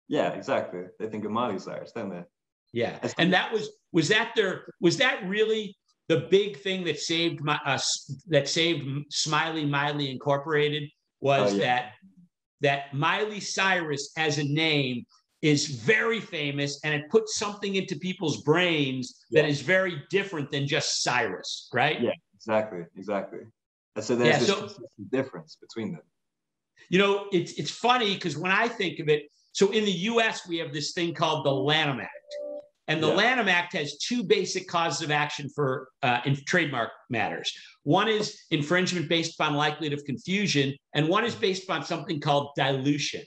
Yeah, 0.09 0.31
exactly. 0.31 0.83
They 0.99 1.07
think 1.07 1.25
of 1.25 1.31
Miley 1.31 1.59
Cyrus, 1.59 1.93
don't 1.93 2.11
they? 2.11 2.25
Yeah, 2.73 2.99
and 3.19 3.33
that 3.33 3.53
was 3.53 3.71
was 3.93 4.09
that 4.09 4.33
their 4.37 4.67
was 4.81 4.97
that 4.99 5.23
really 5.27 5.77
the 6.09 6.27
big 6.31 6.57
thing 6.59 6.85
that 6.85 6.99
saved 6.99 7.41
my 7.41 7.59
us 7.65 8.11
uh, 8.11 8.15
that 8.29 8.49
saved 8.49 8.87
Smiley 9.11 9.65
Miley 9.65 10.11
Incorporated 10.11 10.89
was 11.21 11.53
oh, 11.53 11.57
yeah. 11.57 11.65
that 11.65 11.93
that 12.61 12.95
Miley 12.95 13.41
Cyrus 13.41 14.13
as 14.17 14.39
a 14.39 14.45
name 14.45 15.05
is 15.43 15.67
very 15.67 16.21
famous 16.21 16.81
and 16.85 16.93
it 16.93 17.09
puts 17.11 17.39
something 17.39 17.77
into 17.77 17.97
people's 17.97 18.43
brains 18.43 19.25
yeah. 19.31 19.43
that 19.43 19.49
is 19.49 19.63
very 19.63 20.03
different 20.11 20.51
than 20.51 20.67
just 20.67 21.03
Cyrus, 21.03 21.69
right? 21.73 22.01
Yeah, 22.01 22.11
exactly, 22.35 22.83
exactly. 22.97 23.41
And 23.97 24.05
so 24.05 24.17
there's 24.17 24.47
yeah, 24.49 24.55
so, 24.55 24.69
difference 25.11 25.57
between 25.61 25.93
them. 25.93 26.03
You 26.89 26.99
know, 26.99 27.27
it's 27.33 27.53
it's 27.53 27.71
funny 27.71 28.15
because 28.15 28.37
when 28.37 28.53
I 28.53 28.69
think 28.69 28.99
of 28.99 29.09
it, 29.09 29.23
so 29.53 29.71
in 29.71 29.85
the 29.85 29.93
U.S. 29.93 30.47
we 30.49 30.59
have 30.59 30.73
this 30.73 30.93
thing 30.93 31.15
called 31.15 31.47
the 31.47 31.53
Lanham 31.53 32.01
Act, 32.01 32.37
And 32.91 33.01
the 33.01 33.07
Yeah. 33.07 33.15
Lanham 33.15 33.49
Act 33.49 33.73
has 33.75 33.97
two 33.99 34.25
basic 34.25 34.67
causes 34.67 35.01
of 35.01 35.13
action 35.13 35.49
for 35.55 35.91
uh, 36.03 36.23
in 36.25 36.35
trademark 36.45 36.91
matters. 37.09 37.53
One 37.85 38.09
is 38.09 38.37
infringement 38.51 39.09
based 39.09 39.35
upon 39.39 39.55
likelihood 39.55 39.97
of 39.97 40.05
confusion, 40.05 40.75
and 40.93 41.09
one 41.09 41.25
is 41.25 41.37
based 41.37 41.63
upon 41.63 41.85
something 41.85 42.21
called 42.21 42.51
dilution. 42.57 43.23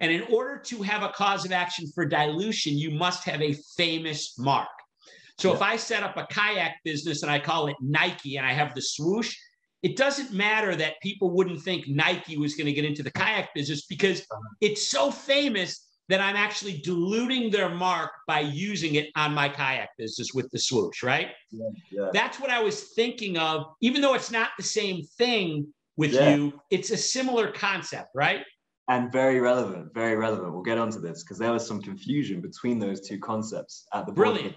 And 0.00 0.10
in 0.10 0.22
order 0.22 0.58
to 0.68 0.80
have 0.80 1.02
a 1.02 1.10
cause 1.10 1.44
of 1.44 1.52
action 1.52 1.84
for 1.94 2.06
dilution, 2.06 2.78
you 2.78 2.90
must 2.90 3.24
have 3.24 3.42
a 3.42 3.52
famous 3.76 4.38
mark. 4.38 4.68
So 5.36 5.52
if 5.52 5.60
I 5.60 5.76
set 5.76 6.02
up 6.02 6.16
a 6.16 6.26
kayak 6.26 6.76
business 6.82 7.22
and 7.22 7.30
I 7.30 7.40
call 7.40 7.66
it 7.66 7.76
Nike 7.82 8.38
and 8.38 8.46
I 8.46 8.54
have 8.54 8.74
the 8.74 8.80
swoosh, 8.80 9.36
it 9.82 9.96
doesn't 9.96 10.32
matter 10.32 10.74
that 10.74 10.94
people 11.02 11.30
wouldn't 11.30 11.60
think 11.60 11.88
Nike 11.88 12.38
was 12.38 12.54
going 12.54 12.66
to 12.66 12.72
get 12.72 12.86
into 12.86 13.02
the 13.02 13.10
kayak 13.10 13.50
business 13.54 13.84
because 13.84 14.26
it's 14.62 14.88
so 14.88 15.10
famous 15.10 15.87
that 16.08 16.20
I'm 16.20 16.36
actually 16.36 16.78
diluting 16.78 17.50
their 17.50 17.68
mark 17.68 18.10
by 18.26 18.40
using 18.40 18.94
it 18.94 19.10
on 19.14 19.34
my 19.34 19.48
kayak 19.48 19.90
business 19.98 20.32
with 20.34 20.50
the 20.50 20.58
swoosh, 20.58 21.02
right? 21.02 21.28
Yeah. 21.50 22.08
That's 22.12 22.40
what 22.40 22.50
I 22.50 22.62
was 22.62 22.84
thinking 22.94 23.36
of. 23.36 23.66
Even 23.82 24.00
though 24.00 24.14
it's 24.14 24.30
not 24.30 24.50
the 24.56 24.62
same 24.64 25.02
thing 25.18 25.66
with 25.96 26.12
Yeah. 26.12 26.34
you, 26.34 26.60
it's 26.70 26.90
a 26.90 26.96
similar 26.96 27.52
concept, 27.52 28.08
right? 28.14 28.42
And 28.88 29.12
very 29.12 29.38
relevant, 29.38 29.92
very 29.92 30.16
relevant. 30.16 30.52
We'll 30.54 30.62
get 30.62 30.78
onto 30.78 30.98
this 30.98 31.22
because 31.22 31.36
there 31.36 31.52
was 31.52 31.66
some 31.66 31.82
confusion 31.82 32.40
between 32.40 32.78
those 32.78 33.06
two 33.06 33.18
concepts 33.18 33.86
at 33.92 34.06
the 34.06 34.12
Brilliant. 34.12 34.56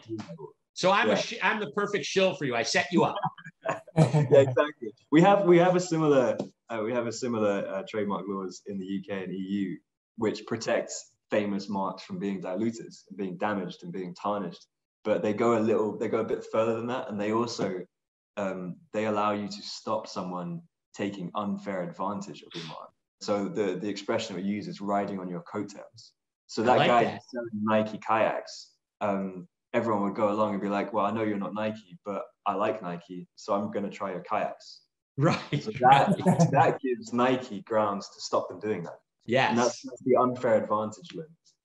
So 0.74 0.90
I'm 0.90 1.10
Yeah. 1.10 1.16
a 1.16 1.18
sh- 1.18 1.42
I'm 1.44 1.60
the 1.60 1.72
perfect 1.72 2.06
shill 2.06 2.34
for 2.36 2.46
you. 2.46 2.56
I 2.56 2.64
set 2.64 2.88
you 2.94 3.04
up. 3.04 3.18
yeah, 3.98 4.40
exactly. 4.48 4.94
We 5.12 5.20
have 5.22 5.46
we 5.46 5.58
have 5.58 5.76
a 5.76 5.82
similar 5.82 6.38
uh, 6.70 6.82
we 6.82 6.94
have 6.94 7.08
a 7.08 7.12
similar 7.12 7.68
uh, 7.68 7.84
trademark 7.90 8.24
laws 8.26 8.62
in 8.68 8.80
the 8.80 8.88
UK 9.00 9.24
and 9.24 9.34
EU, 9.34 9.76
which 10.18 10.46
protects 10.46 11.12
famous 11.32 11.70
marks 11.70 12.04
from 12.04 12.20
being 12.20 12.42
diluted 12.42 12.94
and 13.10 13.18
being 13.18 13.38
damaged 13.38 13.84
and 13.84 13.92
being 13.92 14.14
tarnished. 14.14 14.68
But 15.04 15.24
they 15.24 15.34
go 15.34 15.58
a 15.58 15.60
little, 15.60 15.98
they 15.98 16.10
go 16.10 16.20
a 16.20 16.24
bit 16.26 16.46
further 16.52 16.76
than 16.76 16.88
that, 16.88 17.10
and 17.10 17.20
they 17.20 17.32
also 17.32 17.80
um, 18.38 18.76
they 18.94 19.06
allow 19.06 19.32
you 19.32 19.48
to 19.48 19.62
stop 19.62 20.08
someone 20.08 20.62
taking 20.96 21.32
unfair 21.36 21.84
advantage 21.84 22.44
of 22.44 22.50
your 22.54 22.66
mark. 22.68 22.90
So 23.22 23.48
the 23.48 23.76
the 23.76 23.90
expression 23.90 24.36
we 24.36 24.44
use 24.44 24.68
is 24.68 24.82
riding 24.82 25.20
on 25.20 25.30
your 25.30 25.42
coattails. 25.42 26.14
So 26.48 26.62
that 26.64 26.78
like 26.78 26.88
guy 26.88 27.04
that. 27.06 27.22
selling 27.32 27.64
Nike 27.64 28.00
kayaks, 28.06 28.72
um, 29.00 29.48
everyone 29.74 30.04
would 30.04 30.16
go 30.16 30.32
along 30.32 30.54
and 30.54 30.62
be 30.62 30.70
like, 30.70 30.92
"Well, 30.94 31.06
I 31.06 31.12
know 31.12 31.24
you're 31.24 31.38
not 31.38 31.54
Nike, 31.54 31.98
but 32.06 32.24
I 32.46 32.56
like 32.56 32.82
Nike, 32.82 33.28
so 33.36 33.54
I'm 33.54 33.72
going 33.72 33.86
to 33.86 33.92
try 33.92 34.12
your 34.12 34.22
kayaks." 34.22 34.82
Right. 35.18 35.40
So 35.62 35.72
that, 35.82 36.50
that 36.52 36.80
gives 36.82 37.14
Nike 37.14 37.62
grounds 37.62 38.10
to 38.10 38.22
stop 38.22 38.50
them 38.50 38.60
doing 38.60 38.84
that. 38.84 39.00
And 39.50 39.58
that's, 39.58 39.82
that's 39.82 40.02
the 40.04 40.16
unfair 40.20 40.64
advantage. 40.64 41.10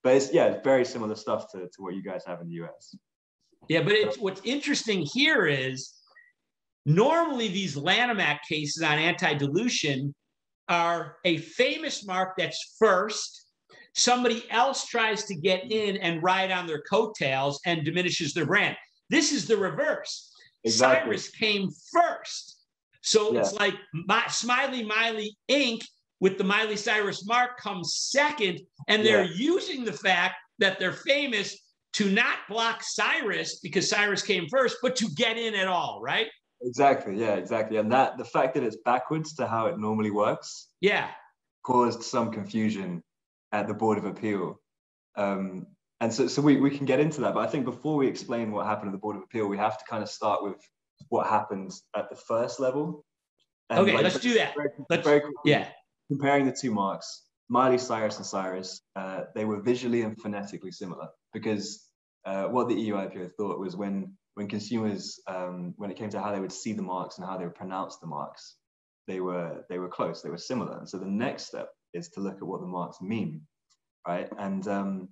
But 0.03 0.14
it's, 0.14 0.33
yeah, 0.33 0.47
it's 0.47 0.64
very 0.64 0.85
similar 0.85 1.14
stuff 1.16 1.51
to, 1.53 1.59
to 1.61 1.79
what 1.79 1.95
you 1.95 2.03
guys 2.03 2.25
have 2.27 2.40
in 2.40 2.49
the 2.49 2.64
US. 2.64 2.95
Yeah, 3.69 3.83
but 3.83 3.92
it's 3.92 4.19
what's 4.19 4.40
interesting 4.45 5.05
here 5.12 5.47
is 5.47 5.95
normally 6.85 7.49
these 7.49 7.77
Lanham 7.77 8.21
Act 8.21 8.49
cases 8.49 8.83
on 8.83 8.99
anti-dilution 8.99 10.14
are 10.69 11.16
a 11.25 11.38
famous 11.38 12.07
mark 12.07 12.35
that's 12.38 12.77
first. 12.79 13.45
Somebody 13.95 14.45
else 14.51 14.87
tries 14.87 15.25
to 15.25 15.35
get 15.35 15.71
in 15.73 15.97
and 15.97 16.23
ride 16.23 16.51
on 16.53 16.66
their 16.66 16.83
coattails 16.83 17.61
and 17.66 17.85
diminishes 17.85 18.35
their 18.35 18.47
brand. 18.47 18.77
This 19.11 19.33
is 19.33 19.49
the 19.49 19.57
reverse. 19.57 20.33
Exactly. 20.64 21.16
Cyrus 21.16 21.31
came 21.31 21.71
first. 21.92 22.59
So 23.03 23.37
it's 23.37 23.53
like 23.55 23.75
my, 23.92 24.25
Smiley 24.29 24.85
Miley 24.85 25.37
Inc. 25.49 25.83
with 26.21 26.39
the 26.39 26.45
Miley 26.45 26.77
Cyrus 26.77 27.27
mark 27.27 27.59
comes 27.59 27.95
second, 28.11 28.61
and 28.89 29.05
they're 29.05 29.25
using 29.25 29.85
the 29.85 29.93
fact 29.93 30.35
that 30.59 30.79
they're 30.79 30.93
famous 30.93 31.57
to 31.95 32.11
not 32.11 32.39
block 32.49 32.83
Cyrus 32.83 33.61
because 33.61 33.89
Cyrus 33.89 34.23
came 34.23 34.47
first, 34.51 34.77
but 34.83 34.97
to 34.97 35.09
get 35.15 35.37
in 35.39 35.55
at 35.55 35.67
all, 35.69 36.01
right? 36.03 36.27
Exactly. 36.63 37.19
Yeah, 37.19 37.35
exactly. 37.35 37.77
And 37.77 37.93
that 37.93 38.17
the 38.19 38.25
fact 38.25 38.55
that 38.55 38.63
it's 38.63 38.77
backwards 38.85 39.35
to 39.35 39.47
how 39.47 39.67
it 39.67 39.79
normally 39.79 40.11
works 40.11 40.69
Yeah. 40.81 41.09
caused 41.65 42.03
some 42.03 42.33
confusion 42.33 43.03
at 43.53 43.67
the 43.69 43.75
Board 43.75 43.99
of 43.99 44.05
Appeal. 44.07 44.61
Um, 45.17 45.67
and 46.01 46.13
so, 46.13 46.27
so 46.29 46.41
we, 46.43 46.57
we 46.59 46.71
can 46.71 46.87
get 46.87 47.01
into 47.01 47.21
that. 47.23 47.35
But 47.35 47.41
I 47.41 47.51
think 47.51 47.65
before 47.65 47.97
we 47.97 48.07
explain 48.07 48.53
what 48.53 48.67
happened 48.67 48.89
at 48.89 48.93
the 48.93 48.99
Board 48.99 49.17
of 49.17 49.23
Appeal, 49.23 49.47
we 49.49 49.57
have 49.59 49.79
to 49.79 49.85
kind 49.89 50.03
of 50.03 50.09
start 50.11 50.43
with 50.43 50.57
what 51.11 51.27
happened 51.27 51.73
at 51.95 52.09
the 52.11 52.17
first 52.17 52.59
level. 52.61 53.05
And 53.71 53.81
Okay, 53.81 53.95
like, 53.95 54.05
let's 54.05 54.19
do 54.21 54.35
that. 54.35 54.55
very- 54.55 54.69
Let's, 54.91 55.05
very 55.07 55.21
quickly, 55.21 55.51
yeah. 55.53 55.69
Comparing 56.09 56.47
the 56.47 56.57
two 56.59 56.73
marks, 56.73 57.23
Miley 57.49 57.79
Cyrus 57.79 58.16
and 58.16 58.27
Cyrus, 58.27 58.81
uh, 58.97 59.23
they 59.35 59.45
were 59.45 59.61
visually 59.61 60.03
and 60.03 60.21
phonetically 60.21 60.73
similar 60.73 61.09
because 61.33 61.88
uh, 62.25 62.45
what 62.45 62.69
the 62.69 62.75
EUIPO 62.75 63.31
thought 63.37 63.61
was 63.61 63.77
when 63.77 64.16
when 64.35 64.49
consumers, 64.49 65.19
um, 65.27 65.73
when 65.79 65.90
it 65.90 65.97
came 65.97 66.11
to 66.11 66.21
how 66.21 66.31
they 66.31 66.40
would 66.40 66.53
see 66.53 66.75
the 66.75 66.83
marks 66.83 67.16
and 67.16 67.27
how 67.27 67.38
they 67.38 67.45
would 67.45 67.55
pronounce 67.55 67.97
the 67.97 68.07
marks, 68.07 68.57
they 69.07 69.21
were 69.21 69.64
they 69.71 69.79
were 69.79 69.88
close, 69.88 70.21
they 70.23 70.29
were 70.29 70.37
similar. 70.37 70.79
And 70.79 70.88
so 70.88 70.99
the 70.99 71.07
next 71.07 71.47
step 71.47 71.69
is 71.95 72.09
to 72.11 72.21
look 72.21 72.37
at 72.37 72.42
what 72.42 72.61
the 72.61 72.66
marks 72.66 73.01
mean, 73.01 73.42
right? 74.07 74.29
And 74.38 74.66
um, 74.69 75.09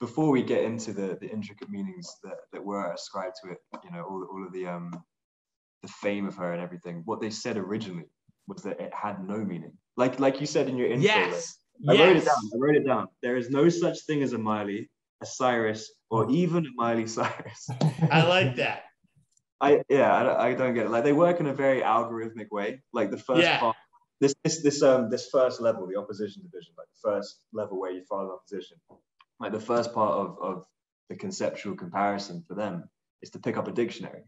before 0.00 0.30
we 0.30 0.42
get 0.42 0.64
into 0.64 0.92
the 0.92 1.16
the 1.20 1.30
intricate 1.30 1.70
meanings 1.70 2.16
that, 2.24 2.36
that 2.52 2.64
were 2.64 2.92
ascribed 2.92 3.36
to 3.42 3.52
it, 3.52 3.58
you 3.84 3.92
know, 3.92 4.02
all, 4.02 4.26
all 4.30 4.44
of 4.46 4.52
the 4.52 4.66
um, 4.66 4.92
the 5.82 5.88
fame 5.88 6.26
of 6.26 6.36
her 6.36 6.52
and 6.52 6.60
everything, 6.60 7.02
what 7.06 7.20
they 7.20 7.30
said 7.30 7.56
originally 7.56 8.10
was 8.46 8.62
that 8.64 8.80
it 8.80 8.92
had 8.92 9.26
no 9.26 9.38
meaning. 9.38 9.72
Like 10.00 10.18
like 10.18 10.40
you 10.40 10.46
said 10.46 10.66
in 10.70 10.76
your 10.78 10.88
intro, 10.88 11.04
Yes. 11.04 11.58
I 11.88 11.92
wrote 11.92 12.16
it 12.16 12.24
Yes. 12.24 12.24
down. 12.24 12.42
I 12.54 12.56
wrote 12.62 12.76
it 12.80 12.86
down. 12.86 13.04
There 13.22 13.36
is 13.36 13.50
no 13.50 13.68
such 13.68 13.98
thing 14.06 14.22
as 14.22 14.32
a 14.32 14.38
Miley, 14.38 14.90
a 15.22 15.26
Cyrus, 15.26 15.82
or 16.10 16.30
even 16.30 16.64
a 16.66 16.72
Miley 16.82 17.06
Cyrus. 17.06 17.62
I 18.18 18.22
like 18.36 18.56
that. 18.56 18.84
I 19.60 19.82
yeah, 19.90 20.10
I 20.18 20.22
don't, 20.22 20.36
I 20.46 20.54
don't 20.54 20.74
get 20.74 20.86
it. 20.86 20.90
Like 20.90 21.04
they 21.04 21.12
work 21.12 21.38
in 21.40 21.46
a 21.46 21.52
very 21.52 21.80
algorithmic 21.82 22.48
way. 22.50 22.68
Like 22.98 23.10
the 23.10 23.18
first 23.18 23.46
Yeah. 23.48 23.58
part, 23.58 23.76
this 24.22 24.34
this 24.42 24.62
this 24.62 24.82
um 24.82 25.10
this 25.10 25.28
first 25.36 25.60
level, 25.60 25.86
the 25.86 25.96
opposition 26.02 26.42
division, 26.48 26.72
like 26.78 26.88
the 26.96 27.00
first 27.10 27.30
level 27.52 27.78
where 27.78 27.90
you 27.96 28.02
file 28.08 28.24
an 28.28 28.30
opposition, 28.38 28.78
like 29.38 29.52
the 29.52 29.60
first 29.72 29.92
part 29.92 30.12
of 30.22 30.28
of 30.48 30.64
the 31.10 31.16
conceptual 31.16 31.74
comparison 31.76 32.36
for 32.48 32.54
them 32.62 32.88
is 33.20 33.30
to 33.34 33.38
pick 33.38 33.56
up 33.58 33.68
a 33.68 33.72
dictionary 33.82 34.24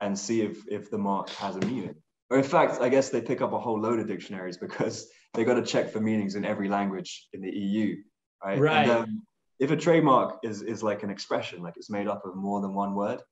and 0.00 0.16
see 0.16 0.38
if 0.48 0.54
if 0.68 0.88
the 0.92 0.98
mark 0.98 1.30
has 1.42 1.56
a 1.56 1.60
meaning. 1.72 1.96
Or 2.30 2.36
in 2.38 2.44
fact, 2.44 2.80
I 2.80 2.88
guess 2.88 3.10
they 3.10 3.20
pick 3.20 3.40
up 3.40 3.52
a 3.52 3.58
whole 3.58 3.80
load 3.80 4.00
of 4.00 4.06
dictionaries 4.06 4.56
because 4.58 5.08
they 5.34 5.44
got 5.44 5.54
to 5.54 5.62
check 5.62 5.90
for 5.90 6.00
meanings 6.00 6.34
in 6.34 6.44
every 6.44 6.68
language 6.68 7.28
in 7.32 7.40
the 7.40 7.50
EU, 7.50 7.96
right? 8.44 8.58
Right. 8.58 8.88
And, 8.88 8.90
um, 8.90 9.22
if 9.58 9.70
a 9.70 9.76
trademark 9.76 10.38
is 10.42 10.60
is 10.60 10.82
like 10.82 11.02
an 11.02 11.08
expression, 11.10 11.62
like 11.62 11.74
it's 11.76 11.88
made 11.88 12.08
up 12.08 12.26
of 12.26 12.36
more 12.36 12.60
than 12.60 12.74
one 12.74 12.94
word, 12.94 13.22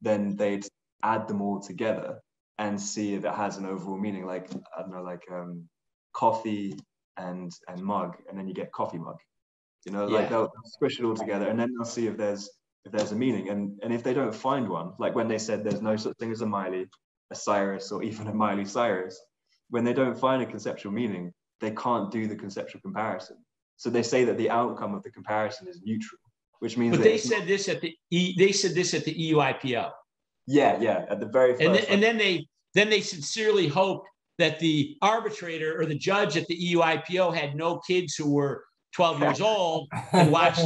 then 0.00 0.36
they'd 0.36 0.64
add 1.02 1.26
them 1.26 1.42
all 1.42 1.60
together 1.60 2.20
and 2.58 2.80
see 2.80 3.14
if 3.14 3.24
it 3.24 3.34
has 3.34 3.56
an 3.56 3.66
overall 3.66 3.98
meaning. 3.98 4.24
Like 4.24 4.48
I 4.76 4.82
don't 4.82 4.92
know, 4.92 5.02
like 5.02 5.24
um, 5.32 5.68
coffee 6.12 6.78
and 7.16 7.50
and 7.68 7.82
mug, 7.82 8.16
and 8.28 8.38
then 8.38 8.46
you 8.46 8.54
get 8.54 8.70
coffee 8.72 8.98
mug. 8.98 9.16
You 9.84 9.92
know, 9.92 10.06
Yeah. 10.06 10.18
like 10.18 10.28
they'll 10.30 10.52
squish 10.66 11.00
it 11.00 11.04
all 11.04 11.16
together, 11.16 11.48
and 11.48 11.58
then 11.58 11.70
they'll 11.74 11.84
see 11.84 12.06
if 12.06 12.16
there's 12.16 12.48
if 12.84 12.92
there's 12.92 13.10
a 13.10 13.16
meaning. 13.16 13.48
And 13.48 13.80
and 13.82 13.92
if 13.92 14.04
they 14.04 14.14
don't 14.14 14.34
find 14.34 14.68
one, 14.68 14.92
like 15.00 15.16
when 15.16 15.26
they 15.26 15.38
said 15.38 15.64
there's 15.64 15.82
no 15.82 15.96
such 15.96 16.16
thing 16.18 16.30
as 16.30 16.42
a 16.42 16.46
Miley, 16.46 16.86
a 17.32 17.34
Cyrus, 17.34 17.90
or 17.90 18.02
even 18.02 18.28
a 18.28 18.34
Miley 18.34 18.64
Cyrus, 18.64 19.20
when 19.70 19.84
they 19.84 19.92
don't 19.92 20.18
find 20.18 20.42
a 20.42 20.46
conceptual 20.46 20.92
meaning, 20.92 21.32
they 21.60 21.72
can't 21.72 22.10
do 22.10 22.26
the 22.26 22.36
conceptual 22.36 22.80
comparison. 22.80 23.36
So 23.76 23.90
they 23.90 24.02
say 24.02 24.24
that 24.24 24.38
the 24.38 24.50
outcome 24.50 24.94
of 24.94 25.02
the 25.02 25.10
comparison 25.10 25.66
is 25.66 25.80
neutral, 25.84 26.20
which 26.60 26.76
means 26.76 26.92
But 26.92 26.98
that 27.02 27.08
they 27.08 27.18
said 27.18 27.46
this 27.48 27.68
at 27.68 27.80
the 27.80 27.92
e, 28.10 28.34
they 28.38 28.52
said 28.52 28.74
this 28.74 28.94
at 28.94 29.04
the 29.04 29.14
EUIPO. 29.14 29.90
yeah, 30.46 30.78
yeah, 30.80 31.06
at 31.08 31.18
the 31.20 31.26
very 31.26 31.52
first. 31.54 31.62
and 31.64 31.74
then, 31.74 31.84
and 31.88 32.02
then 32.02 32.16
they 32.18 32.46
then 32.74 32.88
they 32.88 33.00
sincerely 33.00 33.66
hoped 33.66 34.08
that 34.38 34.58
the 34.58 34.96
arbitrator 35.02 35.78
or 35.78 35.86
the 35.86 35.98
judge 35.98 36.36
at 36.36 36.46
the 36.46 36.58
EUIPO 36.72 37.34
had 37.34 37.54
no 37.54 37.78
kids 37.80 38.14
who 38.14 38.30
were 38.32 38.64
12 38.94 39.20
years 39.20 39.40
old 39.52 39.88
and 40.12 40.30
watched 40.30 40.62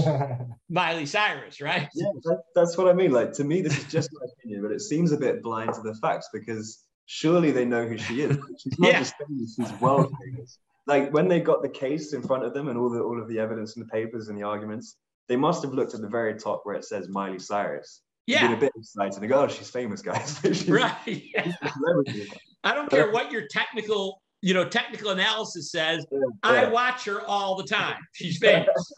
Miley 0.69 1.07
Cyrus, 1.07 1.61
right? 1.61 1.89
yeah, 1.95 2.07
that, 2.25 2.43
that's 2.55 2.77
what 2.77 2.89
I 2.89 2.93
mean. 2.93 3.13
Like 3.13 3.33
to 3.35 3.45
me, 3.45 3.61
this 3.63 3.79
is 3.79 3.85
just 3.85 4.11
my 4.13 4.27
opinion, 4.39 4.63
but 4.63 4.73
it 4.73 4.81
seems 4.81 5.13
a 5.13 5.17
bit 5.17 5.43
blind 5.43 5.75
to 5.75 5.81
the 5.83 5.95
facts 5.95 6.29
because 6.33 6.85
surely 7.07 7.51
they 7.53 7.65
know 7.65 7.87
who 7.87 7.97
she 7.99 8.23
is. 8.23 8.37
She's 8.59 8.79
not 8.79 8.93
Yeah. 8.93 8.99
just 9.01 9.15
famous; 9.27 9.55
she's 9.57 9.81
world 9.81 10.13
famous. 10.25 10.59
Like 10.87 11.13
when 11.13 11.29
they 11.29 11.41
got 11.41 11.63
the 11.63 11.69
case 11.69 12.13
in 12.13 12.23
front 12.23 12.45
of 12.45 12.53
them 12.55 12.69
and 12.69 12.79
all 12.79 12.91
the 12.91 13.01
all 13.01 13.21
of 13.21 13.29
the 13.29 13.39
evidence 13.39 13.77
and 13.77 13.85
the 13.87 13.91
papers 13.91 14.29
and 14.29 14.37
the 14.39 14.43
arguments, 14.45 14.97
they 15.29 15.37
must 15.37 15.63
have 15.63 15.73
looked 15.75 15.95
at 15.95 16.01
the 16.01 16.09
very 16.09 16.35
top 16.39 16.61
where 16.65 16.75
it 16.77 16.85
says 16.85 17.09
Miley 17.09 17.39
Cyrus. 17.39 18.03
and 18.29 18.41
Been 18.41 18.53
a 18.57 18.61
bit 18.61 18.73
excited 18.77 19.19
and 19.21 19.29
go, 19.29 19.43
"Oh, 19.43 19.49
she's 19.49 19.71
famous, 19.71 20.03
guys." 20.03 20.39
She's- 20.45 20.69
right. 20.69 20.95
she's. 21.05 21.33
I 22.65 22.75
don't 22.75 22.91
care 22.91 23.13
what 23.13 23.31
your 23.31 23.47
technical, 23.49 24.21
you 24.43 24.55
know, 24.55 24.65
technical 24.69 25.11
analysis 25.11 25.71
says. 25.71 26.07
I 26.43 26.69
watch 26.69 27.05
her 27.07 27.21
all 27.23 27.57
the 27.57 27.65
time. 27.65 27.97
She's 28.13 28.39
famous. 28.39 28.93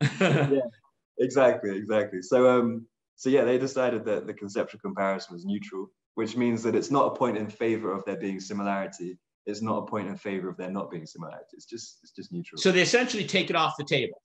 yeah, 0.20 0.60
exactly 1.18 1.76
exactly 1.76 2.22
so 2.22 2.48
um 2.48 2.86
so 3.16 3.28
yeah 3.28 3.42
they 3.42 3.58
decided 3.58 4.04
that 4.04 4.28
the 4.28 4.32
conceptual 4.32 4.80
comparison 4.80 5.34
was 5.34 5.44
neutral 5.44 5.90
which 6.14 6.36
means 6.36 6.62
that 6.62 6.76
it's 6.76 6.90
not 6.90 7.12
a 7.12 7.16
point 7.16 7.36
in 7.36 7.48
favor 7.48 7.92
of 7.92 8.04
there 8.04 8.16
being 8.16 8.38
similarity 8.38 9.18
it's 9.46 9.60
not 9.60 9.78
a 9.78 9.86
point 9.86 10.06
in 10.06 10.16
favor 10.16 10.48
of 10.48 10.56
there 10.56 10.70
not 10.70 10.88
being 10.88 11.04
similarity 11.04 11.48
it's 11.54 11.64
just 11.64 11.98
it's 12.04 12.12
just 12.12 12.30
neutral 12.32 12.60
so 12.60 12.70
they 12.70 12.80
essentially 12.80 13.24
take 13.24 13.50
it 13.50 13.56
off 13.56 13.74
the 13.76 13.84
table. 13.84 14.22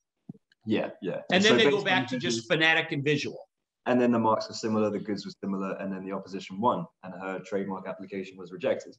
yeah 0.66 0.90
yeah 1.02 1.22
And 1.32 1.44
then 1.44 1.54
so 1.54 1.58
they 1.58 1.72
go 1.72 1.84
back 1.84 2.08
to 2.10 2.20
just 2.20 2.48
phonetic 2.48 2.92
and 2.92 3.04
visual. 3.04 3.40
And 3.86 4.00
then 4.00 4.12
the 4.14 4.20
marks 4.20 4.48
were 4.48 4.56
similar, 4.56 4.90
the 4.90 5.00
goods 5.00 5.26
were 5.26 5.34
similar, 5.44 5.74
and 5.74 5.92
then 5.92 6.06
the 6.06 6.14
opposition 6.14 6.62
won, 6.62 6.86
and 7.04 7.14
her 7.22 7.40
trademark 7.46 7.86
application 7.86 8.38
was 8.38 8.54
rejected. 8.54 8.96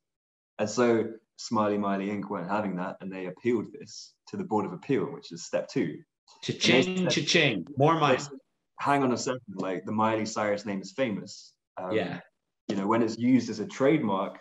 And 0.58 0.68
so 0.68 1.08
Smiley 1.36 1.78
Miley 1.78 2.08
Inc. 2.08 2.28
weren't 2.28 2.50
having 2.50 2.76
that, 2.76 2.96
and 3.00 3.12
they 3.12 3.26
appealed 3.26 3.66
this 3.72 4.14
to 4.28 4.36
the 4.36 4.44
Board 4.44 4.64
of 4.66 4.72
Appeal, 4.72 5.06
which 5.12 5.32
is 5.32 5.44
step 5.44 5.68
two. 5.68 5.98
Cha-ching, 6.42 7.08
cha-ching, 7.08 7.66
more 7.76 7.98
money. 7.98 8.18
Hang 8.80 9.02
on 9.02 9.12
a 9.12 9.16
second, 9.16 9.40
like 9.54 9.84
the 9.84 9.92
Miley 9.92 10.26
Cyrus 10.26 10.66
name 10.66 10.80
is 10.80 10.92
famous. 10.92 11.52
Um, 11.76 11.92
yeah. 11.92 12.20
You 12.68 12.76
know, 12.76 12.86
when 12.86 13.02
it's 13.02 13.18
used 13.18 13.50
as 13.50 13.60
a 13.60 13.66
trademark, 13.66 14.38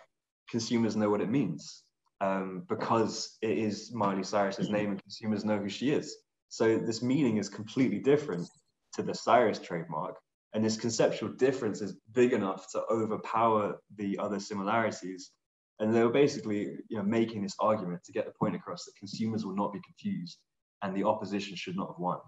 consumers 0.50 0.96
know 0.96 1.10
what 1.10 1.22
it 1.22 1.30
means 1.30 1.84
um, 2.22 2.64
because 2.70 3.38
it 3.42 3.58
is 3.58 3.92
Miley 3.94 4.24
Cyrus's 4.24 4.70
name 4.70 4.92
and 4.92 5.02
consumers 5.02 5.44
know 5.44 5.58
who 5.58 5.70
she 5.70 5.92
is. 5.92 6.16
So 6.50 6.78
this 6.78 7.02
meaning 7.04 7.38
is 7.38 7.50
completely 7.50 8.00
different 8.00 8.48
to 8.94 9.04
the 9.04 9.14
Cyrus 9.14 9.60
trademark. 9.60 10.16
And 10.54 10.64
this 10.64 10.78
conceptual 10.78 11.30
difference 11.30 11.82
is 11.82 11.98
big 12.14 12.32
enough 12.32 12.72
to 12.72 12.84
overpower 12.90 13.76
the 13.98 14.20
other 14.20 14.40
similarities. 14.40 15.32
And 15.80 15.94
they 15.94 16.04
were 16.04 16.12
basically 16.12 16.78
you 16.90 16.98
know, 16.98 17.04
making 17.04 17.44
this 17.44 17.56
argument 17.60 18.04
to 18.04 18.12
get 18.12 18.26
the 18.26 18.32
point 18.40 18.56
across 18.56 18.86
that 18.86 18.96
consumers 18.98 19.46
will 19.46 19.56
not 19.56 19.74
be 19.74 19.80
confused 19.82 20.38
and 20.82 20.96
the 20.96 21.04
opposition 21.04 21.56
should 21.56 21.76
not 21.76 21.90
have 21.90 22.00
won. 22.00 22.20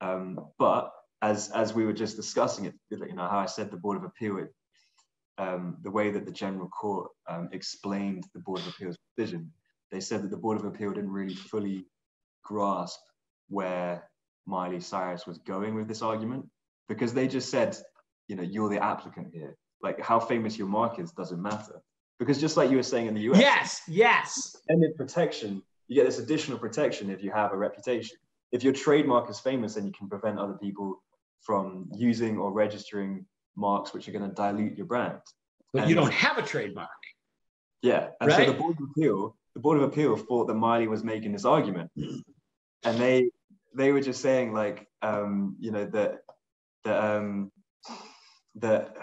Um, 0.00 0.38
but 0.58 0.92
as, 1.22 1.50
as 1.50 1.72
we 1.72 1.86
were 1.86 1.92
just 1.92 2.16
discussing 2.16 2.66
it, 2.66 2.74
you 2.90 3.14
know, 3.14 3.28
how 3.28 3.38
I 3.38 3.46
said 3.46 3.70
the 3.70 3.76
Board 3.76 3.96
of 3.96 4.04
Appeal, 4.04 4.38
it, 4.38 4.54
um, 5.38 5.78
the 5.82 5.90
way 5.90 6.10
that 6.10 6.26
the 6.26 6.32
General 6.32 6.68
Court 6.68 7.10
um, 7.28 7.48
explained 7.52 8.24
the 8.34 8.40
Board 8.40 8.60
of 8.60 8.68
Appeal's 8.68 8.98
decision, 9.16 9.50
they 9.90 10.00
said 10.00 10.22
that 10.22 10.30
the 10.30 10.36
Board 10.36 10.58
of 10.58 10.64
Appeal 10.64 10.92
didn't 10.92 11.10
really 11.10 11.34
fully 11.34 11.86
grasp 12.44 13.00
where 13.48 14.08
Miley 14.46 14.80
Cyrus 14.80 15.26
was 15.26 15.38
going 15.38 15.74
with 15.74 15.88
this 15.88 16.02
argument 16.02 16.46
because 16.88 17.14
they 17.14 17.28
just 17.28 17.50
said, 17.50 17.76
you 18.26 18.36
know, 18.36 18.42
you're 18.42 18.68
the 18.68 18.82
applicant 18.82 19.28
here. 19.32 19.56
Like 19.82 20.00
how 20.00 20.18
famous 20.18 20.58
your 20.58 20.66
mark 20.66 20.98
is 20.98 21.12
doesn't 21.12 21.40
matter. 21.40 21.80
Because 22.18 22.40
just 22.40 22.56
like 22.56 22.70
you 22.70 22.76
were 22.76 22.82
saying 22.82 23.06
in 23.06 23.14
the 23.14 23.20
US, 23.32 23.38
yes, 23.38 23.82
yes, 23.86 24.56
ended 24.70 24.96
protection, 24.96 25.62
you 25.86 25.94
get 25.94 26.04
this 26.04 26.18
additional 26.18 26.58
protection 26.58 27.10
if 27.10 27.22
you 27.22 27.30
have 27.30 27.52
a 27.52 27.56
reputation. 27.56 28.16
If 28.50 28.64
your 28.64 28.72
trademark 28.72 29.28
is 29.30 29.38
famous, 29.38 29.74
then 29.74 29.86
you 29.86 29.92
can 29.92 30.08
prevent 30.08 30.38
other 30.38 30.54
people 30.54 31.02
from 31.42 31.88
using 31.94 32.38
or 32.38 32.52
registering 32.52 33.26
marks 33.56 33.92
which 33.92 34.08
are 34.08 34.12
going 34.12 34.28
to 34.28 34.34
dilute 34.34 34.76
your 34.76 34.86
brand. 34.86 35.20
But 35.72 35.82
and 35.82 35.90
you 35.90 35.94
don't 35.94 36.12
have 36.12 36.38
a 36.38 36.42
trademark. 36.42 36.88
Yeah, 37.82 38.08
and 38.20 38.30
right? 38.30 38.46
so 38.46 38.52
the 38.52 38.58
board 38.58 38.76
of 38.80 38.88
appeal, 38.90 39.36
the 39.54 39.60
board 39.60 39.76
of 39.78 39.84
appeal 39.84 40.16
thought 40.16 40.46
that 40.46 40.54
Miley 40.54 40.88
was 40.88 41.04
making 41.04 41.32
this 41.32 41.44
argument, 41.44 41.90
and 41.96 42.98
they 42.98 43.30
they 43.74 43.92
were 43.92 44.00
just 44.00 44.20
saying 44.20 44.52
like, 44.52 44.88
um, 45.02 45.56
you 45.60 45.70
know, 45.70 45.84
that 45.86 46.18
that 46.84 47.04
um, 47.04 47.52
that. 48.56 48.94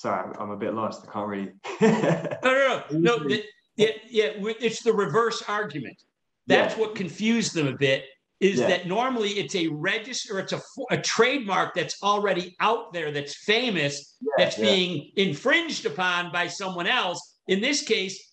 Sorry, 0.00 0.34
I'm 0.38 0.48
a 0.48 0.56
bit 0.56 0.72
lost. 0.72 1.06
I 1.06 1.12
can't 1.12 1.28
really. 1.28 1.52
no, 1.82 2.30
no, 2.42 2.82
no, 2.90 3.16
no. 3.18 3.36
yeah, 3.76 3.88
yeah. 4.08 4.30
It's 4.58 4.82
the 4.82 4.94
reverse 4.94 5.42
argument. 5.46 6.02
That's 6.46 6.74
yeah. 6.74 6.80
what 6.80 6.94
confused 6.94 7.54
them 7.54 7.66
a 7.66 7.76
bit. 7.76 8.04
Is 8.40 8.60
yeah. 8.60 8.68
that 8.68 8.86
normally 8.86 9.32
it's 9.32 9.54
a 9.54 9.66
register, 9.66 10.38
it's 10.38 10.54
a, 10.54 10.62
a 10.90 10.96
trademark 10.96 11.74
that's 11.74 12.02
already 12.02 12.56
out 12.60 12.94
there, 12.94 13.12
that's 13.12 13.34
famous, 13.44 14.16
yeah, 14.22 14.32
that's 14.38 14.56
being 14.56 15.10
infringed 15.16 15.84
upon 15.84 16.32
by 16.32 16.46
someone 16.46 16.86
else. 16.86 17.36
In 17.48 17.60
this 17.60 17.82
case, 17.82 18.32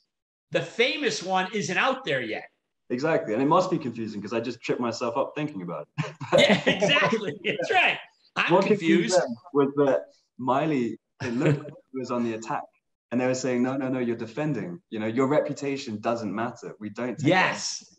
the 0.52 0.62
famous 0.62 1.22
one 1.22 1.50
isn't 1.54 1.78
out 1.78 2.06
there 2.06 2.22
yet. 2.22 2.46
Exactly. 2.90 3.34
And 3.34 3.44
it 3.44 3.48
must 3.48 3.70
be 3.70 3.78
confusing 3.78 4.22
because 4.22 4.32
I 4.32 4.40
just 4.40 4.62
tripped 4.62 4.80
myself 4.80 5.18
up 5.18 5.34
thinking 5.36 5.64
about 5.64 5.90
it. 5.98 6.16
yeah, 6.38 6.62
exactly. 6.66 7.34
That's 7.44 7.72
right. 7.74 7.98
I'm 8.38 8.54
what 8.54 8.66
confused. 8.66 9.20
Was 9.54 9.74
that 9.76 10.06
Miley, 10.38 10.98
it 11.24 11.34
looked 11.34 11.60
like 11.60 11.68
it 11.68 12.00
was 12.00 12.12
on 12.12 12.24
the 12.24 12.34
attack. 12.34 12.64
And 13.12 13.22
they 13.22 13.26
were 13.26 13.36
saying, 13.36 13.64
no, 13.64 13.78
no, 13.78 13.88
no, 13.88 14.00
you're 14.00 14.18
defending. 14.18 14.80
You 14.90 15.00
know, 15.00 15.08
your 15.08 15.28
reputation 15.28 16.00
doesn't 16.02 16.34
matter. 16.34 16.76
We 16.80 16.90
don't. 16.90 17.18
yes. 17.22 17.80
That. 17.80 17.98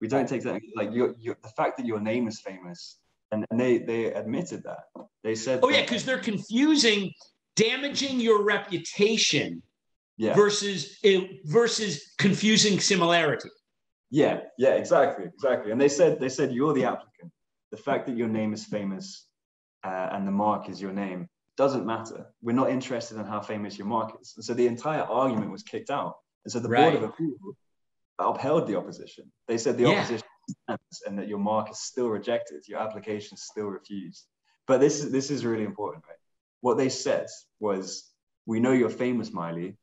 We 0.00 0.08
don't 0.08 0.28
take 0.28 0.42
that. 0.42 0.60
Like 0.76 0.92
your, 0.92 1.14
your, 1.18 1.36
the 1.42 1.48
fact 1.48 1.76
that 1.78 1.86
your 1.86 1.98
name 1.98 2.28
is 2.28 2.40
famous, 2.40 2.98
and, 3.32 3.44
and 3.50 3.58
they 3.58 3.78
they 3.78 4.12
admitted 4.12 4.62
that. 4.62 4.84
They 5.24 5.34
said. 5.34 5.60
Oh 5.62 5.70
yeah, 5.70 5.80
because 5.80 6.04
they're 6.04 6.18
confusing 6.18 7.12
damaging 7.56 8.20
your 8.20 8.44
reputation 8.44 9.60
yeah. 10.16 10.34
versus 10.34 10.98
versus 11.46 12.14
confusing 12.18 12.78
similarity. 12.78 13.48
Yeah, 14.10 14.40
yeah, 14.56 14.74
exactly, 14.74 15.26
exactly. 15.26 15.72
And 15.72 15.80
they 15.80 15.88
said 15.88 16.20
they 16.20 16.28
said 16.28 16.52
you're 16.52 16.74
the 16.74 16.84
applicant. 16.84 17.32
The 17.72 17.76
fact 17.76 18.06
that 18.06 18.16
your 18.16 18.28
name 18.28 18.52
is 18.52 18.64
famous 18.64 19.26
uh, 19.84 20.08
and 20.12 20.26
the 20.26 20.32
mark 20.32 20.68
is 20.68 20.80
your 20.80 20.92
name 20.92 21.28
doesn't 21.58 21.84
matter. 21.84 22.26
We're 22.40 22.54
not 22.54 22.70
interested 22.70 23.18
in 23.18 23.26
how 23.26 23.40
famous 23.40 23.76
your 23.76 23.88
mark 23.88 24.16
is. 24.20 24.32
And 24.36 24.44
so 24.44 24.54
the 24.54 24.68
entire 24.68 25.02
argument 25.02 25.50
was 25.50 25.64
kicked 25.64 25.90
out. 25.90 26.14
And 26.44 26.52
so 26.52 26.60
the 26.60 26.68
right. 26.68 26.92
Board 26.92 27.02
of 27.02 27.10
Appeal 27.10 27.34
upheld 28.20 28.68
the 28.68 28.76
opposition. 28.76 29.30
They 29.48 29.58
said 29.58 29.76
the 29.76 29.84
yeah. 29.84 29.98
opposition 29.98 30.26
and 31.06 31.18
that 31.18 31.28
your 31.28 31.38
mark 31.38 31.70
is 31.70 31.80
still 31.80 32.08
rejected, 32.08 32.62
your 32.68 32.78
application 32.78 33.34
is 33.34 33.42
still 33.42 33.66
refused. 33.66 34.24
But 34.66 34.80
this 34.80 35.02
is 35.02 35.10
this 35.10 35.30
is 35.30 35.44
really 35.44 35.64
important, 35.64 36.04
right? 36.08 36.16
What 36.60 36.78
they 36.78 36.88
said 36.88 37.26
was, 37.60 38.04
we 38.46 38.60
know 38.60 38.72
you're 38.72 38.88
famous, 38.88 39.32
Miley, 39.32 39.76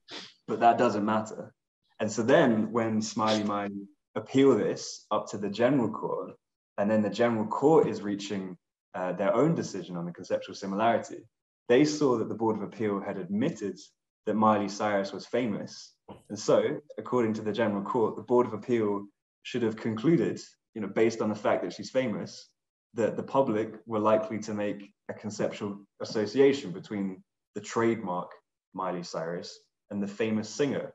but 0.48 0.62
that 0.62 0.78
doesn't 0.78 1.06
matter. 1.06 1.54
And 2.00 2.12
so 2.12 2.24
then 2.24 2.72
when 2.72 3.02
Smiley 3.02 3.44
Miley 3.44 3.88
appeal 4.16 4.58
this 4.58 5.06
up 5.12 5.30
to 5.32 5.38
the 5.38 5.50
general 5.50 5.90
court, 5.90 6.32
and 6.78 6.90
then 6.90 7.02
the 7.02 7.10
general 7.10 7.46
court 7.46 7.88
is 7.88 8.02
reaching 8.02 8.58
uh, 8.94 9.12
their 9.14 9.34
own 9.34 9.56
decision 9.56 9.98
on 9.98 10.06
the 10.06 10.12
conceptual 10.12 10.56
similarity, 10.56 11.22
they 11.68 11.86
saw 11.86 12.18
that 12.18 12.30
the 12.30 12.36
Board 12.36 12.58
of 12.58 12.64
Appeal 12.64 13.00
had 13.00 13.18
admitted 13.18 13.80
that 14.26 14.36
Miley 14.36 14.68
Cyrus 14.68 15.14
was 15.14 15.26
famous. 15.26 15.94
And 16.30 16.38
so, 16.38 16.82
according 16.98 17.34
to 17.34 17.42
the 17.42 17.52
general 17.52 17.84
court, 17.84 18.16
the 18.16 18.22
Board 18.22 18.46
of 18.46 18.54
Appeal 18.54 19.06
should 19.44 19.64
have 19.64 19.76
concluded, 19.76 20.40
you 20.74 20.82
know, 20.82 20.88
based 20.88 21.22
on 21.22 21.30
the 21.30 21.36
fact 21.36 21.64
that 21.64 21.74
she's 21.74 21.92
famous, 21.92 22.50
that 22.94 23.18
the 23.18 23.24
public 23.24 23.76
were 23.86 24.00
likely 24.00 24.40
to 24.40 24.54
make 24.54 24.92
a 25.10 25.14
conceptual 25.14 25.86
association 26.02 26.72
between 26.72 27.24
the 27.54 27.62
trademark 27.62 28.32
Miley 28.74 29.04
Cyrus 29.04 29.60
and 29.92 30.02
the 30.02 30.08
famous 30.08 30.50
singer 30.50 30.94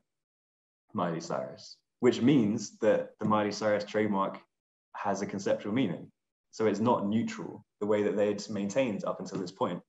Miley 0.93 1.21
Cyrus 1.21 1.77
which 2.01 2.19
means 2.19 2.77
that 2.79 3.11
the 3.19 3.25
Miley 3.25 3.51
Cyrus 3.51 3.85
trademark 3.85 4.39
has 4.95 5.21
a 5.21 5.25
conceptual 5.25 5.71
meaning. 5.71 6.11
So 6.49 6.65
it's 6.65 6.79
not 6.79 7.07
neutral 7.07 7.63
the 7.79 7.85
way 7.85 8.03
that 8.03 8.17
they'd 8.17 8.43
maintained 8.49 9.05
up 9.05 9.19
until 9.19 9.39
this 9.39 9.51
point. 9.51 9.81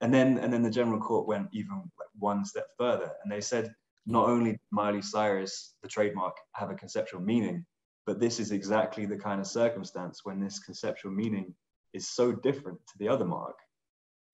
And 0.00 0.12
then, 0.12 0.38
and 0.38 0.52
then 0.52 0.62
the 0.62 0.70
general 0.70 1.00
court 1.00 1.26
went 1.26 1.48
even 1.52 1.76
like 1.76 2.08
one 2.18 2.44
step 2.44 2.68
further 2.78 3.12
and 3.22 3.30
they 3.30 3.40
said, 3.40 3.74
not 4.06 4.28
only 4.28 4.58
Miley 4.70 5.02
Cyrus, 5.02 5.74
the 5.82 5.88
trademark, 5.88 6.36
have 6.54 6.70
a 6.70 6.74
conceptual 6.74 7.20
meaning, 7.20 7.64
but 8.06 8.18
this 8.18 8.40
is 8.40 8.50
exactly 8.50 9.04
the 9.06 9.16
kind 9.16 9.40
of 9.40 9.46
circumstance 9.46 10.20
when 10.24 10.40
this 10.40 10.58
conceptual 10.58 11.12
meaning 11.12 11.54
is 11.92 12.08
so 12.08 12.32
different 12.32 12.78
to 12.86 12.98
the 12.98 13.08
other 13.08 13.24
mark 13.24 13.56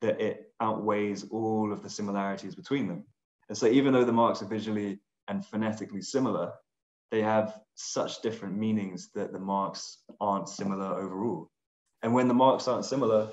that 0.03 0.21
it 0.21 0.53
outweighs 0.61 1.25
all 1.31 1.73
of 1.73 1.83
the 1.83 1.91
similarities 1.91 2.55
between 2.55 2.87
them. 2.87 3.05
And 3.49 3.59
so 3.59 3.67
even 3.67 3.93
though 3.93 4.05
the 4.05 4.13
marks 4.13 4.43
are 4.43 4.47
visually 4.47 5.01
and 5.29 5.45
phonetically 5.45 6.03
similar, 6.03 6.53
they 7.11 7.23
have 7.23 7.61
such 7.75 8.23
different 8.23 8.57
meanings 8.57 9.11
that 9.15 9.33
the 9.33 9.39
marks 9.39 9.99
aren't 10.21 10.49
similar 10.49 10.99
overall. 10.99 11.51
And 12.03 12.13
when 12.15 12.29
the 12.29 12.35
marks 12.35 12.69
aren't 12.69 12.85
similar, 12.85 13.29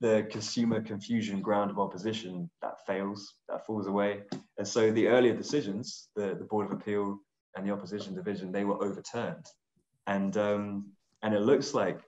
the 0.00 0.26
consumer 0.30 0.80
confusion 0.80 1.40
ground 1.40 1.70
of 1.70 1.78
opposition 1.78 2.48
that 2.62 2.74
fails, 2.86 3.34
that 3.48 3.66
falls 3.66 3.86
away. 3.86 4.22
And 4.58 4.66
so 4.66 4.90
the 4.92 5.08
earlier 5.08 5.34
decisions, 5.34 6.08
the, 6.14 6.36
the 6.38 6.44
Board 6.44 6.66
of 6.66 6.72
Appeal 6.72 7.18
and 7.56 7.66
the 7.66 7.72
opposition 7.72 8.14
division, 8.14 8.52
they 8.52 8.64
were 8.64 8.82
overturned. 8.82 9.46
And 10.06 10.36
um, 10.36 10.92
and 11.22 11.34
it 11.34 11.40
looks 11.40 11.74
like 11.74 12.00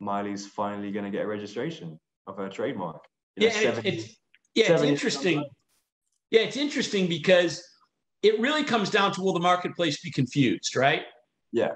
Miley's 0.00 0.46
finally 0.46 0.90
going 0.90 1.04
to 1.04 1.10
get 1.10 1.24
a 1.24 1.28
registration 1.28 1.98
of 2.26 2.36
her 2.36 2.48
trademark. 2.48 3.04
You 3.36 3.48
know, 3.48 3.54
yeah, 3.54 3.60
seven, 3.60 3.86
it's, 3.86 4.16
yeah, 4.54 4.72
it's 4.72 4.82
interesting. 4.82 5.44
Yeah, 6.30 6.40
it's 6.40 6.56
interesting 6.56 7.06
because 7.06 7.62
it 8.22 8.40
really 8.40 8.64
comes 8.64 8.90
down 8.90 9.12
to 9.12 9.22
will 9.22 9.32
the 9.32 9.40
marketplace 9.40 10.00
be 10.00 10.10
confused, 10.10 10.74
right? 10.74 11.02
Yeah. 11.52 11.74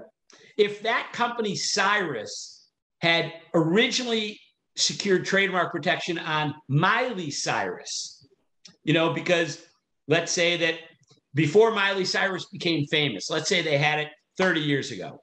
If 0.56 0.82
that 0.82 1.12
company, 1.12 1.54
Cyrus, 1.54 2.68
had 3.00 3.32
originally 3.54 4.40
secured 4.80 5.24
trademark 5.24 5.72
protection 5.72 6.18
on 6.18 6.54
Miley 6.68 7.30
Cyrus, 7.30 8.26
you 8.84 8.92
know, 8.92 9.12
because 9.12 9.62
let's 10.08 10.32
say 10.32 10.56
that 10.56 10.74
before 11.34 11.70
Miley 11.70 12.04
Cyrus 12.04 12.46
became 12.46 12.86
famous, 12.86 13.30
let's 13.30 13.48
say 13.48 13.62
they 13.62 13.78
had 13.78 13.98
it 14.00 14.08
30 14.38 14.60
years 14.60 14.90
ago. 14.90 15.22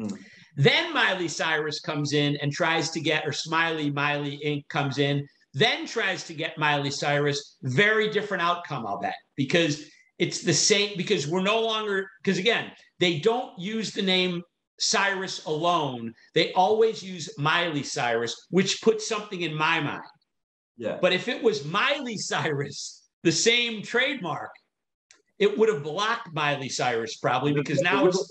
Mm. 0.00 0.18
Then 0.56 0.92
Miley 0.92 1.28
Cyrus 1.28 1.80
comes 1.80 2.12
in 2.12 2.36
and 2.36 2.52
tries 2.52 2.90
to 2.90 3.00
get, 3.00 3.26
or 3.26 3.32
Smiley 3.32 3.90
Miley 3.90 4.40
Inc. 4.44 4.68
comes 4.68 4.98
in, 4.98 5.26
then 5.52 5.86
tries 5.86 6.24
to 6.24 6.34
get 6.34 6.58
Miley 6.58 6.90
Cyrus. 6.90 7.56
Very 7.62 8.10
different 8.10 8.42
outcome, 8.42 8.86
I'll 8.86 9.00
bet, 9.00 9.14
because 9.36 9.84
it's 10.18 10.42
the 10.42 10.54
same 10.54 10.96
because 10.96 11.26
we're 11.26 11.42
no 11.42 11.60
longer 11.60 12.08
because 12.22 12.38
again 12.38 12.70
they 13.00 13.18
don't 13.18 13.58
use 13.58 13.92
the 13.92 14.02
name 14.02 14.42
cyrus 14.78 15.44
alone 15.46 16.12
they 16.34 16.52
always 16.52 17.02
use 17.02 17.28
miley 17.38 17.82
cyrus 17.82 18.46
which 18.50 18.82
puts 18.82 19.06
something 19.08 19.42
in 19.42 19.54
my 19.54 19.80
mind 19.80 20.02
Yeah. 20.76 20.98
But 21.00 21.12
if 21.12 21.28
it 21.28 21.42
was 21.42 21.64
Miley 21.64 22.16
Cyrus, 22.16 23.02
the 23.22 23.32
same 23.32 23.82
trademark, 23.82 24.50
it 25.38 25.56
would 25.56 25.68
have 25.68 25.82
blocked 25.82 26.28
Miley 26.32 26.68
Cyrus 26.68 27.16
probably 27.16 27.52
because 27.52 27.80
now 27.80 28.06
it's 28.06 28.28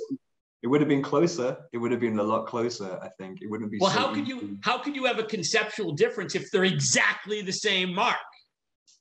it 0.62 0.67
would 0.67 0.79
have 0.79 0.88
been 0.88 1.01
closer. 1.01 1.58
It 1.73 1.77
would 1.77 1.91
have 1.91 1.99
been 1.99 2.19
a 2.19 2.23
lot 2.23 2.47
closer, 2.47 2.97
I 3.01 3.10
think. 3.17 3.41
It 3.41 3.49
wouldn't 3.49 3.69
be 3.71 3.77
well, 3.79 3.91
so 3.91 3.99
how 3.99 4.13
could 4.13 4.27
you 4.27 4.58
how 4.62 4.77
could 4.77 4.95
you 4.95 5.06
have 5.06 5.19
a 5.19 5.23
conceptual 5.23 5.91
difference 5.93 6.36
if 6.36 6.49
they're 6.51 6.63
exactly 6.63 7.41
the 7.41 7.51
same 7.51 7.93
mark? 7.93 8.15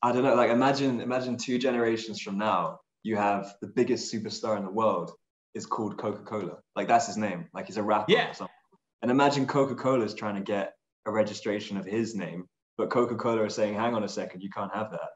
I 0.02 0.12
don't 0.12 0.24
know, 0.24 0.34
like 0.34 0.50
imagine 0.50 1.00
imagine 1.00 1.36
two 1.36 1.58
generations 1.58 2.20
from 2.20 2.36
now, 2.38 2.78
you 3.02 3.16
have 3.16 3.54
the 3.60 3.68
biggest 3.68 4.12
superstar 4.12 4.56
in 4.56 4.64
the 4.64 4.70
world 4.70 5.12
is 5.54 5.66
called 5.66 5.98
Coca-Cola. 5.98 6.58
Like 6.76 6.88
that's 6.88 7.06
his 7.06 7.16
name. 7.16 7.48
Like 7.52 7.66
he's 7.66 7.76
a 7.76 7.82
rapper 7.82 8.10
Yeah. 8.10 8.30
or 8.30 8.34
something. 8.34 8.54
And 9.02 9.10
imagine 9.10 9.46
Coca-Cola 9.46 10.04
is 10.04 10.14
trying 10.14 10.36
to 10.36 10.40
get 10.40 10.74
a 11.06 11.10
registration 11.10 11.76
of 11.76 11.84
his 11.84 12.14
name, 12.14 12.46
but 12.78 12.90
Coca-Cola 12.90 13.44
is 13.44 13.54
saying, 13.54 13.74
hang 13.74 13.94
on 13.94 14.04
a 14.04 14.08
second, 14.08 14.40
you 14.42 14.50
can't 14.50 14.72
have 14.74 14.90
that. 14.92 15.10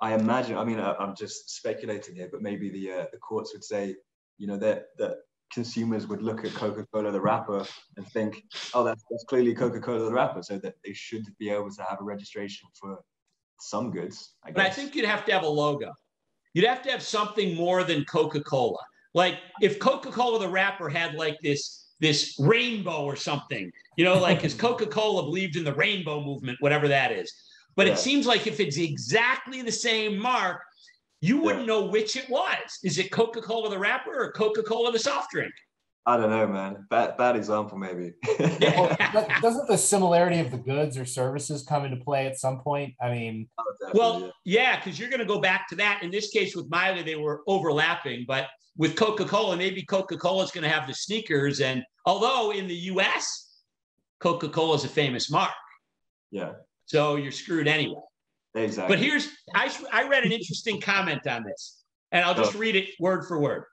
I 0.00 0.14
imagine, 0.14 0.56
I 0.56 0.64
mean, 0.64 0.80
I, 0.80 0.94
I'm 0.94 1.14
just 1.14 1.50
speculating 1.50 2.16
here, 2.16 2.28
but 2.32 2.42
maybe 2.42 2.70
the 2.70 2.92
uh, 2.92 3.04
the 3.12 3.18
courts 3.18 3.52
would 3.52 3.62
say, 3.64 3.94
you 4.38 4.46
know, 4.46 4.56
that 4.56 4.86
that 4.98 5.18
consumers 5.52 6.06
would 6.06 6.22
look 6.22 6.44
at 6.44 6.54
Coca-Cola 6.54 7.10
the 7.10 7.20
rapper 7.20 7.64
and 7.96 8.06
think, 8.08 8.42
oh, 8.72 8.84
that's, 8.84 9.04
that's 9.10 9.24
clearly 9.24 9.54
Coca-Cola 9.54 10.04
the 10.04 10.12
rapper, 10.12 10.42
so 10.42 10.58
that 10.58 10.74
they 10.84 10.92
should 10.92 11.24
be 11.38 11.50
able 11.50 11.70
to 11.70 11.82
have 11.82 12.00
a 12.00 12.04
registration 12.04 12.68
for 12.80 12.98
some 13.60 13.90
goods. 13.90 14.34
I 14.44 14.52
But 14.52 14.66
I 14.66 14.70
think 14.70 14.94
you'd 14.94 15.04
have 15.04 15.24
to 15.26 15.32
have 15.32 15.42
a 15.42 15.48
logo. 15.48 15.92
You'd 16.54 16.66
have 16.66 16.82
to 16.82 16.90
have 16.90 17.02
something 17.02 17.54
more 17.54 17.84
than 17.84 18.04
Coca-Cola. 18.04 18.78
Like 19.14 19.38
if 19.60 19.78
Coca-Cola 19.78 20.38
the 20.38 20.48
rapper 20.48 20.88
had 20.88 21.14
like 21.14 21.36
this 21.42 21.86
this 22.00 22.36
rainbow 22.38 23.04
or 23.04 23.14
something, 23.16 23.70
you 23.96 24.04
know, 24.04 24.18
like 24.18 24.38
because 24.38 24.54
Coca-Cola 24.66 25.22
believed 25.24 25.56
in 25.56 25.64
the 25.64 25.74
rainbow 25.74 26.22
movement, 26.24 26.56
whatever 26.60 26.88
that 26.88 27.12
is. 27.12 27.32
But 27.76 27.86
Yeah. 27.86 27.92
it 27.94 27.98
seems 27.98 28.26
like 28.26 28.46
if 28.46 28.58
it's 28.60 28.78
exactly 28.78 29.62
the 29.62 29.72
same 29.72 30.18
mark, 30.18 30.62
you 31.20 31.42
wouldn't 31.42 31.66
know 31.66 31.84
which 31.84 32.16
it 32.16 32.28
was. 32.30 32.78
Is 32.82 32.98
it 32.98 33.10
Coca-Cola 33.10 33.68
the 33.68 33.78
rapper 33.78 34.18
or 34.24 34.32
Coca-Cola 34.32 34.92
the 34.92 34.98
soft 34.98 35.30
drink? 35.32 35.52
I 36.06 36.16
don't 36.16 36.30
know, 36.30 36.46
man. 36.46 36.86
Bad, 36.88 37.18
bad 37.18 37.36
example, 37.36 37.76
maybe. 37.76 38.14
Well, 38.60 38.96
doesn't 39.42 39.68
the 39.68 39.76
similarity 39.76 40.38
of 40.38 40.50
the 40.50 40.56
goods 40.56 40.96
or 40.96 41.04
services 41.04 41.62
come 41.62 41.84
into 41.84 41.98
play 42.02 42.26
at 42.26 42.38
some 42.38 42.60
point? 42.60 42.94
I 43.02 43.10
mean, 43.10 43.48
oh, 43.58 43.64
Well, 43.92 44.32
yeah, 44.46 44.76
because 44.76 44.98
you're 44.98 45.10
going 45.10 45.20
to 45.20 45.26
go 45.26 45.40
back 45.40 45.68
to 45.68 45.76
that. 45.76 46.00
In 46.02 46.10
this 46.10 46.30
case, 46.30 46.56
with 46.56 46.70
Miley, 46.70 47.02
they 47.02 47.16
were 47.16 47.42
overlapping, 47.46 48.24
but 48.26 48.46
with 48.80 48.96
Coca 48.96 49.26
Cola, 49.26 49.58
maybe 49.58 49.82
Coca 49.82 50.16
Cola 50.16 50.42
is 50.42 50.50
going 50.50 50.64
to 50.64 50.70
have 50.70 50.88
the 50.88 50.94
sneakers. 50.94 51.60
And 51.60 51.84
although 52.06 52.50
in 52.50 52.66
the 52.66 52.74
US, 52.74 53.58
Coca 54.20 54.48
Cola 54.48 54.76
is 54.76 54.84
a 54.84 54.88
famous 54.88 55.30
mark, 55.30 55.50
yeah, 56.30 56.52
so 56.86 57.16
you're 57.16 57.30
screwed 57.30 57.68
anyway. 57.68 58.00
exactly. 58.54 58.96
But 58.96 59.04
here's, 59.04 59.28
I, 59.54 59.70
I 59.92 60.08
read 60.08 60.24
an 60.24 60.32
interesting 60.32 60.80
comment 60.80 61.26
on 61.26 61.44
this, 61.44 61.82
and 62.10 62.24
I'll 62.24 62.34
just 62.34 62.54
read 62.54 62.74
it 62.74 62.88
word 62.98 63.26
for 63.26 63.38
word. 63.38 63.64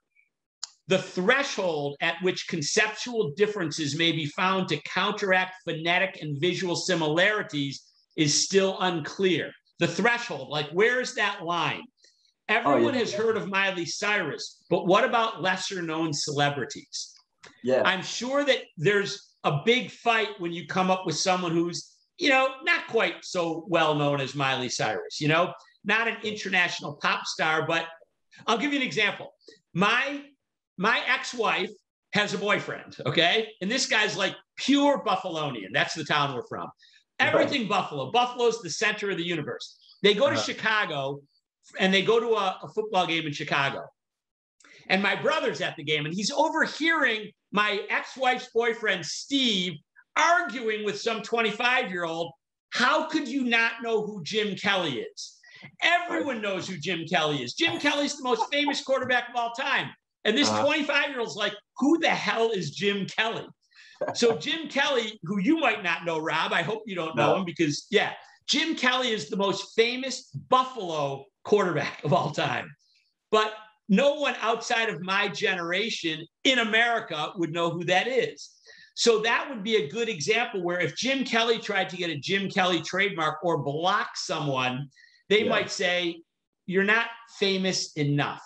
The 0.90 0.98
threshold 0.98 1.96
at 2.02 2.16
which 2.22 2.50
conceptual 2.50 3.32
differences 3.38 3.98
may 3.98 4.12
be 4.12 4.26
found 4.26 4.68
to 4.70 4.82
counteract 4.82 5.56
phonetic 5.64 6.22
and 6.22 6.40
visual 6.42 6.76
similarities 6.76 7.82
is 8.18 8.44
still 8.44 8.78
unclear. 8.82 9.54
The 9.80 9.88
threshold, 9.88 10.50
like 10.50 10.68
where's 10.72 11.14
that 11.14 11.46
line? 11.46 11.84
Everyone 12.50 12.94
yeah. 12.94 13.02
has 13.02 13.14
heard 13.14 13.36
of 13.38 13.48
Miley 13.50 13.86
Cyrus, 13.86 14.64
but 14.70 14.88
what 14.88 15.04
about 15.04 15.42
lesser 15.42 15.82
known 15.82 16.14
celebrities? 16.14 17.14
yeah, 17.64 17.82
I'm 17.86 18.02
sure 18.04 18.44
that 18.46 18.60
there's 18.78 19.34
a 19.44 19.62
big 19.66 19.92
fight 19.92 20.30
when 20.40 20.52
you 20.54 20.66
come 20.68 20.90
up 20.90 21.06
with 21.06 21.16
someone 21.16 21.52
who's, 21.52 21.94
you 22.18 22.30
know, 22.30 22.50
not 22.64 22.88
quite 22.88 23.16
so 23.24 23.66
well 23.68 23.96
known 23.96 24.20
as 24.22 24.36
Miley 24.36 24.70
Cyrus, 24.70 25.20
you 25.22 25.28
know, 25.28 25.54
not 25.84 26.08
an 26.08 26.18
international 26.24 26.98
pop 27.02 27.26
star, 27.26 27.66
but 27.68 27.86
I'll 28.46 28.58
give 28.58 28.72
you 28.74 28.80
an 28.80 28.86
example. 28.86 29.34
My 29.74 30.22
my 30.78 31.02
ex-wife 31.08 31.72
has 32.14 32.34
a 32.34 32.38
boyfriend, 32.38 32.96
okay? 33.06 33.50
And 33.62 33.70
this 33.70 33.88
guy's 33.88 34.16
like 34.16 34.36
pure 34.58 35.04
Buffalonian. 35.06 35.70
That's 35.74 35.94
the 35.96 36.04
town 36.06 36.34
we're 36.34 36.48
from. 36.48 36.68
Everything 37.20 37.68
Buffalo. 37.68 38.12
Buffalo's 38.12 38.62
the 38.62 38.70
center 38.70 39.10
of 39.10 39.18
the 39.18 39.24
universe. 39.24 39.78
They 40.04 40.14
go 40.14 40.28
to 40.30 40.36
Uh-huh. 40.36 40.44
Chicago 40.44 41.20
and 41.80 41.94
they 41.94 42.02
go 42.02 42.20
to 42.20 42.30
a, 42.36 42.60
a 42.64 42.68
football 42.70 43.06
game 43.08 43.26
in 43.26 43.34
Chicago. 43.34 43.84
And 44.90 45.04
my 45.04 45.16
brother's 45.16 45.60
at 45.62 45.76
the 45.76 45.84
game 45.84 46.06
and 46.06 46.14
he's 46.14 46.32
overhearing 46.32 47.32
my 47.52 47.82
ex-wife's 47.90 48.50
boyfriend, 48.54 49.06
Steve, 49.06 49.74
arguing 50.18 50.86
with 50.86 51.00
some 51.00 51.22
25 51.22 51.92
year 51.92 52.06
old. 52.06 52.32
How 52.72 53.08
could 53.08 53.28
you 53.28 53.44
not 53.44 53.74
know 53.84 54.06
who 54.06 54.24
Jim 54.24 54.56
Kelly 54.56 55.00
is? 55.02 55.38
Everyone 55.82 56.42
knows 56.42 56.68
who 56.68 56.78
Jim 56.78 57.06
Kelly 57.10 57.44
is. 57.44 57.54
Jim 57.54 57.80
Kelly's 57.80 58.16
the 58.18 58.24
most 58.24 58.44
famous 58.52 58.84
quarterback 58.84 59.30
of 59.30 59.36
all 59.36 59.52
time. 59.52 59.90
And 60.26 60.38
this 60.38 60.50
Uh-huh. 60.50 60.64
25 60.66 61.10
year 61.10 61.20
old's 61.20 61.36
like, 61.36 61.54
who 61.78 61.98
the 62.00 62.10
hell 62.10 62.52
is 62.52 62.72
Jim 62.72 63.06
Kelly? 63.08 63.46
So, 64.14 64.38
Jim 64.38 64.68
Kelly, 64.68 65.20
who 65.24 65.40
you 65.40 65.58
might 65.58 65.84
not 65.84 66.06
know, 66.06 66.20
Rob, 66.20 66.54
I 66.54 66.62
hope 66.62 66.84
you 66.86 66.96
don't 66.96 67.16
know 67.16 67.32
No. 67.34 67.36
him 67.38 67.46
because, 67.46 67.88
yeah, 67.90 68.14
Jim 68.48 68.76
Kelly 68.76 69.10
is 69.10 69.28
the 69.30 69.38
most 69.38 69.74
famous 69.76 70.30
Buffalo 70.50 71.26
quarterback 71.48 72.04
of 72.04 72.12
all 72.12 72.32
time. 72.32 72.70
But 73.32 73.54
no 73.88 74.16
one 74.16 74.36
outside 74.42 74.90
of 74.90 75.02
my 75.02 75.30
generation 75.30 76.26
in 76.44 76.60
America 76.60 77.32
would 77.38 77.54
know 77.54 77.70
who 77.70 77.86
that 77.86 78.08
is. 78.08 78.50
So 78.96 79.20
that 79.20 79.48
would 79.50 79.64
be 79.64 79.78
a 79.78 79.88
good 79.88 80.10
example 80.10 80.62
where 80.62 80.80
if 80.80 80.98
Jim 80.98 81.24
Kelly 81.24 81.58
tried 81.58 81.88
to 81.90 81.98
get 81.98 82.10
a 82.10 82.18
Jim 82.20 82.50
Kelly 82.50 82.82
trademark 82.82 83.38
or 83.44 83.64
block 83.64 84.10
someone, 84.16 84.90
they 85.30 85.44
Yeah. 85.44 85.50
might 85.50 85.72
say, 85.72 86.22
You're 86.66 86.84
not 86.84 87.08
famous 87.40 87.94
enough. 87.94 88.44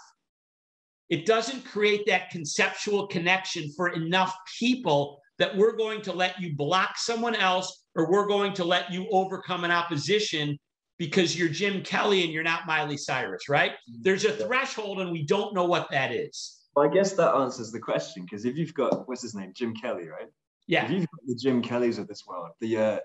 It 1.10 1.26
doesn't 1.26 1.66
create 1.66 2.06
that 2.06 2.30
conceptual 2.30 3.08
connection 3.08 3.72
for 3.76 3.90
enough 3.90 4.36
people 4.60 5.20
that 5.40 5.58
we're 5.58 5.76
going 5.76 6.04
to 6.04 6.14
let 6.14 6.40
you 6.40 6.56
block 6.56 7.00
someone 7.00 7.34
else 7.34 7.88
or 7.96 8.12
we're 8.12 8.28
going 8.28 8.54
to 8.54 8.64
let 8.64 8.94
you 8.94 9.08
overcome 9.10 9.64
an 9.64 9.72
opposition 9.72 10.60
because 11.02 11.36
you're 11.36 11.50
Jim 11.50 11.82
Kelly 11.82 12.24
and 12.24 12.32
you're 12.32 12.44
not 12.44 12.68
Miley 12.68 12.96
Cyrus, 12.96 13.50
right? 13.50 13.72
There's 14.02 14.24
a 14.24 14.34
threshold 14.34 15.02
and 15.02 15.12
we 15.12 15.24
don't 15.24 15.52
know 15.56 15.66
what 15.66 15.90
that 15.90 16.12
is. 16.12 16.60
Well, 16.76 16.88
I 16.88 16.94
guess 16.94 17.14
that 17.14 17.34
answers 17.34 17.72
the 17.72 17.80
question 17.80 18.22
because 18.24 18.46
if 18.46 18.56
you've 18.56 18.76
got 18.76 19.08
what's 19.08 19.24
his 19.24 19.34
name, 19.34 19.52
Jim 19.56 19.74
Kelly, 19.74 20.08
right? 20.08 20.28
Yeah. 20.68 20.86
If 20.86 20.92
you've 20.92 21.08
got 21.10 21.26
the 21.26 21.36
Jim 21.42 21.64
Kellys 21.64 21.98
of 21.98 22.08
this 22.08 22.28
world, 22.28 22.52
the 22.60 22.78
uh, 22.78 23.00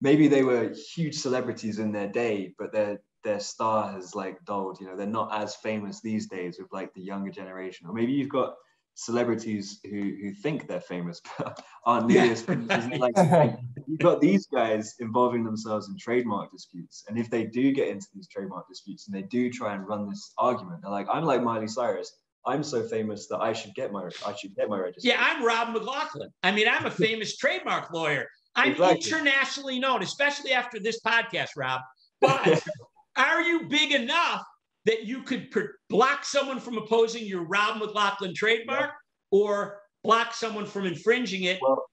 maybe 0.00 0.28
they 0.28 0.44
were 0.44 0.74
huge 0.94 1.16
celebrities 1.16 1.78
in 1.78 1.92
their 1.92 2.08
day, 2.08 2.54
but 2.58 2.72
their 2.72 3.02
their 3.22 3.38
star 3.38 3.92
has 3.92 4.14
like 4.14 4.42
dulled. 4.46 4.80
You 4.80 4.86
know, 4.86 4.96
they're 4.96 5.06
not 5.06 5.38
as 5.38 5.54
famous 5.56 6.00
these 6.00 6.28
days 6.28 6.56
with 6.58 6.72
like 6.72 6.94
the 6.94 7.02
younger 7.02 7.30
generation. 7.30 7.86
Or 7.86 7.92
maybe 7.92 8.12
you've 8.12 8.30
got 8.30 8.54
celebrities 8.94 9.80
who 9.84 10.14
who 10.20 10.32
think 10.32 10.68
they're 10.68 10.80
famous 10.80 11.20
but 11.38 11.64
aren't 11.86 12.06
nearly 12.08 12.26
Yeah, 12.26 12.32
as 12.32 12.42
famous 12.42 12.70
as 12.70 12.98
like. 12.98 13.14
You've 13.88 13.98
got 14.00 14.20
these 14.20 14.46
guys 14.46 14.94
involving 15.00 15.44
themselves 15.44 15.88
in 15.88 15.96
trademark 15.98 16.52
disputes, 16.52 17.04
and 17.08 17.18
if 17.18 17.28
they 17.30 17.44
do 17.44 17.72
get 17.72 17.88
into 17.88 18.06
these 18.14 18.28
trademark 18.28 18.68
disputes 18.68 19.06
and 19.08 19.16
they 19.16 19.22
do 19.22 19.50
try 19.50 19.74
and 19.74 19.86
run 19.86 20.08
this 20.08 20.32
argument, 20.38 20.82
they're 20.82 20.90
like, 20.90 21.06
"I'm 21.12 21.24
like 21.24 21.42
Miley 21.42 21.68
Cyrus." 21.68 22.12
I'm 22.44 22.64
so 22.64 22.82
famous 22.82 23.28
that 23.28 23.38
I 23.38 23.52
should 23.52 23.74
get 23.74 23.92
my 23.92 24.08
I 24.26 24.34
should 24.34 24.54
get 24.56 24.68
my 24.68 24.78
registration. 24.78 25.18
Yeah, 25.18 25.24
I'm 25.24 25.44
Rob 25.44 25.70
McLaughlin. 25.72 26.30
I 26.42 26.50
mean, 26.52 26.66
I'm 26.68 26.86
a 26.86 26.90
famous 27.08 27.36
trademark 27.36 27.92
lawyer. 27.92 28.26
I'm 28.56 28.72
Exactly. 28.72 28.98
internationally 29.10 29.78
known, 29.78 30.02
especially 30.02 30.52
after 30.52 30.78
this 30.80 31.00
podcast, 31.00 31.50
Rob. 31.56 31.80
But 32.20 32.62
are 33.16 33.40
you 33.42 33.66
big 33.68 33.92
enough 33.92 34.42
that 34.86 35.04
you 35.04 35.22
could 35.22 35.50
per- 35.50 35.74
block 35.88 36.24
someone 36.24 36.60
from 36.60 36.76
opposing 36.76 37.24
your 37.24 37.44
Rob 37.44 37.78
McLaughlin 37.78 38.34
trademark 38.34 38.90
or 39.30 39.80
block 40.02 40.34
someone 40.34 40.66
from 40.66 40.86
infringing 40.86 41.44
it? 41.44 41.58
Well, 41.62 41.84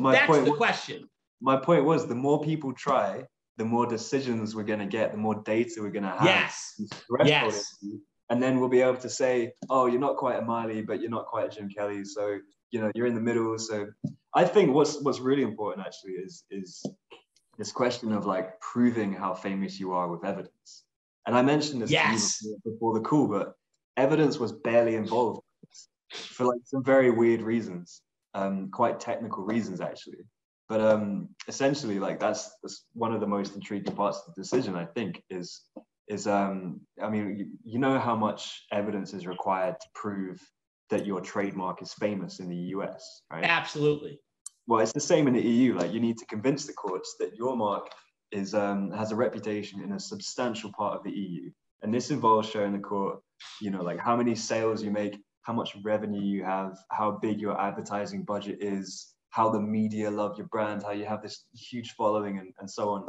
my 0.00 0.12
That's 0.12 0.26
point 0.26 0.44
the 0.44 0.50
was, 0.52 0.58
question. 0.58 1.08
my 1.40 1.56
point 1.56 1.84
was 1.84 2.06
the 2.06 2.14
more 2.14 2.42
people 2.42 2.72
try, 2.72 3.24
the 3.56 3.64
more 3.64 3.86
decisions 3.86 4.54
we're 4.54 4.64
going 4.64 4.80
to 4.80 4.86
get, 4.86 5.12
the 5.12 5.18
more 5.18 5.42
data 5.42 5.74
we're 5.78 5.90
going 5.90 6.04
to 6.04 6.10
have. 6.10 6.24
Yes. 6.24 6.80
Yes. 7.24 7.74
issue. 7.82 7.98
And 8.28 8.42
then 8.42 8.58
we'll 8.58 8.68
be 8.68 8.80
able 8.80 8.96
to 8.96 9.08
say, 9.08 9.52
oh, 9.70 9.86
you're 9.86 10.00
not 10.00 10.16
quite 10.16 10.38
a 10.38 10.42
Miley, 10.42 10.82
but 10.82 11.00
you're 11.00 11.10
not 11.10 11.26
quite 11.26 11.46
a 11.46 11.48
Jim 11.48 11.68
Kelly. 11.68 12.04
So, 12.04 12.38
you 12.70 12.80
know, 12.80 12.90
you're 12.94 13.06
in 13.06 13.14
the 13.14 13.20
middle. 13.20 13.56
So 13.58 13.86
I 14.34 14.44
think 14.44 14.74
what's 14.74 15.00
what's 15.02 15.20
really 15.20 15.42
important 15.42 15.86
actually 15.86 16.12
is 16.12 16.44
is 16.50 16.84
this 17.56 17.72
question 17.72 18.12
of 18.12 18.26
like 18.26 18.60
proving 18.60 19.12
how 19.12 19.32
famous 19.32 19.78
you 19.78 19.92
are 19.92 20.08
with 20.08 20.24
evidence. 20.24 20.85
And 21.26 21.36
I 21.36 21.42
mentioned 21.42 21.82
this 21.82 21.90
Yes. 21.90 22.44
before, 22.64 22.94
the 22.94 23.00
call, 23.00 23.26
but 23.26 23.54
evidence 23.96 24.38
was 24.38 24.52
barely 24.52 24.94
involved 24.94 25.40
for 26.12 26.46
like 26.46 26.60
some 26.64 26.84
very 26.84 27.10
weird 27.10 27.42
reasons, 27.42 28.02
um, 28.34 28.70
quite 28.70 29.00
technical 29.00 29.44
reasons 29.44 29.80
actually. 29.80 30.24
But 30.68 30.80
um, 30.80 31.28
essentially, 31.48 31.98
like 31.98 32.18
that's, 32.18 32.50
that's 32.62 32.86
one 32.92 33.12
of 33.12 33.20
the 33.20 33.26
most 33.26 33.54
intriguing 33.54 33.94
parts 33.94 34.18
of 34.18 34.34
the 34.34 34.40
decision. 34.40 34.76
I 34.76 34.84
think 34.84 35.22
is 35.30 35.62
is 36.08 36.26
um, 36.26 36.80
I 37.02 37.08
mean, 37.08 37.36
you, 37.38 37.46
you 37.64 37.78
know 37.78 37.98
how 37.98 38.14
much 38.14 38.64
evidence 38.72 39.12
is 39.12 39.26
required 39.26 39.76
to 39.80 39.86
prove 39.94 40.40
that 40.90 41.04
your 41.04 41.20
trademark 41.20 41.82
is 41.82 41.92
famous 41.94 42.38
in 42.38 42.48
the 42.48 42.56
US, 42.56 43.22
right? 43.30 43.44
Absolutely. 43.44 44.20
Well, 44.68 44.80
it's 44.80 44.92
the 44.92 45.00
same 45.00 45.26
in 45.28 45.34
the 45.34 45.42
EU. 45.42 45.74
Like 45.74 45.92
you 45.92 46.00
need 46.00 46.18
to 46.18 46.26
convince 46.26 46.64
the 46.66 46.72
courts 46.72 47.16
that 47.20 47.36
your 47.36 47.56
mark 47.56 47.88
is 48.32 48.54
um, 48.54 48.90
has 48.92 49.12
a 49.12 49.16
reputation 49.16 49.82
in 49.82 49.92
a 49.92 50.00
substantial 50.00 50.72
part 50.72 50.96
of 50.96 51.04
the 51.04 51.10
EU, 51.10 51.50
and 51.82 51.92
this 51.92 52.10
involves 52.10 52.48
showing 52.48 52.72
the 52.72 52.78
court, 52.78 53.20
you 53.60 53.70
know, 53.70 53.82
like 53.82 53.98
how 53.98 54.16
many 54.16 54.34
sales 54.34 54.82
you 54.82 54.90
make, 54.90 55.18
how 55.42 55.52
much 55.52 55.76
revenue 55.84 56.22
you 56.22 56.44
have, 56.44 56.76
how 56.90 57.12
big 57.12 57.40
your 57.40 57.60
advertising 57.60 58.24
budget 58.24 58.58
is, 58.60 59.14
how 59.30 59.50
the 59.50 59.60
media 59.60 60.10
love 60.10 60.36
your 60.36 60.46
brand, 60.48 60.82
how 60.82 60.92
you 60.92 61.04
have 61.04 61.22
this 61.22 61.44
huge 61.54 61.92
following, 61.92 62.38
and, 62.38 62.52
and 62.58 62.70
so 62.70 62.88
on. 62.90 63.06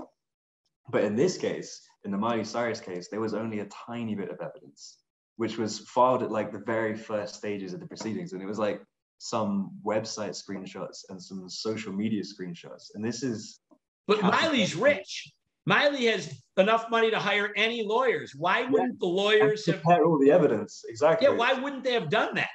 But 0.90 1.04
in 1.04 1.16
this 1.16 1.38
case, 1.38 1.82
in 2.06 2.12
the 2.12 2.18
Miley 2.18 2.44
Cyrus 2.44 2.80
case, 2.80 3.08
there 3.10 3.20
was 3.20 3.34
only 3.34 3.60
a 3.60 3.66
tiny 3.66 4.16
bit 4.16 4.30
of 4.30 4.40
evidence, 4.40 5.00
which 5.36 5.58
was 5.58 5.80
filed 5.80 6.24
at 6.24 6.32
like 6.32 6.52
the 6.52 6.64
very 6.66 6.96
first 6.96 7.36
stages 7.36 7.74
of 7.74 7.80
the 7.80 7.88
proceedings. 7.88 8.34
And 8.34 8.42
it 8.42 8.46
was 8.46 8.60
like 8.60 8.82
some 9.18 9.72
website 9.86 10.42
screenshots 10.42 11.06
and 11.10 11.22
some 11.22 11.50
social 11.50 11.92
media 11.92 12.24
screenshots. 12.24 12.92
And 12.94 13.04
this 13.04 13.24
is. 13.24 13.60
But 14.08 14.22
Miley's 14.22 14.76
rich. 14.76 15.32
Miley 15.66 16.06
has 16.06 16.34
enough 16.56 16.90
money 16.90 17.12
to 17.12 17.20
hire 17.20 17.52
any 17.58 17.84
lawyers. 17.84 18.34
Why 18.36 18.64
wouldn't 18.64 18.94
yeah. 18.94 19.00
the 19.00 19.08
lawyers 19.08 19.66
have 19.66 19.82
all 19.86 20.18
the 20.18 20.32
evidence? 20.32 20.86
Exactly. 20.88 21.28
Yeah, 21.28 21.34
why 21.34 21.54
wouldn't 21.54 21.84
they 21.84 21.94
have 21.94 22.10
done 22.10 22.36
that? 22.36 22.50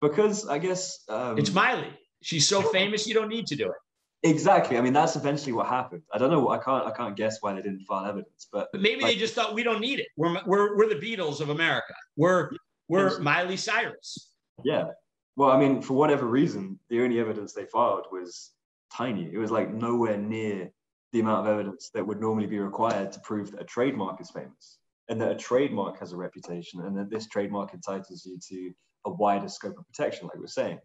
Because 0.00 0.48
I 0.48 0.58
guess 0.58 1.04
um, 1.10 1.38
it's 1.38 1.52
Miley. 1.52 1.92
She's 2.22 2.48
so 2.48 2.62
famous, 2.62 3.06
you 3.06 3.14
don't 3.14 3.28
need 3.28 3.46
to 3.48 3.56
do 3.56 3.66
it. 3.66 3.76
Exactly. 4.22 4.76
I 4.76 4.80
mean, 4.82 4.92
that's 4.92 5.16
eventually 5.16 5.52
what 5.52 5.66
happened. 5.66 6.02
I 6.12 6.18
don't 6.18 6.30
know. 6.30 6.50
I 6.50 6.58
can't. 6.58 6.86
I 6.86 6.90
can't 6.90 7.16
guess 7.16 7.38
why 7.40 7.54
they 7.54 7.62
didn't 7.62 7.84
file 7.84 8.04
evidence. 8.06 8.48
But, 8.52 8.68
but 8.72 8.82
maybe 8.82 9.02
like, 9.02 9.14
they 9.14 9.18
just 9.18 9.34
thought 9.34 9.54
we 9.54 9.62
don't 9.62 9.80
need 9.80 9.98
it. 9.98 10.08
We're 10.16 10.38
we're 10.46 10.76
we're 10.76 10.88
the 10.88 10.96
Beatles 10.96 11.40
of 11.40 11.48
America. 11.48 11.94
We're 12.16 12.50
we're 12.88 13.18
Miley 13.20 13.56
Cyrus. 13.56 14.32
Yeah. 14.62 14.88
Well, 15.36 15.50
I 15.50 15.58
mean, 15.58 15.80
for 15.80 15.94
whatever 15.94 16.26
reason, 16.26 16.78
the 16.90 17.02
only 17.02 17.18
evidence 17.18 17.54
they 17.54 17.64
filed 17.64 18.06
was 18.12 18.50
tiny. 18.94 19.30
It 19.32 19.38
was 19.38 19.50
like 19.50 19.72
nowhere 19.72 20.16
near 20.16 20.70
the 21.12 21.20
amount 21.20 21.46
of 21.46 21.52
evidence 21.52 21.90
that 21.94 22.06
would 22.06 22.20
normally 22.20 22.46
be 22.46 22.58
required 22.58 23.12
to 23.12 23.20
prove 23.20 23.50
that 23.52 23.62
a 23.62 23.64
trademark 23.64 24.20
is 24.20 24.30
famous 24.30 24.78
and 25.08 25.20
that 25.20 25.32
a 25.32 25.34
trademark 25.34 25.98
has 25.98 26.12
a 26.12 26.16
reputation 26.16 26.80
and 26.82 26.96
that 26.96 27.10
this 27.10 27.26
trademark 27.26 27.74
entitles 27.74 28.24
you 28.24 28.38
to 28.48 28.72
a 29.06 29.10
wider 29.10 29.48
scope 29.48 29.78
of 29.78 29.86
protection, 29.86 30.28
like 30.28 30.38
we're 30.38 30.46
saying. 30.46 30.78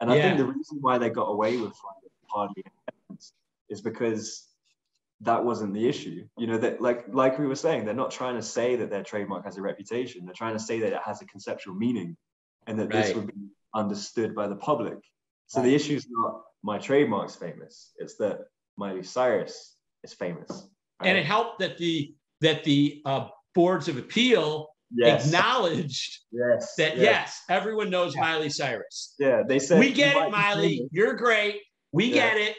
And 0.00 0.10
I 0.10 0.16
yeah. 0.16 0.22
think 0.22 0.38
the 0.38 0.46
reason 0.46 0.78
why 0.80 0.98
they 0.98 1.10
got 1.10 1.24
away 1.24 1.56
with 1.56 1.72
hardly 2.26 2.62
evidence 2.88 3.32
is 3.68 3.80
because 3.80 4.46
that 5.22 5.44
wasn't 5.44 5.74
the 5.74 5.88
issue. 5.88 6.26
You 6.38 6.46
know, 6.46 6.58
that 6.58 6.80
like 6.80 7.06
like 7.12 7.38
we 7.38 7.46
were 7.46 7.56
saying, 7.56 7.84
they're 7.84 7.94
not 7.94 8.10
trying 8.10 8.36
to 8.36 8.42
say 8.42 8.76
that 8.76 8.90
their 8.90 9.02
trademark 9.02 9.44
has 9.44 9.58
a 9.58 9.62
reputation. 9.62 10.24
They're 10.24 10.34
trying 10.34 10.54
to 10.54 10.62
say 10.62 10.80
that 10.80 10.92
it 10.92 11.02
has 11.04 11.20
a 11.20 11.26
conceptual 11.26 11.74
meaning 11.74 12.16
and 12.66 12.78
that 12.78 12.92
right. 12.92 13.04
this 13.04 13.14
would 13.14 13.26
be 13.26 13.48
understood 13.74 14.34
by 14.34 14.48
the 14.48 14.56
public. 14.56 14.98
So 15.46 15.62
the 15.62 15.74
issue 15.74 15.96
is 15.96 16.06
not 16.08 16.42
my 16.62 16.78
trademark's 16.78 17.36
famous. 17.36 17.92
It's 17.96 18.16
that 18.16 18.40
Miley 18.76 19.02
Cyrus 19.02 19.76
is 20.02 20.12
famous. 20.12 20.68
Right? 21.00 21.08
And 21.08 21.18
it 21.18 21.24
helped 21.24 21.60
that 21.60 21.78
the 21.78 22.14
that 22.40 22.64
the 22.64 23.02
uh, 23.04 23.28
boards 23.54 23.88
of 23.88 23.96
appeal 23.96 24.68
yes. 24.94 25.26
acknowledged 25.26 26.20
yes. 26.32 26.74
that 26.76 26.96
yes. 26.96 27.04
yes 27.04 27.42
everyone 27.48 27.90
knows 27.90 28.14
yeah. 28.14 28.20
Miley 28.20 28.50
Cyrus. 28.50 29.14
Yeah, 29.18 29.42
they 29.46 29.58
said 29.58 29.78
we 29.78 29.92
get 29.92 30.16
it, 30.16 30.30
Miley. 30.30 30.88
You're 30.90 31.14
great. 31.14 31.60
We 31.92 32.06
yeah. 32.06 32.14
get 32.14 32.36
it. 32.36 32.56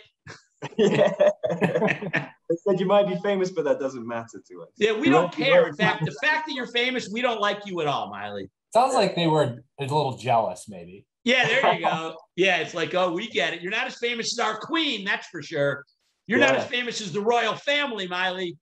yeah. 0.78 2.30
they 2.50 2.56
said 2.68 2.80
you 2.80 2.86
might 2.86 3.08
be 3.08 3.16
famous, 3.18 3.52
but 3.52 3.66
that 3.66 3.80
doesn't 3.80 4.08
matter 4.08 4.42
to 4.48 4.62
us. 4.62 4.70
Yeah, 4.78 4.94
we 4.94 5.08
you 5.08 5.12
don't 5.12 5.32
care. 5.32 5.68
In 5.68 5.76
fact, 5.76 6.06
the 6.06 6.16
fact 6.22 6.48
that 6.48 6.54
you're 6.54 6.68
famous, 6.68 7.10
we 7.12 7.22
don't 7.22 7.42
like 7.42 7.66
you 7.66 7.82
at 7.82 7.88
all, 7.88 8.10
Miley. 8.10 8.50
Sounds 8.74 8.94
like 8.94 9.16
they 9.16 9.28
were 9.28 9.44
a 9.80 9.82
little 9.82 10.18
jealous, 10.18 10.66
maybe. 10.70 11.06
Yeah, 11.24 11.48
there 11.48 11.74
you 11.76 11.86
go. 11.86 12.16
Yeah, 12.38 12.58
it's 12.58 12.74
like, 12.74 12.96
oh, 12.96 13.12
we 13.12 13.28
get 13.28 13.54
it. 13.54 13.62
You're 13.62 13.72
not 13.72 13.86
as 13.86 13.96
famous 13.96 14.34
as 14.34 14.40
our 14.40 14.58
queen, 14.58 15.04
that's 15.04 15.28
for 15.28 15.44
sure. 15.44 15.84
You're 16.26 16.40
yeah. 16.40 16.48
not 16.48 16.56
as 16.56 16.66
famous 16.66 17.02
as 17.02 17.12
the 17.12 17.22
royal 17.22 17.56
family, 17.56 18.08
Miley. 18.08 18.58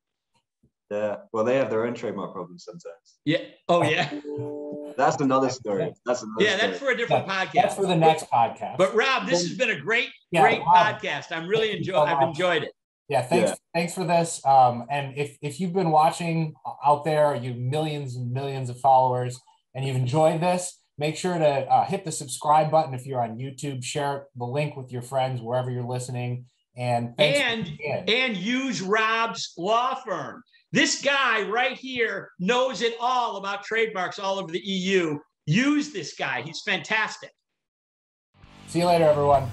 Yeah. 0.90 1.18
Well, 1.32 1.44
they 1.44 1.56
have 1.58 1.70
their 1.70 1.86
own 1.86 1.94
trademark 1.94 2.34
problems 2.34 2.66
sometimes. 2.66 3.20
Yeah. 3.26 3.44
Oh, 3.68 3.84
yeah. 3.84 4.10
that's 4.98 5.22
another 5.22 5.50
story. 5.50 5.94
That's 6.06 6.24
another 6.24 6.44
yeah. 6.44 6.58
Story. 6.58 6.68
That's 6.68 6.80
for 6.80 6.90
a 6.90 6.98
different 6.98 7.28
yeah, 7.28 7.46
podcast. 7.46 7.54
That's 7.54 7.76
for 7.76 7.86
the 7.86 7.96
next 7.96 8.30
podcast. 8.32 8.78
But 8.78 8.96
Rob, 8.96 9.28
this 9.28 9.48
has 9.48 9.56
been 9.56 9.70
a 9.70 9.80
great, 9.80 10.10
yeah, 10.32 10.42
great 10.42 10.62
Rob, 10.62 11.00
podcast. 11.00 11.32
I'm 11.32 11.48
really 11.48 11.72
enjoying. 11.72 12.10
I've 12.10 12.28
enjoyed 12.28 12.64
it. 12.64 12.72
Yeah. 13.08 13.22
Thanks. 13.22 13.52
Yeah. 13.52 13.56
Thanks 13.74 13.94
for 13.94 14.04
this. 14.04 14.44
Um, 14.46 14.86
and 14.90 15.16
if 15.18 15.38
if 15.42 15.60
you've 15.60 15.74
been 15.74 15.92
watching 15.92 16.54
out 16.84 17.06
there, 17.06 17.36
you 17.36 17.54
millions 17.54 18.16
and 18.16 18.32
millions 18.32 18.70
of 18.70 18.80
followers, 18.80 19.40
and 19.76 19.86
you've 19.86 19.96
enjoyed 19.96 20.42
this, 20.42 20.79
make 21.00 21.16
sure 21.16 21.38
to 21.38 21.46
uh, 21.46 21.86
hit 21.86 22.06
the 22.06 22.12
subscribe 22.12 22.70
button 22.70 22.94
if 22.94 23.08
you're 23.08 23.22
on 23.22 23.38
YouTube. 23.38 23.84
Share 23.84 24.28
the 24.36 24.46
link 24.46 24.76
with 24.76 24.92
your 24.92 25.02
friends 25.02 25.42
wherever 25.42 25.72
you're 25.72 25.88
listening. 25.88 26.46
And 26.78 27.14
and 27.18 27.68
and 28.08 28.38
use 28.38 28.82
Rob's 28.82 29.54
law 29.58 29.96
firm. 29.96 30.44
This 30.72 31.02
guy 31.02 31.42
right 31.50 31.76
here 31.76 32.30
knows 32.40 32.82
it 32.82 32.94
all 33.02 33.38
about 33.38 33.64
trademarks 33.64 34.20
all 34.20 34.38
over 34.38 34.52
the 34.52 34.62
EU. 34.64 35.18
Use 35.46 35.92
this 35.92 36.14
guy. 36.14 36.44
He's 36.44 36.62
fantastic. 36.64 37.32
See 38.68 38.80
you 38.80 38.86
later, 38.86 39.06
everyone. 39.06 39.50